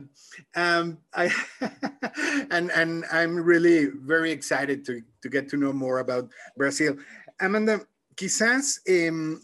um, 0.55 0.99
i 1.15 1.33
and 2.51 2.71
and 2.71 3.05
i'm 3.11 3.35
really 3.37 3.87
very 3.87 4.31
excited 4.31 4.85
to 4.85 5.01
to 5.23 5.29
get 5.31 5.49
to 5.49 5.57
know 5.57 5.73
more 5.73 6.01
about 6.01 6.29
brazil. 6.57 6.97
Amanda 7.41 7.81
quizás 8.15 8.83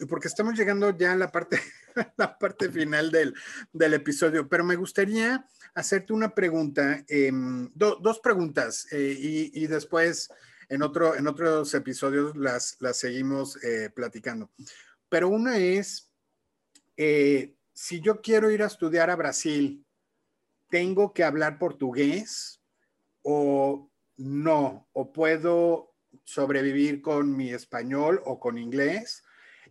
porque 0.06 0.28
estamos 0.28 0.54
llegando 0.54 0.94
ya 0.98 1.12
a 1.12 1.16
la 1.16 1.32
parte 1.32 1.58
la 2.16 2.38
parte 2.38 2.70
final 2.70 3.10
del, 3.10 3.34
del 3.72 3.94
episodio, 3.94 4.48
pero 4.48 4.64
me 4.64 4.76
gustaría 4.76 5.46
hacerte 5.74 6.12
una 6.12 6.34
pregunta, 6.34 7.04
em, 7.08 7.70
dos 7.74 8.20
preguntas, 8.20 8.86
eh, 8.92 9.16
y, 9.18 9.62
y, 9.62 9.66
después 9.66 10.30
en, 10.68 10.82
otro, 10.82 11.14
en 11.14 11.26
otros 11.26 11.72
episodios 11.74 12.36
las, 12.36 12.76
las 12.80 12.98
seguimos 12.98 13.62
eh, 13.62 13.90
platicando. 13.94 14.50
Pero 15.08 15.28
una 15.28 15.58
es, 15.58 16.10
eh, 16.96 17.54
si 17.72 18.00
yo 18.00 18.20
quiero 18.20 18.50
ir 18.50 18.62
a 18.62 18.66
estudiar 18.66 19.10
a 19.10 19.16
Brasil, 19.16 19.84
¿tengo 20.68 21.12
que 21.12 21.24
hablar 21.24 21.58
portugués 21.58 22.60
o 23.22 23.90
no? 24.16 24.88
¿O 24.92 25.12
puedo 25.12 25.94
sobrevivir 26.24 27.02
con 27.02 27.36
mi 27.36 27.52
español 27.52 28.20
o 28.24 28.40
con 28.40 28.58
inglés? 28.58 29.22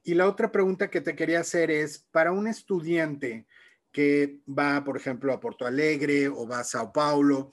Y 0.05 0.13
la 0.13 0.29
otra 0.29 0.51
pregunta 0.51 0.91
que 0.91 1.01
te 1.01 1.15
quería 1.15 1.39
hacer 1.39 1.71
es, 1.71 1.97
para 1.97 2.31
un 2.31 2.47
estudiante 2.47 3.47
que 3.91 4.39
va, 4.47 4.83
por 4.83 4.97
ejemplo, 4.97 5.33
a 5.33 5.39
Porto 5.39 5.65
Alegre 5.65 6.27
o 6.27 6.47
va 6.47 6.59
a 6.59 6.63
Sao 6.63 6.93
Paulo, 6.93 7.51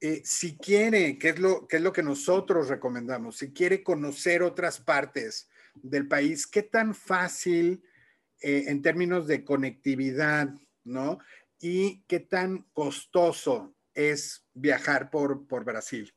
eh, 0.00 0.22
si 0.24 0.56
quiere, 0.56 1.16
¿qué 1.18 1.28
es, 1.28 1.38
lo, 1.38 1.68
¿qué 1.68 1.76
es 1.76 1.82
lo 1.82 1.92
que 1.92 2.02
nosotros 2.02 2.68
recomendamos? 2.68 3.36
Si 3.36 3.52
quiere 3.52 3.84
conocer 3.84 4.42
otras 4.42 4.80
partes 4.80 5.48
del 5.74 6.08
país, 6.08 6.48
¿qué 6.48 6.64
tan 6.64 6.96
fácil 6.96 7.84
eh, 8.40 8.64
en 8.66 8.82
términos 8.82 9.28
de 9.28 9.44
conectividad, 9.44 10.52
¿no? 10.82 11.20
Y 11.60 12.02
qué 12.08 12.18
tan 12.18 12.66
costoso 12.72 13.76
es 13.94 14.44
viajar 14.52 15.10
por, 15.10 15.46
por 15.46 15.64
Brasil. 15.64 16.12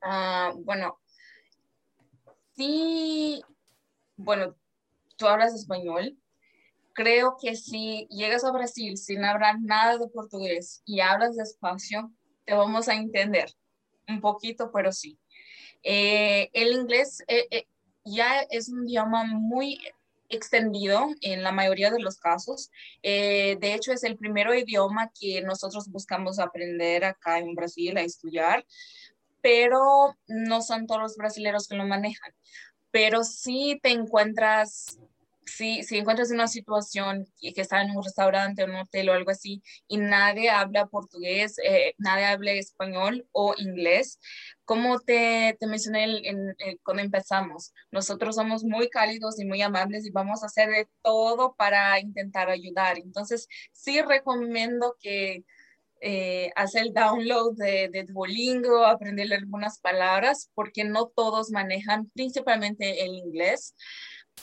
Ah, 0.00 0.54
bueno, 0.56 0.98
sí, 2.54 3.44
bueno, 4.16 4.56
tú 5.16 5.26
hablas 5.26 5.54
español. 5.54 6.18
Creo 6.92 7.36
que 7.40 7.56
si 7.56 8.06
llegas 8.10 8.44
a 8.44 8.52
Brasil 8.52 8.96
sin 8.96 9.24
hablar 9.24 9.56
nada 9.60 9.98
de 9.98 10.08
portugués 10.08 10.82
y 10.86 11.00
hablas 11.00 11.36
despacio, 11.36 12.10
te 12.44 12.54
vamos 12.54 12.88
a 12.88 12.94
entender 12.94 13.50
un 14.08 14.20
poquito, 14.20 14.70
pero 14.72 14.92
sí. 14.92 15.18
Eh, 15.82 16.48
el 16.52 16.72
inglés 16.72 17.22
eh, 17.28 17.46
eh, 17.50 17.66
ya 18.04 18.40
es 18.50 18.68
un 18.70 18.88
idioma 18.88 19.24
muy 19.24 19.78
extendido 20.28 21.08
en 21.20 21.42
la 21.42 21.52
mayoría 21.52 21.90
de 21.90 22.00
los 22.00 22.18
casos. 22.18 22.70
de 23.02 23.58
hecho, 23.60 23.92
es 23.92 24.02
el 24.02 24.16
primer 24.16 24.48
idioma 24.56 25.10
que 25.20 25.42
nosotros 25.42 25.88
buscamos 25.88 26.40
aprender 26.40 27.04
acá 27.04 27.38
en 27.38 27.54
Brasil 27.54 27.96
a 27.96 28.02
estudiar, 28.02 28.66
pero 29.40 30.16
no 30.26 30.62
son 30.62 30.86
todos 30.88 31.00
los 31.00 31.16
brasileños 31.16 31.68
que 31.68 31.76
lo 31.76 31.86
manejan 31.86 32.32
pero 32.96 33.24
si 33.24 33.78
te 33.82 33.90
encuentras, 33.90 34.98
si, 35.44 35.82
si 35.82 35.98
encuentras 35.98 36.30
una 36.30 36.48
situación 36.48 37.26
que, 37.38 37.52
que 37.52 37.60
está 37.60 37.82
en 37.82 37.90
un 37.94 38.02
restaurante, 38.02 38.64
un 38.64 38.74
hotel 38.74 39.10
o 39.10 39.12
algo 39.12 39.30
así, 39.30 39.62
y 39.86 39.98
nadie 39.98 40.48
habla 40.48 40.86
portugués, 40.86 41.58
eh, 41.62 41.92
nadie 41.98 42.24
habla 42.24 42.52
español 42.52 43.28
o 43.32 43.52
inglés, 43.58 44.18
como 44.64 44.98
te, 44.98 45.58
te 45.60 45.66
mencioné 45.66 46.26
en, 46.26 46.56
cuando 46.82 47.02
empezamos, 47.02 47.74
nosotros 47.90 48.36
somos 48.36 48.64
muy 48.64 48.88
cálidos 48.88 49.38
y 49.38 49.44
muy 49.44 49.60
amables 49.60 50.06
y 50.06 50.10
vamos 50.10 50.42
a 50.42 50.46
hacer 50.46 50.70
de 50.70 50.88
todo 51.02 51.54
para 51.54 52.00
intentar 52.00 52.48
ayudar. 52.48 52.96
Entonces, 52.96 53.46
sí 53.72 54.00
recomiendo 54.00 54.96
que 55.02 55.44
eh, 56.08 56.52
hacer 56.54 56.82
el 56.82 56.92
download 56.92 57.56
de, 57.56 57.88
de, 57.92 58.04
Duolingo, 58.04 58.86
aprender 58.86 59.32
algunas 59.32 59.80
palabras, 59.80 60.52
porque 60.54 60.84
no 60.84 61.08
todos 61.08 61.50
manejan 61.50 62.08
principalmente 62.10 63.04
el 63.04 63.16
inglés, 63.16 63.74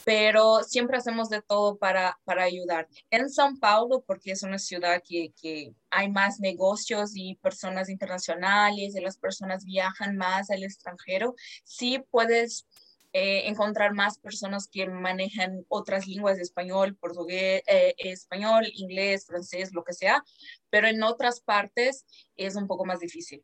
pero 0.03 0.61
siempre 0.63 0.97
hacemos 0.97 1.29
de 1.29 1.41
todo 1.41 1.77
para, 1.77 2.19
para 2.25 2.43
ayudar. 2.43 2.89
En 3.09 3.27
São 3.29 3.57
Paulo, 3.57 4.03
porque 4.05 4.31
es 4.31 4.43
una 4.43 4.59
ciudad 4.59 5.01
que, 5.07 5.31
que 5.41 5.71
hay 5.89 6.11
más 6.11 6.41
negocios 6.41 7.11
y 7.15 7.35
personas 7.35 7.87
internacionales, 7.87 8.93
y 8.93 8.99
las 8.99 9.17
personas 9.17 9.63
viajan 9.63 10.17
más 10.17 10.49
al 10.49 10.63
extranjero, 10.63 11.33
sí 11.63 12.03
puedes 12.11 12.67
eh, 13.13 13.47
encontrar 13.47 13.93
más 13.93 14.17
personas 14.17 14.67
que 14.67 14.87
manejan 14.87 15.63
otras 15.69 16.07
lenguas, 16.07 16.39
español, 16.39 16.95
portugués, 16.95 17.61
eh, 17.67 17.93
español, 17.99 18.65
inglés, 18.73 19.27
francés, 19.27 19.71
lo 19.71 19.83
que 19.83 19.93
sea, 19.93 20.23
pero 20.71 20.87
en 20.87 21.03
otras 21.03 21.39
partes 21.39 22.05
es 22.35 22.55
un 22.55 22.65
poco 22.65 22.85
más 22.85 22.99
difícil. 22.99 23.43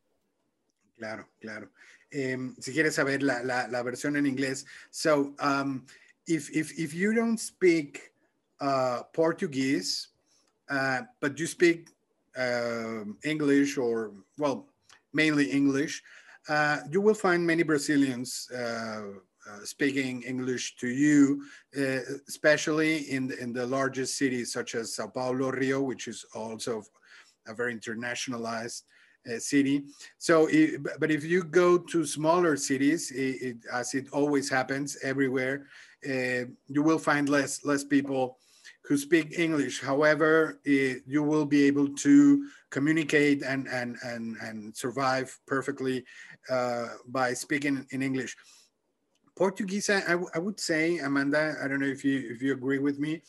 Claro, 0.96 1.30
claro. 1.38 1.70
Um, 2.12 2.56
si 2.58 2.72
quieres 2.72 2.96
saber 2.96 3.22
la, 3.22 3.44
la, 3.44 3.82
versión 3.84 4.16
en 4.16 4.26
inglés, 4.26 4.66
so 4.90 5.36
um, 5.40 5.86
if, 6.26 6.50
if, 6.50 6.76
if 6.76 6.92
you 6.92 7.14
don't 7.14 7.38
speak 7.38 8.12
uh, 8.60 9.04
Portuguese, 9.12 10.08
uh, 10.68 11.02
but 11.20 11.38
you 11.38 11.46
speak 11.46 11.90
uh, 12.36 13.04
English 13.22 13.78
or, 13.78 14.10
well, 14.36 14.66
mainly 15.12 15.52
English, 15.52 16.02
uh, 16.48 16.78
you 16.90 17.00
will 17.00 17.14
find 17.14 17.46
many 17.46 17.62
Brazilians 17.62 18.50
uh, 18.50 19.20
speaking 19.64 20.22
English 20.22 20.76
to 20.76 20.88
you, 20.88 21.44
uh, 21.76 22.00
especially 22.28 23.10
in 23.10 23.28
the, 23.28 23.38
in 23.38 23.52
the 23.52 23.66
largest 23.66 24.16
cities 24.16 24.52
such 24.52 24.74
as 24.74 24.94
Sao 24.94 25.08
Paulo, 25.08 25.50
Rio, 25.50 25.80
which 25.80 26.08
is 26.08 26.24
also 26.34 26.82
a 27.46 27.54
very 27.54 27.74
internationalized 27.74 28.82
uh, 29.30 29.38
city. 29.38 29.84
So, 30.18 30.46
it, 30.46 30.80
but 30.98 31.10
if 31.10 31.24
you 31.24 31.42
go 31.44 31.78
to 31.78 32.06
smaller 32.06 32.56
cities, 32.56 33.10
it, 33.10 33.42
it, 33.42 33.56
as 33.72 33.94
it 33.94 34.06
always 34.12 34.48
happens 34.48 34.96
everywhere, 35.02 35.66
uh, 36.08 36.44
you 36.68 36.82
will 36.82 36.98
find 36.98 37.28
less 37.28 37.64
less 37.64 37.84
people 37.84 38.38
who 38.86 38.96
speak 38.96 39.38
English. 39.38 39.80
However, 39.80 40.60
you 40.64 41.22
will 41.22 41.44
be 41.44 41.64
able 41.64 41.88
to 41.88 42.48
communicate 42.70 43.42
and 43.42 43.68
and 43.68 43.96
and 44.02 44.36
and 44.42 44.76
survive 44.76 45.38
perfectly 45.46 46.04
uh, 46.50 46.86
by 47.06 47.34
speaking 47.34 47.86
in 47.90 48.02
English. 48.02 48.36
Portuguese, 49.40 49.88
I, 49.88 50.18
I 50.34 50.38
would 50.38 50.60
say, 50.60 50.98
Amanda, 50.98 51.56
I 51.64 51.66
don't 51.66 51.80
know 51.80 51.86
if 51.86 52.04
you 52.04 52.28
if 52.30 52.42
you 52.42 52.52
agree 52.52 52.78
with 52.78 52.98
me, 52.98 53.22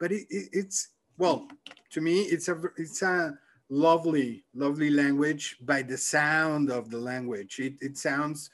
but 0.00 0.10
it, 0.10 0.24
it, 0.30 0.48
it's 0.50 0.88
well, 1.18 1.46
to 1.90 2.00
me, 2.00 2.22
it's 2.22 2.48
a 2.48 2.58
it's 2.78 3.02
a 3.02 3.36
lovely, 3.68 4.46
lovely 4.54 4.88
language 4.88 5.58
by 5.60 5.82
the 5.82 5.98
sound 5.98 6.70
of 6.70 6.88
the 6.88 6.96
language. 6.96 7.58
It, 7.58 7.74
it 7.82 7.98
sounds 7.98 8.48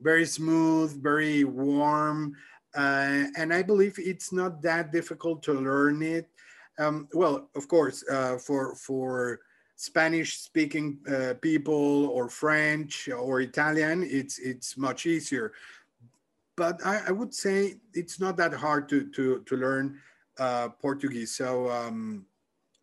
very 0.00 0.24
smooth, 0.24 1.02
very 1.02 1.42
warm, 1.42 2.36
uh, 2.76 3.24
and 3.36 3.52
I 3.52 3.64
believe 3.64 3.96
it's 3.98 4.32
not 4.32 4.62
that 4.62 4.92
difficult 4.92 5.42
to 5.42 5.54
learn 5.54 6.00
it. 6.00 6.28
Um, 6.78 7.08
well, 7.12 7.50
of 7.56 7.66
course, 7.66 8.04
uh, 8.08 8.38
for 8.38 8.76
for 8.76 9.40
Spanish 9.74 10.38
speaking 10.38 10.98
uh, 11.10 11.34
people 11.40 12.06
or 12.06 12.28
French 12.28 13.08
or 13.08 13.40
Italian, 13.40 14.04
it's, 14.04 14.38
it's 14.38 14.76
much 14.76 15.06
easier. 15.06 15.52
But 16.62 16.78
I, 16.86 17.02
I 17.08 17.10
would 17.10 17.34
say 17.34 17.80
it's 17.92 18.20
not 18.20 18.36
that 18.36 18.54
hard 18.54 18.88
to, 18.90 19.10
to, 19.16 19.42
to 19.46 19.56
learn 19.56 19.98
uh, 20.38 20.68
Portuguese. 20.80 21.34
So 21.34 21.68
um, 21.68 22.24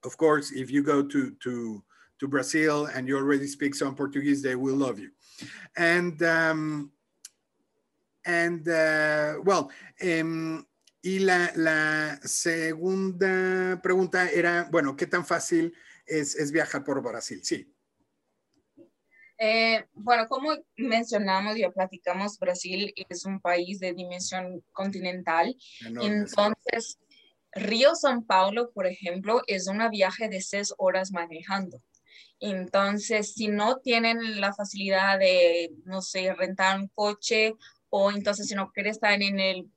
of 0.03 0.17
course, 0.17 0.51
if 0.51 0.69
you 0.69 0.83
go 0.83 1.01
to, 1.01 1.31
to, 1.39 1.81
to 2.19 2.27
Brazil 2.27 2.87
and 2.93 3.07
you 3.07 3.15
already 3.15 3.47
speak 3.47 3.73
some 3.73 3.95
Portuguese, 3.95 4.41
they 4.41 4.55
will 4.55 4.75
love 4.75 4.99
you. 4.99 5.11
And, 5.77 6.21
um, 6.23 6.91
and 8.25 8.67
uh, 8.67 9.35
well, 9.45 9.71
um, 10.03 10.67
y 11.01 11.19
la, 11.21 11.47
la, 11.55 12.17
segunda 12.25 13.79
pregunta 13.81 14.29
era, 14.29 14.67
bueno, 14.69 14.97
¿qué 14.97 15.07
tan 15.09 15.25
fácil 15.25 15.71
es, 16.05 16.35
es 16.35 16.51
viajar 16.51 16.83
por 16.83 17.01
Brasil? 17.01 17.39
Sí. 17.43 17.65
Eh, 19.41 19.85
bueno, 19.93 20.27
como 20.27 20.49
mencionamos, 20.75 21.57
ya 21.57 21.71
platicamos, 21.71 22.37
Brasil 22.37 22.93
es 23.07 23.25
un 23.25 23.39
país 23.39 23.79
de 23.79 23.93
dimensión 23.93 24.61
continental. 24.73 25.55
Entonces, 26.01 26.99
Río 27.53 27.95
San 27.95 28.25
Paulo, 28.25 28.71
por 28.71 28.85
ejemplo, 28.85 29.41
es 29.47 29.67
una 29.67 29.89
viaje 29.89 30.27
de 30.27 30.41
seis 30.41 30.73
horas 30.77 31.11
manejando. 31.11 31.81
Entonces, 32.41 33.33
si 33.33 33.47
no 33.47 33.79
tienen 33.79 34.41
la 34.41 34.53
facilidad 34.53 35.17
de, 35.17 35.71
no 35.85 36.01
sé, 36.01 36.33
rentar 36.33 36.79
un 36.79 36.89
coche 36.89 37.53
o 37.89 38.11
entonces 38.11 38.47
si 38.47 38.55
no 38.55 38.71
quieren 38.71 38.91
estar 38.91 39.21
en 39.21 39.39
el 39.39 39.71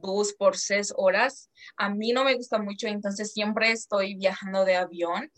bus 0.00 0.34
por 0.34 0.56
seis 0.56 0.92
horas, 0.96 1.50
a 1.76 1.88
mí 1.88 2.12
no 2.12 2.24
me 2.24 2.34
gusta 2.34 2.58
mucho, 2.58 2.86
entonces 2.86 3.32
siempre 3.32 3.70
estoy 3.72 4.14
viajando 4.14 4.64
de 4.64 4.76
avión. 4.76 5.30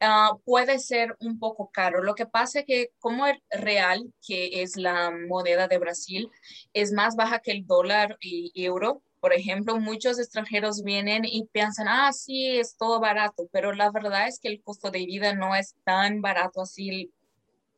Ah, 0.00 0.32
puede 0.44 0.78
ser 0.80 1.16
un 1.20 1.38
poco 1.38 1.70
caro. 1.72 2.02
Lo 2.02 2.14
que 2.14 2.26
pasa 2.26 2.60
es 2.60 2.66
que 2.66 2.88
como 2.98 3.26
el 3.26 3.40
real, 3.50 4.12
que 4.26 4.62
es 4.62 4.76
la 4.76 5.10
moneda 5.10 5.68
de 5.68 5.78
Brasil, 5.78 6.30
es 6.72 6.92
más 6.92 7.16
baja 7.16 7.38
que 7.40 7.52
el 7.52 7.66
dólar 7.66 8.16
y 8.20 8.52
euro, 8.54 9.02
por 9.24 9.32
ejemplo, 9.32 9.80
muchos 9.80 10.18
extranjeros 10.18 10.82
vienen 10.82 11.24
y 11.24 11.46
piensan, 11.46 11.88
ah, 11.88 12.12
sí, 12.12 12.58
es 12.58 12.76
todo 12.76 13.00
barato, 13.00 13.48
pero 13.52 13.72
la 13.72 13.90
verdad 13.90 14.28
es 14.28 14.38
que 14.38 14.48
el 14.48 14.62
costo 14.62 14.90
de 14.90 15.06
vida 15.06 15.34
no 15.34 15.54
es 15.54 15.76
tan 15.82 16.20
barato 16.20 16.60
así 16.60 17.10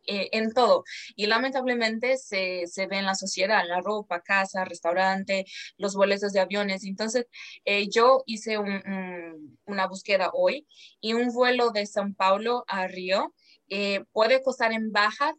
eh, 0.07 0.29
en 0.33 0.53
todo. 0.53 0.85
Y 1.17 1.27
lamentablemente 1.27 2.17
se, 2.17 2.67
se, 2.67 2.87
ve 2.87 2.99
en 2.99 3.07
la 3.07 3.15
sociedad, 3.15 3.65
la 3.67 3.81
ropa, 3.81 4.21
casa, 4.23 4.65
restaurante, 4.65 5.47
los 5.79 5.95
boletos 5.95 6.33
de 6.33 6.41
aviones. 6.41 6.85
Entonces, 6.85 7.27
eh, 7.65 7.89
yo 7.89 8.23
hice 8.27 8.59
una 8.59 9.87
búsqueda 9.89 10.31
hoy 10.33 10.67
y 11.01 11.15
un 11.15 11.33
vuelo 11.33 11.71
de 11.71 11.87
San 11.87 12.15
Paulo 12.15 12.65
a 12.69 12.87
Río 12.87 13.35
eh, 13.69 14.05
puede 14.13 14.43
costar 14.43 14.73
en 14.73 14.93
baja 14.93 15.35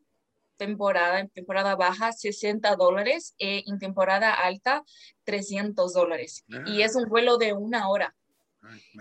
temporada, 0.57 1.19
en 1.19 1.29
temporada 1.29 1.75
baja, 1.75 2.11
60 2.11 2.75
dólares, 2.75 3.35
en 3.37 3.77
temporada 3.77 4.33
alta, 4.33 4.83
300 5.23 5.93
dólares. 5.93 6.43
Y 6.65 6.81
ah. 6.81 6.85
es 6.85 6.95
un 6.95 7.07
vuelo 7.07 7.37
de 7.37 7.53
una 7.53 7.89
hora. 7.89 8.15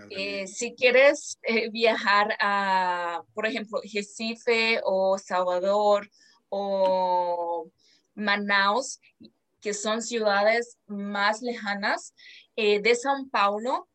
Eh, 0.09 0.47
si 0.47 0.75
quieres 0.75 1.39
eh, 1.43 1.69
viajar 1.69 2.35
a, 2.39 3.21
por 3.33 3.45
ejemplo, 3.45 3.79
Recife 3.81 4.81
o 4.83 5.17
Salvador 5.17 6.09
o 6.49 7.69
Manaus, 8.15 8.99
que 9.61 9.73
son 9.73 10.01
ciudades 10.01 10.77
más 10.87 11.41
lejanas, 11.41 12.13
de 12.55 12.95
San 12.95 13.29
Paulo, 13.29 13.87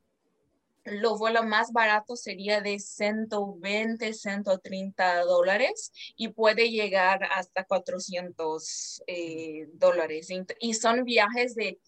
lo 0.85 1.17
vuelo 1.17 1.45
más 1.45 1.73
barato 1.73 2.17
sería 2.17 2.61
de 2.61 2.79
120, 2.79 4.13
130 4.13 5.21
dólares 5.23 5.93
y 6.17 6.29
puede 6.29 6.71
llegar 6.71 7.25
hasta 7.25 7.65
400 7.65 9.03
eh, 9.07 9.69
dólares. 9.75 10.29
Y 10.61 10.75
son 10.75 11.05
viajes 11.05 11.55
de 11.55 11.79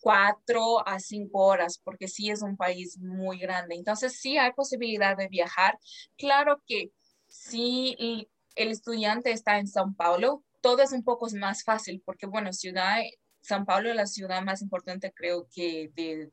4 0.00 0.86
a 0.86 0.98
5 0.98 1.38
horas, 1.38 1.80
porque 1.82 2.08
sí 2.08 2.30
es 2.30 2.42
un 2.42 2.56
país 2.56 2.98
muy 2.98 3.38
grande. 3.38 3.74
Entonces, 3.74 4.18
sí 4.18 4.38
hay 4.38 4.52
posibilidad 4.52 5.16
de 5.16 5.28
viajar. 5.28 5.78
Claro 6.16 6.62
que 6.66 6.92
si 7.28 8.28
el 8.56 8.70
estudiante 8.70 9.32
está 9.32 9.58
en 9.58 9.66
São 9.66 9.94
Paulo, 9.96 10.44
todo 10.60 10.82
es 10.82 10.92
un 10.92 11.04
poco 11.04 11.26
más 11.38 11.64
fácil, 11.64 12.02
porque 12.04 12.26
bueno, 12.26 12.52
ciudad, 12.52 12.98
São 13.42 13.64
Paulo 13.64 13.90
es 13.90 13.96
la 13.96 14.06
ciudad 14.06 14.42
más 14.42 14.62
importante 14.62 15.12
creo 15.14 15.48
que 15.54 15.90
de 15.94 16.30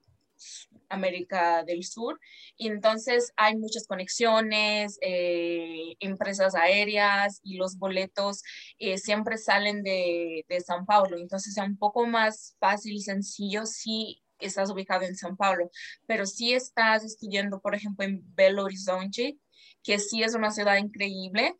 América 0.89 1.63
del 1.63 1.83
Sur. 1.83 2.19
Y 2.57 2.67
entonces 2.67 3.33
hay 3.35 3.55
muchas 3.55 3.87
conexiones, 3.87 4.97
eh, 5.01 5.95
empresas 5.99 6.55
aéreas 6.55 7.39
y 7.43 7.57
los 7.57 7.77
boletos 7.77 8.43
eh, 8.79 8.97
siempre 8.97 9.37
salen 9.37 9.83
de, 9.83 10.45
San 10.65 10.85
Paulo. 10.85 11.17
Entonces 11.17 11.57
es 11.57 11.63
un 11.63 11.77
poco 11.77 12.05
más 12.05 12.55
fácil 12.59 12.93
y 12.93 13.01
sencillo 13.01 13.65
si 13.65 14.23
estás 14.39 14.69
ubicado 14.69 15.03
en 15.03 15.15
San 15.15 15.35
Paulo. 15.35 15.69
Pero 16.05 16.25
si 16.25 16.53
estás 16.53 17.03
estudiando, 17.03 17.59
por 17.59 17.75
ejemplo, 17.75 18.05
en 18.05 18.21
Belo 18.35 18.63
Horizonte, 18.63 19.37
que 19.83 19.99
sí 19.99 20.23
es 20.23 20.35
una 20.35 20.51
ciudad 20.51 20.77
increíble, 20.77 21.55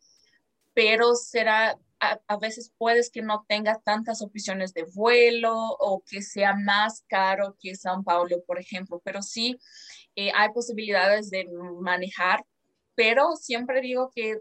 pero 0.74 1.14
será 1.14 1.78
a, 2.00 2.36
veces 2.36 2.72
puedes 2.78 3.10
que 3.10 3.22
no 3.22 3.44
tenga 3.48 3.80
tantas 3.84 4.22
opciones 4.22 4.72
de 4.72 4.84
vuelo 4.94 5.54
o 5.54 6.02
que 6.06 6.22
sea 6.22 6.54
más 6.54 7.04
caro 7.08 7.56
que 7.60 7.74
San 7.74 8.04
Paulo, 8.04 8.42
por 8.46 8.60
ejemplo, 8.60 9.00
pero 9.04 9.22
sí 9.22 9.58
eh, 10.14 10.30
hay 10.34 10.50
posibilidades 10.50 11.30
de 11.30 11.48
manejar, 11.80 12.44
pero 12.94 13.36
siempre 13.36 13.80
digo 13.80 14.10
que 14.14 14.38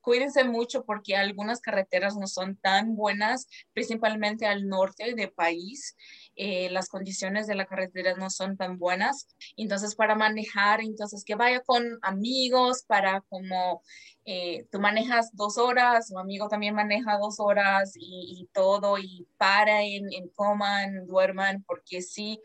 cuídense 0.00 0.44
mucho 0.44 0.84
porque 0.84 1.16
algunas 1.16 1.60
carreteras 1.60 2.16
no 2.16 2.26
son 2.26 2.56
tan 2.56 2.96
buenas, 2.96 3.46
principalmente 3.72 4.46
al 4.46 4.66
norte 4.66 5.14
del 5.14 5.32
país. 5.32 5.96
Eh, 6.36 6.70
las 6.70 6.88
condiciones 6.88 7.46
de 7.46 7.54
la 7.54 7.66
carretera 7.66 8.14
no 8.16 8.30
son 8.30 8.56
tan 8.56 8.78
buenas. 8.78 9.28
Entonces, 9.56 9.94
para 9.94 10.14
manejar, 10.14 10.80
entonces 10.80 11.24
que 11.24 11.34
vaya 11.34 11.60
con 11.60 11.98
amigos 12.02 12.84
para 12.86 13.20
como 13.22 13.82
eh, 14.24 14.66
tú 14.70 14.78
manejas 14.78 15.30
dos 15.34 15.58
horas, 15.58 16.08
tu 16.08 16.18
amigo 16.18 16.48
también 16.48 16.74
maneja 16.74 17.18
dos 17.18 17.40
horas 17.40 17.92
y, 17.96 18.48
todo, 18.52 18.98
y 18.98 19.26
paren, 19.38 20.06
en, 20.12 20.28
coman, 20.28 21.06
duerman, 21.06 21.64
porque 21.64 22.00
sí, 22.00 22.40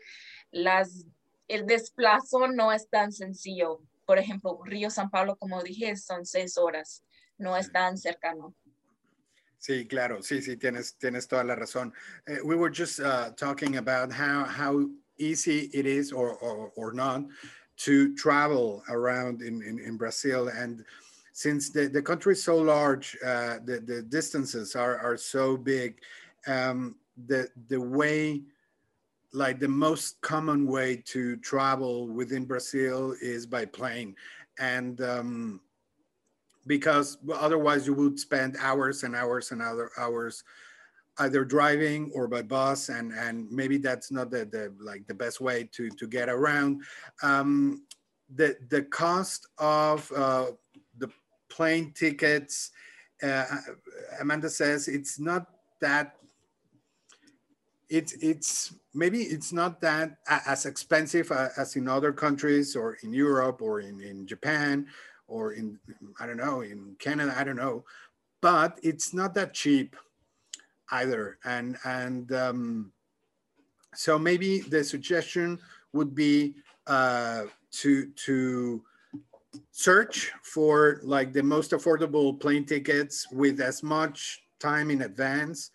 las, 0.50 1.06
el 1.48 1.66
desplazo 1.66 2.48
no 2.48 2.72
es 2.72 2.88
tan 2.88 3.12
sencillo. 3.12 3.80
Por 4.04 4.18
ejemplo, 4.18 4.58
Río 4.64 4.90
San 4.90 5.10
Pablo, 5.10 5.36
como 5.36 5.62
dije, 5.62 5.96
son 5.96 6.26
seis 6.26 6.58
horas, 6.58 7.04
no 7.38 7.54
es 7.56 7.70
tan 7.70 7.96
cercano. 7.96 8.54
Sí, 9.58 9.86
claro, 9.86 10.22
sí, 10.22 10.42
sí, 10.42 10.56
tienes, 10.56 10.96
tienes 10.98 11.26
toda 11.26 11.42
la 11.42 11.56
razón. 11.56 11.92
Uh, 12.28 12.36
we 12.44 12.54
were 12.54 12.70
just 12.70 13.00
uh, 13.00 13.30
talking 13.36 13.78
about 13.78 14.12
how, 14.12 14.44
how 14.44 14.86
easy 15.18 15.70
it 15.72 15.86
is 15.86 16.12
or, 16.12 16.34
or, 16.36 16.70
or 16.76 16.92
not 16.92 17.24
to 17.78 18.14
travel 18.14 18.82
around 18.88 19.42
in, 19.42 19.62
in, 19.62 19.78
in 19.78 19.96
Brazil. 19.96 20.48
And 20.48 20.84
since 21.32 21.70
the, 21.70 21.88
the 21.88 22.02
country 22.02 22.34
is 22.34 22.44
so 22.44 22.56
large, 22.56 23.16
uh, 23.24 23.58
the, 23.64 23.82
the 23.84 24.02
distances 24.02 24.76
are, 24.76 24.98
are 24.98 25.16
so 25.16 25.56
big, 25.56 25.98
um, 26.46 26.96
the, 27.26 27.48
the 27.68 27.80
way, 27.80 28.42
like 29.32 29.58
the 29.58 29.68
most 29.68 30.20
common 30.20 30.66
way 30.66 31.02
to 31.06 31.36
travel 31.38 32.08
within 32.08 32.44
Brazil 32.44 33.14
is 33.20 33.46
by 33.46 33.64
plane. 33.64 34.14
And 34.58 35.00
um, 35.00 35.60
because 36.66 37.18
otherwise 37.34 37.86
you 37.86 37.94
would 37.94 38.18
spend 38.18 38.56
hours 38.60 39.02
and 39.02 39.14
hours 39.14 39.52
and 39.52 39.62
other 39.62 39.90
hours 39.98 40.44
either 41.18 41.44
driving 41.44 42.10
or 42.14 42.28
by 42.28 42.42
bus 42.42 42.90
and 42.90 43.12
and 43.12 43.50
maybe 43.50 43.78
that's 43.78 44.10
not 44.10 44.30
the, 44.30 44.44
the 44.44 44.72
like 44.78 45.06
the 45.06 45.14
best 45.14 45.40
way 45.40 45.68
to 45.72 45.88
to 45.90 46.06
get 46.06 46.28
around 46.28 46.82
um 47.22 47.82
the 48.34 48.54
the 48.68 48.82
cost 48.82 49.46
of 49.58 50.10
uh 50.12 50.46
the 50.98 51.08
plane 51.48 51.92
tickets. 51.92 52.70
Uh, 53.22 53.44
Amanda 54.20 54.50
says 54.50 54.88
it's 54.88 55.18
not 55.18 55.46
that. 55.80 56.16
It's 57.88 58.12
it's 58.14 58.74
maybe 58.94 59.22
it's 59.22 59.52
not 59.52 59.80
that 59.80 60.18
as 60.28 60.66
expensive 60.66 61.30
as 61.30 61.76
in 61.76 61.86
other 61.86 62.12
countries 62.12 62.74
or 62.74 62.98
in 63.04 63.12
Europe 63.12 63.62
or 63.62 63.80
in, 63.80 64.00
in 64.00 64.26
Japan 64.26 64.88
or 65.28 65.52
in 65.52 65.78
I 66.20 66.26
don't 66.26 66.36
know 66.36 66.60
in 66.60 66.96
Canada 66.98 67.34
I 67.36 67.44
don't 67.44 67.56
know, 67.56 67.84
but 68.40 68.78
it's 68.82 69.12
not 69.12 69.34
that 69.34 69.54
cheap 69.54 69.96
either. 70.90 71.38
And 71.44 71.76
and 71.84 72.32
um, 72.32 72.92
so 73.94 74.18
maybe 74.18 74.60
the 74.60 74.84
suggestion 74.84 75.58
would 75.92 76.14
be 76.14 76.54
uh, 76.86 77.44
to 77.72 78.06
to 78.10 78.82
search 79.72 80.32
for 80.42 81.00
like 81.02 81.32
the 81.32 81.42
most 81.42 81.70
affordable 81.72 82.38
plane 82.38 82.64
tickets 82.64 83.26
with 83.32 83.60
as 83.60 83.82
much 83.82 84.42
time 84.60 84.90
in 84.90 85.02
advance 85.02 85.70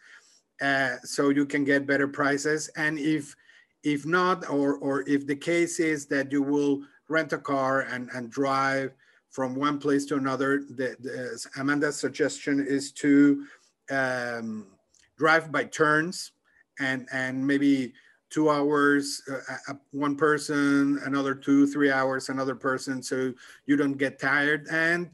uh, 0.61 0.95
so 1.03 1.29
you 1.29 1.45
can 1.45 1.63
get 1.63 1.87
better 1.87 2.07
prices 2.07 2.69
and 2.77 2.99
if 2.99 3.35
if 3.83 4.05
not 4.05 4.47
or 4.49 4.75
or 4.77 5.07
if 5.09 5.25
the 5.25 5.35
case 5.35 5.79
is 5.79 6.05
that 6.05 6.31
you 6.31 6.43
will 6.43 6.83
rent 7.09 7.33
a 7.33 7.37
car 7.37 7.81
and 7.81 8.09
and 8.13 8.29
drive 8.29 8.93
from 9.31 9.55
one 9.55 9.79
place 9.79 10.05
to 10.05 10.15
another. 10.15 10.59
The, 10.69 10.95
the, 10.99 11.47
Amanda's 11.59 11.97
suggestion 11.97 12.65
is 12.65 12.91
to 12.93 13.45
um, 13.89 14.67
drive 15.17 15.51
by 15.51 15.63
turns 15.63 16.31
and, 16.79 17.07
and 17.11 17.45
maybe 17.45 17.93
two 18.29 18.49
hours, 18.49 19.21
uh, 19.29 19.73
one 19.91 20.15
person, 20.15 20.99
another 21.05 21.33
two, 21.33 21.67
three 21.67 21.91
hours, 21.91 22.29
another 22.29 22.55
person, 22.55 23.01
so 23.03 23.33
you 23.65 23.75
don't 23.75 23.97
get 23.97 24.19
tired. 24.19 24.67
And 24.71 25.09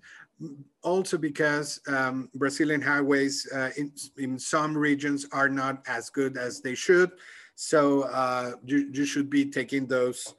also 0.84 1.18
because 1.18 1.80
um, 1.88 2.30
Brazilian 2.36 2.82
highways 2.82 3.48
uh, 3.54 3.72
in, 3.76 3.92
in 4.18 4.38
some 4.38 4.78
regions 4.78 5.26
are 5.32 5.50
not 5.50 5.84
as 5.88 6.10
good 6.10 6.38
as 6.38 6.62
they 6.62 6.76
should. 6.76 7.12
So 7.56 8.04
uh, 8.04 8.54
you, 8.64 8.90
you 8.94 9.06
should 9.06 9.30
be 9.30 9.46
taking 9.46 9.88
those 9.88 10.34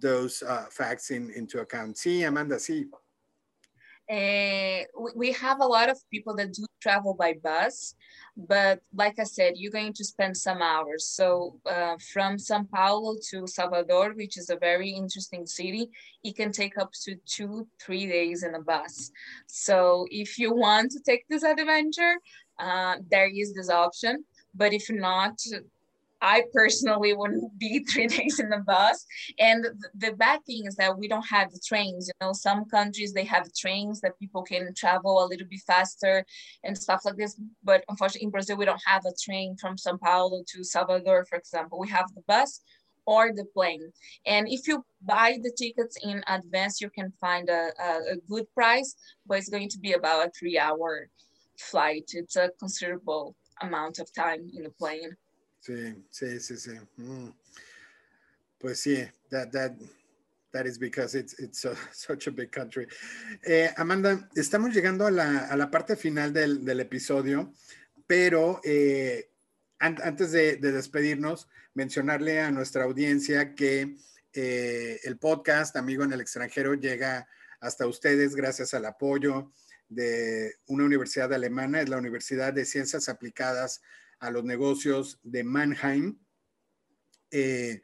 those 0.00 0.42
uh, 0.42 0.66
facts 0.70 1.10
in, 1.10 1.30
into 1.34 1.58
account. 1.58 1.98
See, 1.98 2.22
Amanda, 2.22 2.56
sí. 2.56 2.84
Uh, 4.10 4.84
we 5.14 5.32
have 5.32 5.60
a 5.60 5.66
lot 5.66 5.90
of 5.90 5.98
people 6.10 6.34
that 6.34 6.52
do 6.54 6.64
travel 6.80 7.14
by 7.14 7.34
bus, 7.42 7.94
but 8.36 8.80
like 8.94 9.18
I 9.18 9.24
said, 9.24 9.54
you're 9.56 9.70
going 9.72 9.92
to 9.92 10.04
spend 10.04 10.34
some 10.34 10.62
hours. 10.62 11.04
So 11.04 11.60
uh, 11.66 11.96
from 12.12 12.38
Sao 12.38 12.64
Paulo 12.72 13.16
to 13.30 13.46
Salvador, 13.46 14.14
which 14.14 14.38
is 14.38 14.48
a 14.48 14.56
very 14.56 14.90
interesting 14.90 15.46
city, 15.46 15.90
it 16.24 16.36
can 16.36 16.52
take 16.52 16.78
up 16.78 16.90
to 17.04 17.16
two, 17.26 17.66
three 17.82 18.06
days 18.06 18.44
in 18.44 18.54
a 18.54 18.62
bus. 18.62 19.10
So 19.46 20.06
if 20.10 20.38
you 20.38 20.54
want 20.54 20.90
to 20.92 21.00
take 21.00 21.24
this 21.28 21.42
adventure, 21.42 22.14
uh, 22.58 22.96
there 23.10 23.28
is 23.28 23.52
this 23.52 23.68
option. 23.68 24.24
But 24.54 24.72
if 24.72 24.86
not, 24.88 25.38
I 26.20 26.44
personally 26.52 27.14
wouldn't 27.14 27.58
be 27.58 27.84
three 27.90 28.06
days 28.06 28.40
in 28.40 28.50
the 28.50 28.58
bus. 28.58 29.04
And 29.38 29.66
the 29.94 30.12
bad 30.12 30.44
thing 30.44 30.66
is 30.66 30.76
that 30.76 30.98
we 30.98 31.08
don't 31.08 31.26
have 31.28 31.50
the 31.50 31.60
trains. 31.66 32.08
You 32.08 32.26
know, 32.26 32.32
some 32.32 32.64
countries 32.66 33.12
they 33.12 33.24
have 33.24 33.52
trains 33.54 34.00
that 34.00 34.18
people 34.18 34.42
can 34.42 34.74
travel 34.74 35.24
a 35.24 35.26
little 35.26 35.46
bit 35.48 35.60
faster 35.66 36.24
and 36.64 36.76
stuff 36.76 37.02
like 37.04 37.16
this. 37.16 37.40
But 37.62 37.84
unfortunately, 37.88 38.26
in 38.26 38.30
Brazil, 38.30 38.56
we 38.56 38.64
don't 38.64 38.82
have 38.86 39.04
a 39.06 39.12
train 39.22 39.56
from 39.56 39.76
Sao 39.76 39.96
Paulo 39.96 40.42
to 40.48 40.64
Salvador, 40.64 41.24
for 41.24 41.38
example. 41.38 41.78
We 41.78 41.88
have 41.88 42.12
the 42.14 42.22
bus 42.26 42.60
or 43.06 43.32
the 43.32 43.46
plane. 43.54 43.90
And 44.26 44.48
if 44.48 44.68
you 44.68 44.84
buy 45.02 45.38
the 45.42 45.52
tickets 45.56 45.96
in 46.02 46.22
advance, 46.26 46.80
you 46.80 46.90
can 46.90 47.10
find 47.18 47.48
a, 47.48 47.70
a, 47.80 47.90
a 48.12 48.16
good 48.28 48.44
price, 48.52 48.94
but 49.26 49.38
it's 49.38 49.48
going 49.48 49.70
to 49.70 49.78
be 49.78 49.94
about 49.94 50.26
a 50.26 50.30
three 50.38 50.58
hour 50.58 51.08
flight. 51.58 52.10
It's 52.12 52.36
a 52.36 52.50
considerable 52.58 53.34
amount 53.62 53.98
of 53.98 54.12
time 54.12 54.50
in 54.54 54.64
the 54.64 54.70
plane. 54.70 55.16
Sí, 55.60 56.06
sí, 56.10 56.40
sí, 56.40 56.56
sí. 56.56 56.72
Mm. 56.96 57.30
Pues 58.58 58.80
sí, 58.80 59.04
that, 59.30 59.50
that, 59.52 59.72
that 60.52 60.66
is 60.66 60.78
because 60.78 61.14
it's, 61.14 61.38
it's 61.38 61.66
such 61.92 62.26
a 62.26 62.30
big 62.30 62.50
country. 62.50 62.86
Eh, 63.44 63.72
Amanda, 63.76 64.28
estamos 64.34 64.74
llegando 64.74 65.06
a 65.06 65.10
la, 65.10 65.46
a 65.46 65.56
la 65.56 65.70
parte 65.70 65.96
final 65.96 66.32
del, 66.32 66.64
del 66.64 66.80
episodio, 66.80 67.52
pero 68.06 68.60
eh, 68.64 69.30
an 69.78 69.96
antes 70.02 70.32
de, 70.32 70.56
de, 70.56 70.72
despedirnos, 70.72 71.48
mencionarle 71.74 72.40
a 72.40 72.50
nuestra 72.50 72.84
audiencia 72.84 73.54
que 73.54 73.96
eh, 74.32 75.00
el 75.04 75.18
podcast 75.18 75.76
Amigo 75.76 76.04
en 76.04 76.12
el 76.12 76.20
extranjero 76.20 76.74
llega 76.74 77.28
hasta 77.60 77.86
ustedes 77.86 78.34
gracias 78.34 78.74
al 78.74 78.86
apoyo 78.86 79.52
de 79.88 80.54
una 80.66 80.84
universidad 80.84 81.32
alemana, 81.32 81.80
es 81.80 81.88
la 81.88 81.96
Universidad 81.96 82.52
de 82.52 82.64
Ciencias 82.64 83.08
Aplicadas 83.08 83.80
a 84.20 84.30
los 84.30 84.44
negocios 84.44 85.20
de 85.22 85.44
Mannheim, 85.44 86.18
eh, 87.30 87.82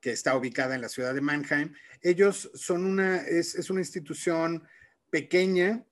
que 0.00 0.12
está 0.12 0.36
ubicada 0.36 0.74
en 0.74 0.80
la 0.80 0.88
ciudad 0.88 1.14
de 1.14 1.20
Mannheim. 1.20 1.74
Ellos 2.00 2.50
son 2.54 2.84
una, 2.84 3.18
es, 3.18 3.70
una 3.70 3.80
institución 3.80 4.62
pequeña, 5.10 5.84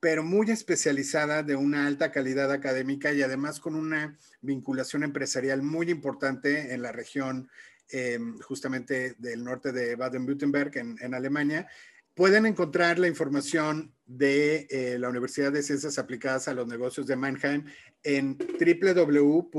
pero 0.00 0.24
muy 0.24 0.50
especializada 0.50 1.42
de 1.42 1.56
una 1.56 1.86
alta 1.86 2.10
calidad 2.10 2.50
académica 2.50 3.12
y 3.12 3.22
además 3.22 3.60
con 3.60 3.74
una 3.74 4.18
vinculación 4.40 5.04
empresarial 5.04 5.62
muy 5.62 5.90
importante 5.90 6.74
en 6.74 6.82
la 6.82 6.92
región 6.92 7.48
eh, 7.90 8.18
justamente 8.42 9.14
del 9.18 9.44
norte 9.44 9.70
de 9.70 9.96
Baden-Württemberg, 9.96 10.76
en, 10.76 11.14
Alemania. 11.14 11.68
Pueden 12.14 12.44
encontrar 12.44 12.98
la 12.98 13.08
información 13.08 13.94
de 14.04 14.66
eh, 14.68 14.98
la 14.98 15.08
Universidad 15.08 15.50
de 15.50 15.62
Ciencias 15.62 15.98
Aplicadas 15.98 16.46
a 16.46 16.52
los 16.54 16.66
Negocios 16.66 17.06
de 17.06 17.16
Mannheim 17.16 17.64
en 18.02 18.36
www.hdwm.de. 18.36 19.52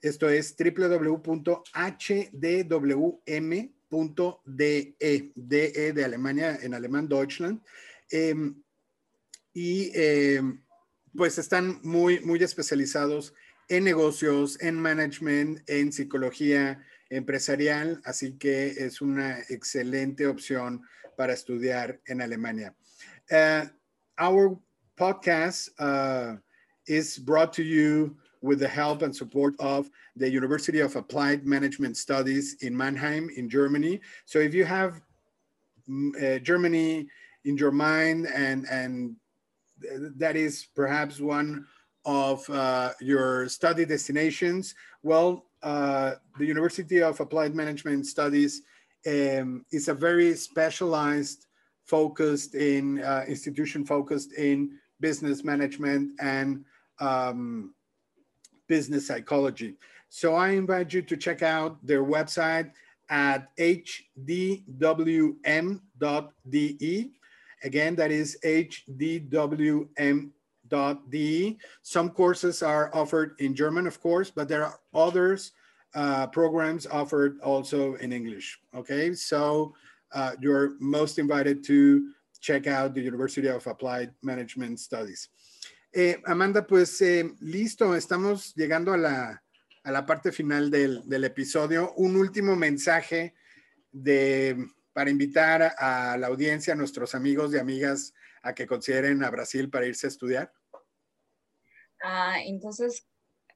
Esto 0.00 0.28
es 0.28 0.56
www.hdwm.de, 0.56 1.34
DE 5.34 5.92
de 5.92 6.04
Alemania, 6.04 6.58
en 6.62 6.74
alemán 6.74 7.08
Deutschland. 7.08 7.60
Em, 8.08 8.62
y 9.52 9.90
em, 9.94 10.62
pues 11.16 11.38
están 11.38 11.80
muy, 11.82 12.20
muy 12.20 12.40
especializados 12.40 13.34
en 13.68 13.84
negocios, 13.84 14.56
en 14.60 14.80
management, 14.80 15.60
en 15.68 15.92
psicología 15.92 16.82
empresarial, 17.10 18.00
así 18.04 18.38
que 18.38 18.68
es 18.78 19.00
una 19.00 19.40
excelente 19.48 20.26
opción 20.26 20.82
para 21.16 21.32
estudiar 21.32 22.00
en 22.06 22.20
Alemania. 22.20 22.74
Uh, 23.30 23.66
our 24.18 24.58
podcast 24.96 25.68
uh, 25.78 26.36
is 26.86 27.18
brought 27.18 27.52
to 27.52 27.62
you 27.62 28.16
with 28.40 28.60
the 28.60 28.68
help 28.68 29.02
and 29.02 29.14
support 29.14 29.54
of 29.58 29.90
the 30.16 30.30
University 30.30 30.80
of 30.80 30.96
Applied 30.96 31.44
Management 31.46 31.96
Studies 31.96 32.56
in 32.60 32.76
Mannheim 32.76 33.28
in 33.36 33.48
Germany. 33.48 34.00
So 34.26 34.38
if 34.38 34.54
you 34.54 34.64
have 34.64 35.00
mm, 35.88 36.10
uh, 36.16 36.38
Germany 36.38 37.08
in 37.44 37.56
your 37.56 37.72
mind 37.72 38.26
and, 38.34 38.64
and 38.70 39.16
that 40.16 40.36
is 40.36 40.66
perhaps 40.74 41.20
one 41.20 41.66
of 42.04 42.48
uh, 42.50 42.92
your 43.00 43.48
study 43.48 43.84
destinations, 43.84 44.74
well, 45.02 45.46
uh, 45.62 46.14
the 46.38 46.46
University 46.46 47.02
of 47.02 47.20
Applied 47.20 47.54
Management 47.54 48.06
Studies 48.06 48.62
um, 49.06 49.64
is 49.72 49.88
a 49.88 49.94
very 49.94 50.34
specialized, 50.34 51.46
focused 51.84 52.54
in 52.54 53.02
uh, 53.02 53.24
institution 53.26 53.84
focused 53.84 54.34
in 54.34 54.78
business 55.00 55.42
management 55.44 56.12
and 56.20 56.64
um, 57.00 57.74
business 58.66 59.06
psychology. 59.06 59.76
So 60.08 60.34
I 60.34 60.50
invite 60.50 60.92
you 60.92 61.02
to 61.02 61.16
check 61.16 61.42
out 61.42 61.84
their 61.86 62.04
website 62.04 62.72
at 63.08 63.48
hdwm.de. 63.56 64.20
Again, 67.64 67.96
that 67.96 68.10
is 68.12 68.38
hdwm.de. 68.44 69.88
Some 71.82 72.10
courses 72.10 72.62
are 72.62 72.90
offered 72.94 73.34
in 73.38 73.54
German, 73.54 73.86
of 73.86 74.00
course, 74.00 74.30
but 74.30 74.48
there 74.48 74.64
are 74.64 74.78
others 74.94 75.52
uh, 75.94 76.26
programs 76.28 76.86
offered 76.86 77.40
also 77.40 77.94
in 77.96 78.12
English. 78.12 78.58
Okay, 78.74 79.14
so 79.14 79.74
uh, 80.12 80.32
you're 80.40 80.74
most 80.80 81.18
invited 81.18 81.64
to 81.64 82.10
check 82.40 82.66
out 82.66 82.94
the 82.94 83.00
University 83.00 83.48
of 83.48 83.66
Applied 83.66 84.12
Management 84.22 84.80
Studies. 84.80 85.28
Eh, 85.92 86.16
Amanda, 86.26 86.66
pues 86.66 87.00
eh, 87.00 87.24
listo, 87.40 87.94
estamos 87.94 88.54
llegando 88.54 88.92
a 88.92 88.98
la, 88.98 89.42
a 89.84 89.90
la 89.90 90.04
parte 90.04 90.32
final 90.32 90.70
del, 90.70 91.02
del, 91.08 91.24
episodio. 91.24 91.94
Un 91.96 92.16
último 92.16 92.54
mensaje 92.54 93.34
de, 93.90 94.68
para 94.92 95.10
invitar 95.10 95.74
a 95.78 96.16
la 96.18 96.26
audiencia, 96.26 96.74
a 96.74 96.76
nuestros 96.76 97.14
amigos 97.14 97.52
y 97.54 97.58
amigas 97.58 98.12
a 98.42 98.54
que 98.54 98.66
consideren 98.66 99.24
a 99.24 99.30
Brasil 99.30 99.70
para 99.70 99.86
irse 99.86 100.06
a 100.06 100.10
estudiar. 100.10 100.52
Ah, 102.02 102.40
entonces, 102.44 103.06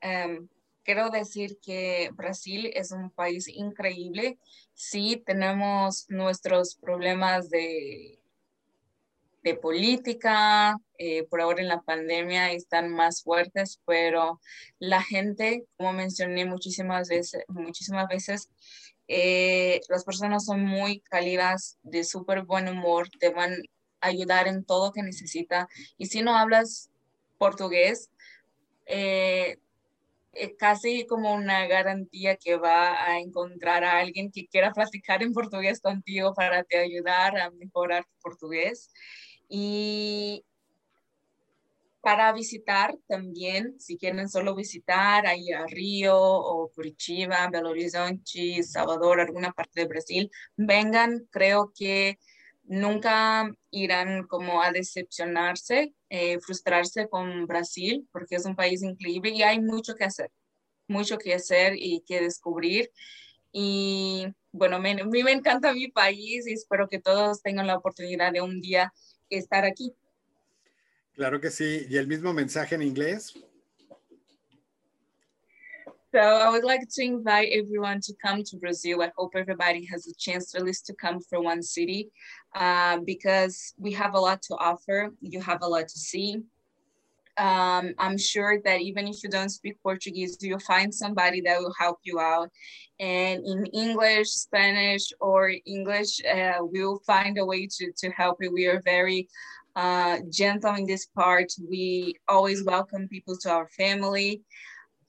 um, 0.02 0.48
quiero 0.84 1.10
decir 1.10 1.58
que 1.60 2.10
Brasil 2.14 2.70
es 2.74 2.92
un 2.92 3.10
país 3.10 3.48
increíble. 3.48 4.38
Sí, 4.74 5.22
tenemos 5.24 6.06
nuestros 6.08 6.74
problemas 6.76 7.50
de, 7.50 8.18
de 9.42 9.54
política, 9.54 10.76
eh, 10.98 11.24
por 11.24 11.40
ahora 11.40 11.62
en 11.62 11.68
la 11.68 11.82
pandemia 11.82 12.52
están 12.52 12.88
más 12.90 13.22
fuertes, 13.22 13.80
pero 13.86 14.40
la 14.78 15.02
gente, 15.02 15.64
como 15.76 15.92
mencioné 15.92 16.44
muchísimas 16.46 17.08
veces, 17.08 17.44
muchísimas 17.48 18.08
veces 18.08 18.48
eh, 19.08 19.80
las 19.88 20.04
personas 20.04 20.44
son 20.44 20.64
muy 20.64 21.00
cálidas, 21.00 21.78
de 21.82 22.04
súper 22.04 22.42
buen 22.42 22.68
humor, 22.68 23.08
te 23.20 23.30
van 23.30 23.54
a 24.00 24.08
ayudar 24.08 24.48
en 24.48 24.64
todo 24.64 24.92
que 24.92 25.02
necesita. 25.02 25.68
Y 25.98 26.06
si 26.06 26.22
no 26.22 26.36
hablas 26.36 26.90
portugués, 27.38 28.10
eh, 28.86 29.58
es 30.32 30.52
casi 30.58 31.06
como 31.06 31.34
una 31.34 31.66
garantía 31.66 32.36
que 32.36 32.56
va 32.56 33.04
a 33.04 33.18
encontrar 33.20 33.84
a 33.84 33.98
alguien 33.98 34.30
que 34.32 34.46
quiera 34.46 34.72
platicar 34.72 35.22
en 35.22 35.32
portugués 35.32 35.80
contigo 35.80 36.34
para 36.34 36.64
te 36.64 36.78
ayudar 36.78 37.38
a 37.38 37.50
mejorar 37.50 38.04
tu 38.04 38.18
portugués. 38.22 38.90
Y 39.48 40.44
para 42.00 42.32
visitar 42.32 42.94
también, 43.06 43.78
si 43.78 43.96
quieren 43.96 44.28
solo 44.28 44.54
visitar, 44.56 45.26
ahí 45.26 45.52
a 45.52 45.66
Río 45.66 46.18
o 46.18 46.70
Curitiba, 46.74 47.48
Belo 47.50 47.70
Horizonte, 47.70 48.62
Salvador, 48.64 49.20
alguna 49.20 49.52
parte 49.52 49.82
de 49.82 49.86
Brasil, 49.86 50.30
vengan, 50.56 51.28
creo 51.30 51.72
que 51.74 52.18
nunca 52.72 53.52
irán 53.70 54.26
como 54.26 54.62
a 54.62 54.72
decepcionarse, 54.72 55.94
eh, 56.08 56.40
frustrarse 56.40 57.06
con 57.06 57.46
Brasil, 57.46 58.08
porque 58.10 58.36
es 58.36 58.46
un 58.46 58.56
país 58.56 58.82
increíble 58.82 59.30
y 59.30 59.42
hay 59.42 59.60
mucho 59.60 59.94
que 59.94 60.04
hacer, 60.04 60.30
mucho 60.88 61.18
que 61.18 61.34
hacer 61.34 61.74
y 61.76 62.02
que 62.06 62.22
descubrir. 62.22 62.90
Y 63.52 64.26
bueno, 64.52 64.80
me, 64.80 65.04
me 65.04 65.32
encanta 65.32 65.74
mi 65.74 65.88
país 65.88 66.46
y 66.46 66.54
espero 66.54 66.88
que 66.88 66.98
todos 66.98 67.42
tengan 67.42 67.66
la 67.66 67.76
oportunidad 67.76 68.32
de 68.32 68.40
un 68.40 68.62
día 68.62 68.90
estar 69.28 69.66
aquí. 69.66 69.92
Claro 71.12 71.42
que 71.42 71.50
sí. 71.50 71.86
¿Y 71.90 71.98
el 71.98 72.06
mismo 72.06 72.32
mensaje 72.32 72.74
en 72.74 72.82
inglés? 72.82 73.34
So 76.14 76.20
I 76.20 76.50
would 76.50 76.62
like 76.62 76.86
to 76.90 77.02
invite 77.02 77.48
everyone 77.52 78.00
to 78.02 78.12
come 78.22 78.42
to 78.42 78.56
Brazil. 78.58 79.00
I 79.00 79.10
hope 79.16 79.32
everybody 79.34 79.86
has 79.86 80.06
a 80.06 80.14
chance 80.18 80.54
at 80.54 80.62
least 80.62 80.84
to 80.86 80.94
come 80.94 81.20
for 81.22 81.40
one 81.40 81.62
city 81.62 82.10
uh, 82.54 82.98
because 82.98 83.72
we 83.78 83.92
have 83.92 84.12
a 84.12 84.20
lot 84.20 84.42
to 84.42 84.54
offer. 84.56 85.14
You 85.22 85.40
have 85.40 85.62
a 85.62 85.66
lot 85.66 85.88
to 85.88 85.98
see. 85.98 86.42
Um, 87.38 87.94
I'm 87.98 88.18
sure 88.18 88.60
that 88.62 88.82
even 88.82 89.08
if 89.08 89.24
you 89.24 89.30
don't 89.30 89.48
speak 89.48 89.82
Portuguese, 89.82 90.36
you'll 90.42 90.58
find 90.58 90.94
somebody 90.94 91.40
that 91.46 91.58
will 91.58 91.74
help 91.80 91.96
you 92.02 92.20
out. 92.20 92.50
And 93.00 93.42
in 93.46 93.64
English, 93.72 94.28
Spanish, 94.28 95.14
or 95.18 95.50
English, 95.64 96.20
uh, 96.26 96.58
we'll 96.60 96.98
find 97.06 97.38
a 97.38 97.46
way 97.46 97.66
to, 97.78 97.90
to 97.90 98.10
help 98.10 98.36
you. 98.42 98.52
We 98.52 98.66
are 98.66 98.82
very 98.84 99.30
uh, 99.76 100.18
gentle 100.28 100.74
in 100.74 100.84
this 100.84 101.06
part. 101.06 101.50
We 101.66 102.16
always 102.28 102.64
welcome 102.64 103.08
people 103.08 103.38
to 103.38 103.50
our 103.50 103.68
family. 103.68 104.42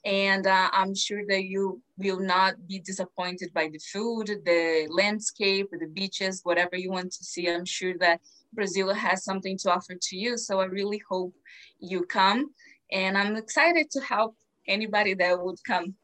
And 0.05 0.47
uh, 0.47 0.69
I'm 0.73 0.93
sure 0.93 1.21
that 1.29 1.43
you 1.45 1.81
will 1.97 2.19
not 2.19 2.67
be 2.67 2.79
disappointed 2.79 3.53
by 3.53 3.69
the 3.69 3.79
food, 3.79 4.27
the 4.45 4.87
landscape, 4.89 5.69
the 5.71 5.87
beaches, 5.87 6.41
whatever 6.43 6.75
you 6.75 6.91
want 6.91 7.11
to 7.13 7.23
see. 7.23 7.49
I'm 7.49 7.65
sure 7.65 7.97
that 7.99 8.19
Brazil 8.51 8.93
has 8.93 9.23
something 9.23 9.57
to 9.59 9.71
offer 9.71 9.95
to 9.99 10.17
you. 10.17 10.37
So 10.37 10.59
I 10.59 10.65
really 10.65 11.01
hope 11.09 11.33
you 11.79 12.03
come. 12.03 12.51
And 12.91 13.17
I'm 13.17 13.37
excited 13.37 13.89
to 13.91 14.01
help 14.01 14.35
anybody 14.67 15.13
that 15.13 15.41
would 15.41 15.63
come. 15.65 15.95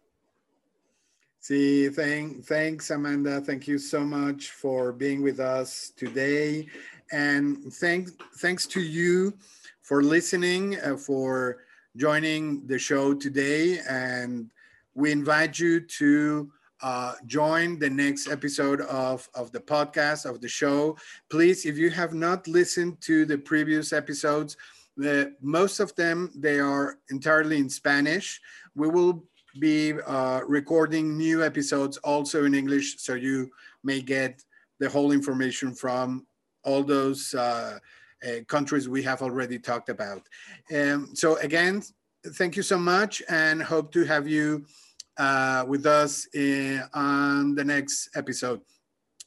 See, 1.42 1.90
thank, 1.90 2.46
thanks, 2.46 2.90
Amanda. 2.92 3.42
Thank 3.42 3.68
you 3.68 3.78
so 3.78 4.02
much 4.02 4.52
for 4.52 4.92
being 4.92 5.22
with 5.22 5.40
us 5.40 5.92
today. 5.96 6.68
And 7.12 7.74
thanks, 7.74 8.14
thanks 8.38 8.66
to 8.68 8.82
you 8.82 9.34
for 9.82 10.04
listening, 10.04 10.78
uh, 10.80 10.98
for 10.98 11.64
joining 11.96 12.66
the 12.68 12.80
show 12.80 13.14
today. 13.14 13.80
And 13.90 14.50
we 14.94 15.12
invite 15.12 15.60
you 15.60 15.82
to 15.82 16.52
uh, 16.82 17.16
join 17.26 17.78
the 17.80 17.90
next 17.90 18.30
episode 18.30 18.82
of, 18.82 19.28
of 19.34 19.52
the 19.52 19.60
podcast, 19.60 20.30
of 20.30 20.42
the 20.42 20.48
show. 20.48 20.98
Please, 21.30 21.66
if 21.66 21.78
you 21.78 21.90
have 21.90 22.14
not 22.14 22.48
listened 22.48 23.02
to 23.02 23.26
the 23.26 23.38
previous 23.38 23.92
episodes, 23.92 24.56
the, 24.96 25.34
most 25.42 25.80
of 25.80 25.96
them, 25.96 26.32
they 26.36 26.60
are 26.60 26.98
entirely 27.10 27.58
in 27.58 27.70
Spanish. 27.70 28.40
We 28.76 28.90
will 28.90 29.24
be 29.60 29.94
uh, 29.94 30.42
recording 30.48 31.18
new 31.18 31.44
episodes 31.44 31.98
also 31.98 32.46
in 32.46 32.54
English, 32.54 33.00
so 33.00 33.14
you 33.14 33.50
may 33.84 34.02
get 34.02 34.44
the 34.80 34.90
whole 34.90 35.12
information 35.12 35.74
from 35.74 36.26
all 36.64 36.84
those 36.84 37.34
uh, 37.34 37.80
uh, 38.26 38.44
countries 38.48 38.88
we 38.90 39.04
have 39.04 39.22
already 39.22 39.60
talked 39.60 39.90
about. 39.90 40.28
Um, 40.74 41.10
so 41.14 41.38
again, 41.38 41.82
thank 42.36 42.56
you 42.56 42.64
so 42.64 42.78
much 42.78 43.22
and 43.30 43.62
hope 43.62 43.92
to 43.94 44.04
have 44.06 44.28
you 44.28 44.66
uh, 45.18 45.66
with 45.68 45.86
us 45.86 46.28
in, 46.34 46.82
on 46.94 47.56
the 47.56 47.64
next 47.64 48.10
episode. 48.16 48.62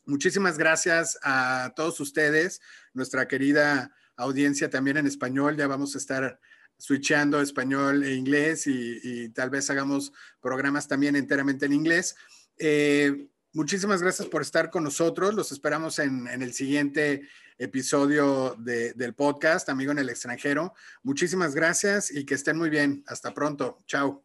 Muchísimas 0.06 0.58
gracias 0.58 1.16
a 1.22 1.72
todos 1.76 2.00
ustedes, 2.00 2.60
nuestra 2.92 3.28
querida 3.28 3.90
audiencia 4.16 4.68
también 4.68 4.96
en 4.96 5.06
español. 5.06 5.56
Ya 5.56 5.68
vamos 5.68 5.94
a 5.94 5.98
estar 5.98 6.40
switchando 6.76 7.40
español 7.40 8.02
e 8.02 8.14
inglés 8.14 8.66
y, 8.66 9.28
tal 9.28 9.50
vez 9.50 9.70
hagamos 9.70 10.12
programas 10.40 10.88
también 10.88 11.14
enteramente 11.14 11.66
en 11.66 11.72
inglés. 11.72 12.16
Eh, 12.58 13.28
muchísimas 13.52 14.02
gracias 14.02 14.26
por 14.26 14.42
estar 14.42 14.70
con 14.70 14.82
nosotros. 14.82 15.34
Los 15.34 15.52
esperamos 15.52 16.00
en 16.00 16.26
el 16.26 16.52
siguiente 16.52 17.22
episodio 17.62 18.56
de, 18.58 18.92
del 18.94 19.14
podcast, 19.14 19.68
Amigo 19.68 19.92
en 19.92 19.98
el 19.98 20.10
extranjero. 20.10 20.74
Muchísimas 21.02 21.54
gracias 21.54 22.10
y 22.10 22.24
que 22.24 22.34
estén 22.34 22.58
muy 22.58 22.70
bien. 22.70 23.04
Hasta 23.06 23.32
pronto. 23.32 23.84
Chao. 23.86 24.24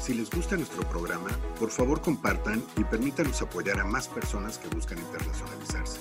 Si 0.00 0.14
les 0.14 0.30
gusta 0.30 0.56
nuestro 0.56 0.88
programa, 0.88 1.28
por 1.58 1.70
favor 1.70 2.00
compartan 2.00 2.64
y 2.76 2.84
permítanos 2.84 3.42
apoyar 3.42 3.80
a 3.80 3.84
más 3.84 4.08
personas 4.08 4.56
que 4.58 4.68
buscan 4.68 4.96
internacionalizarse. 4.98 6.00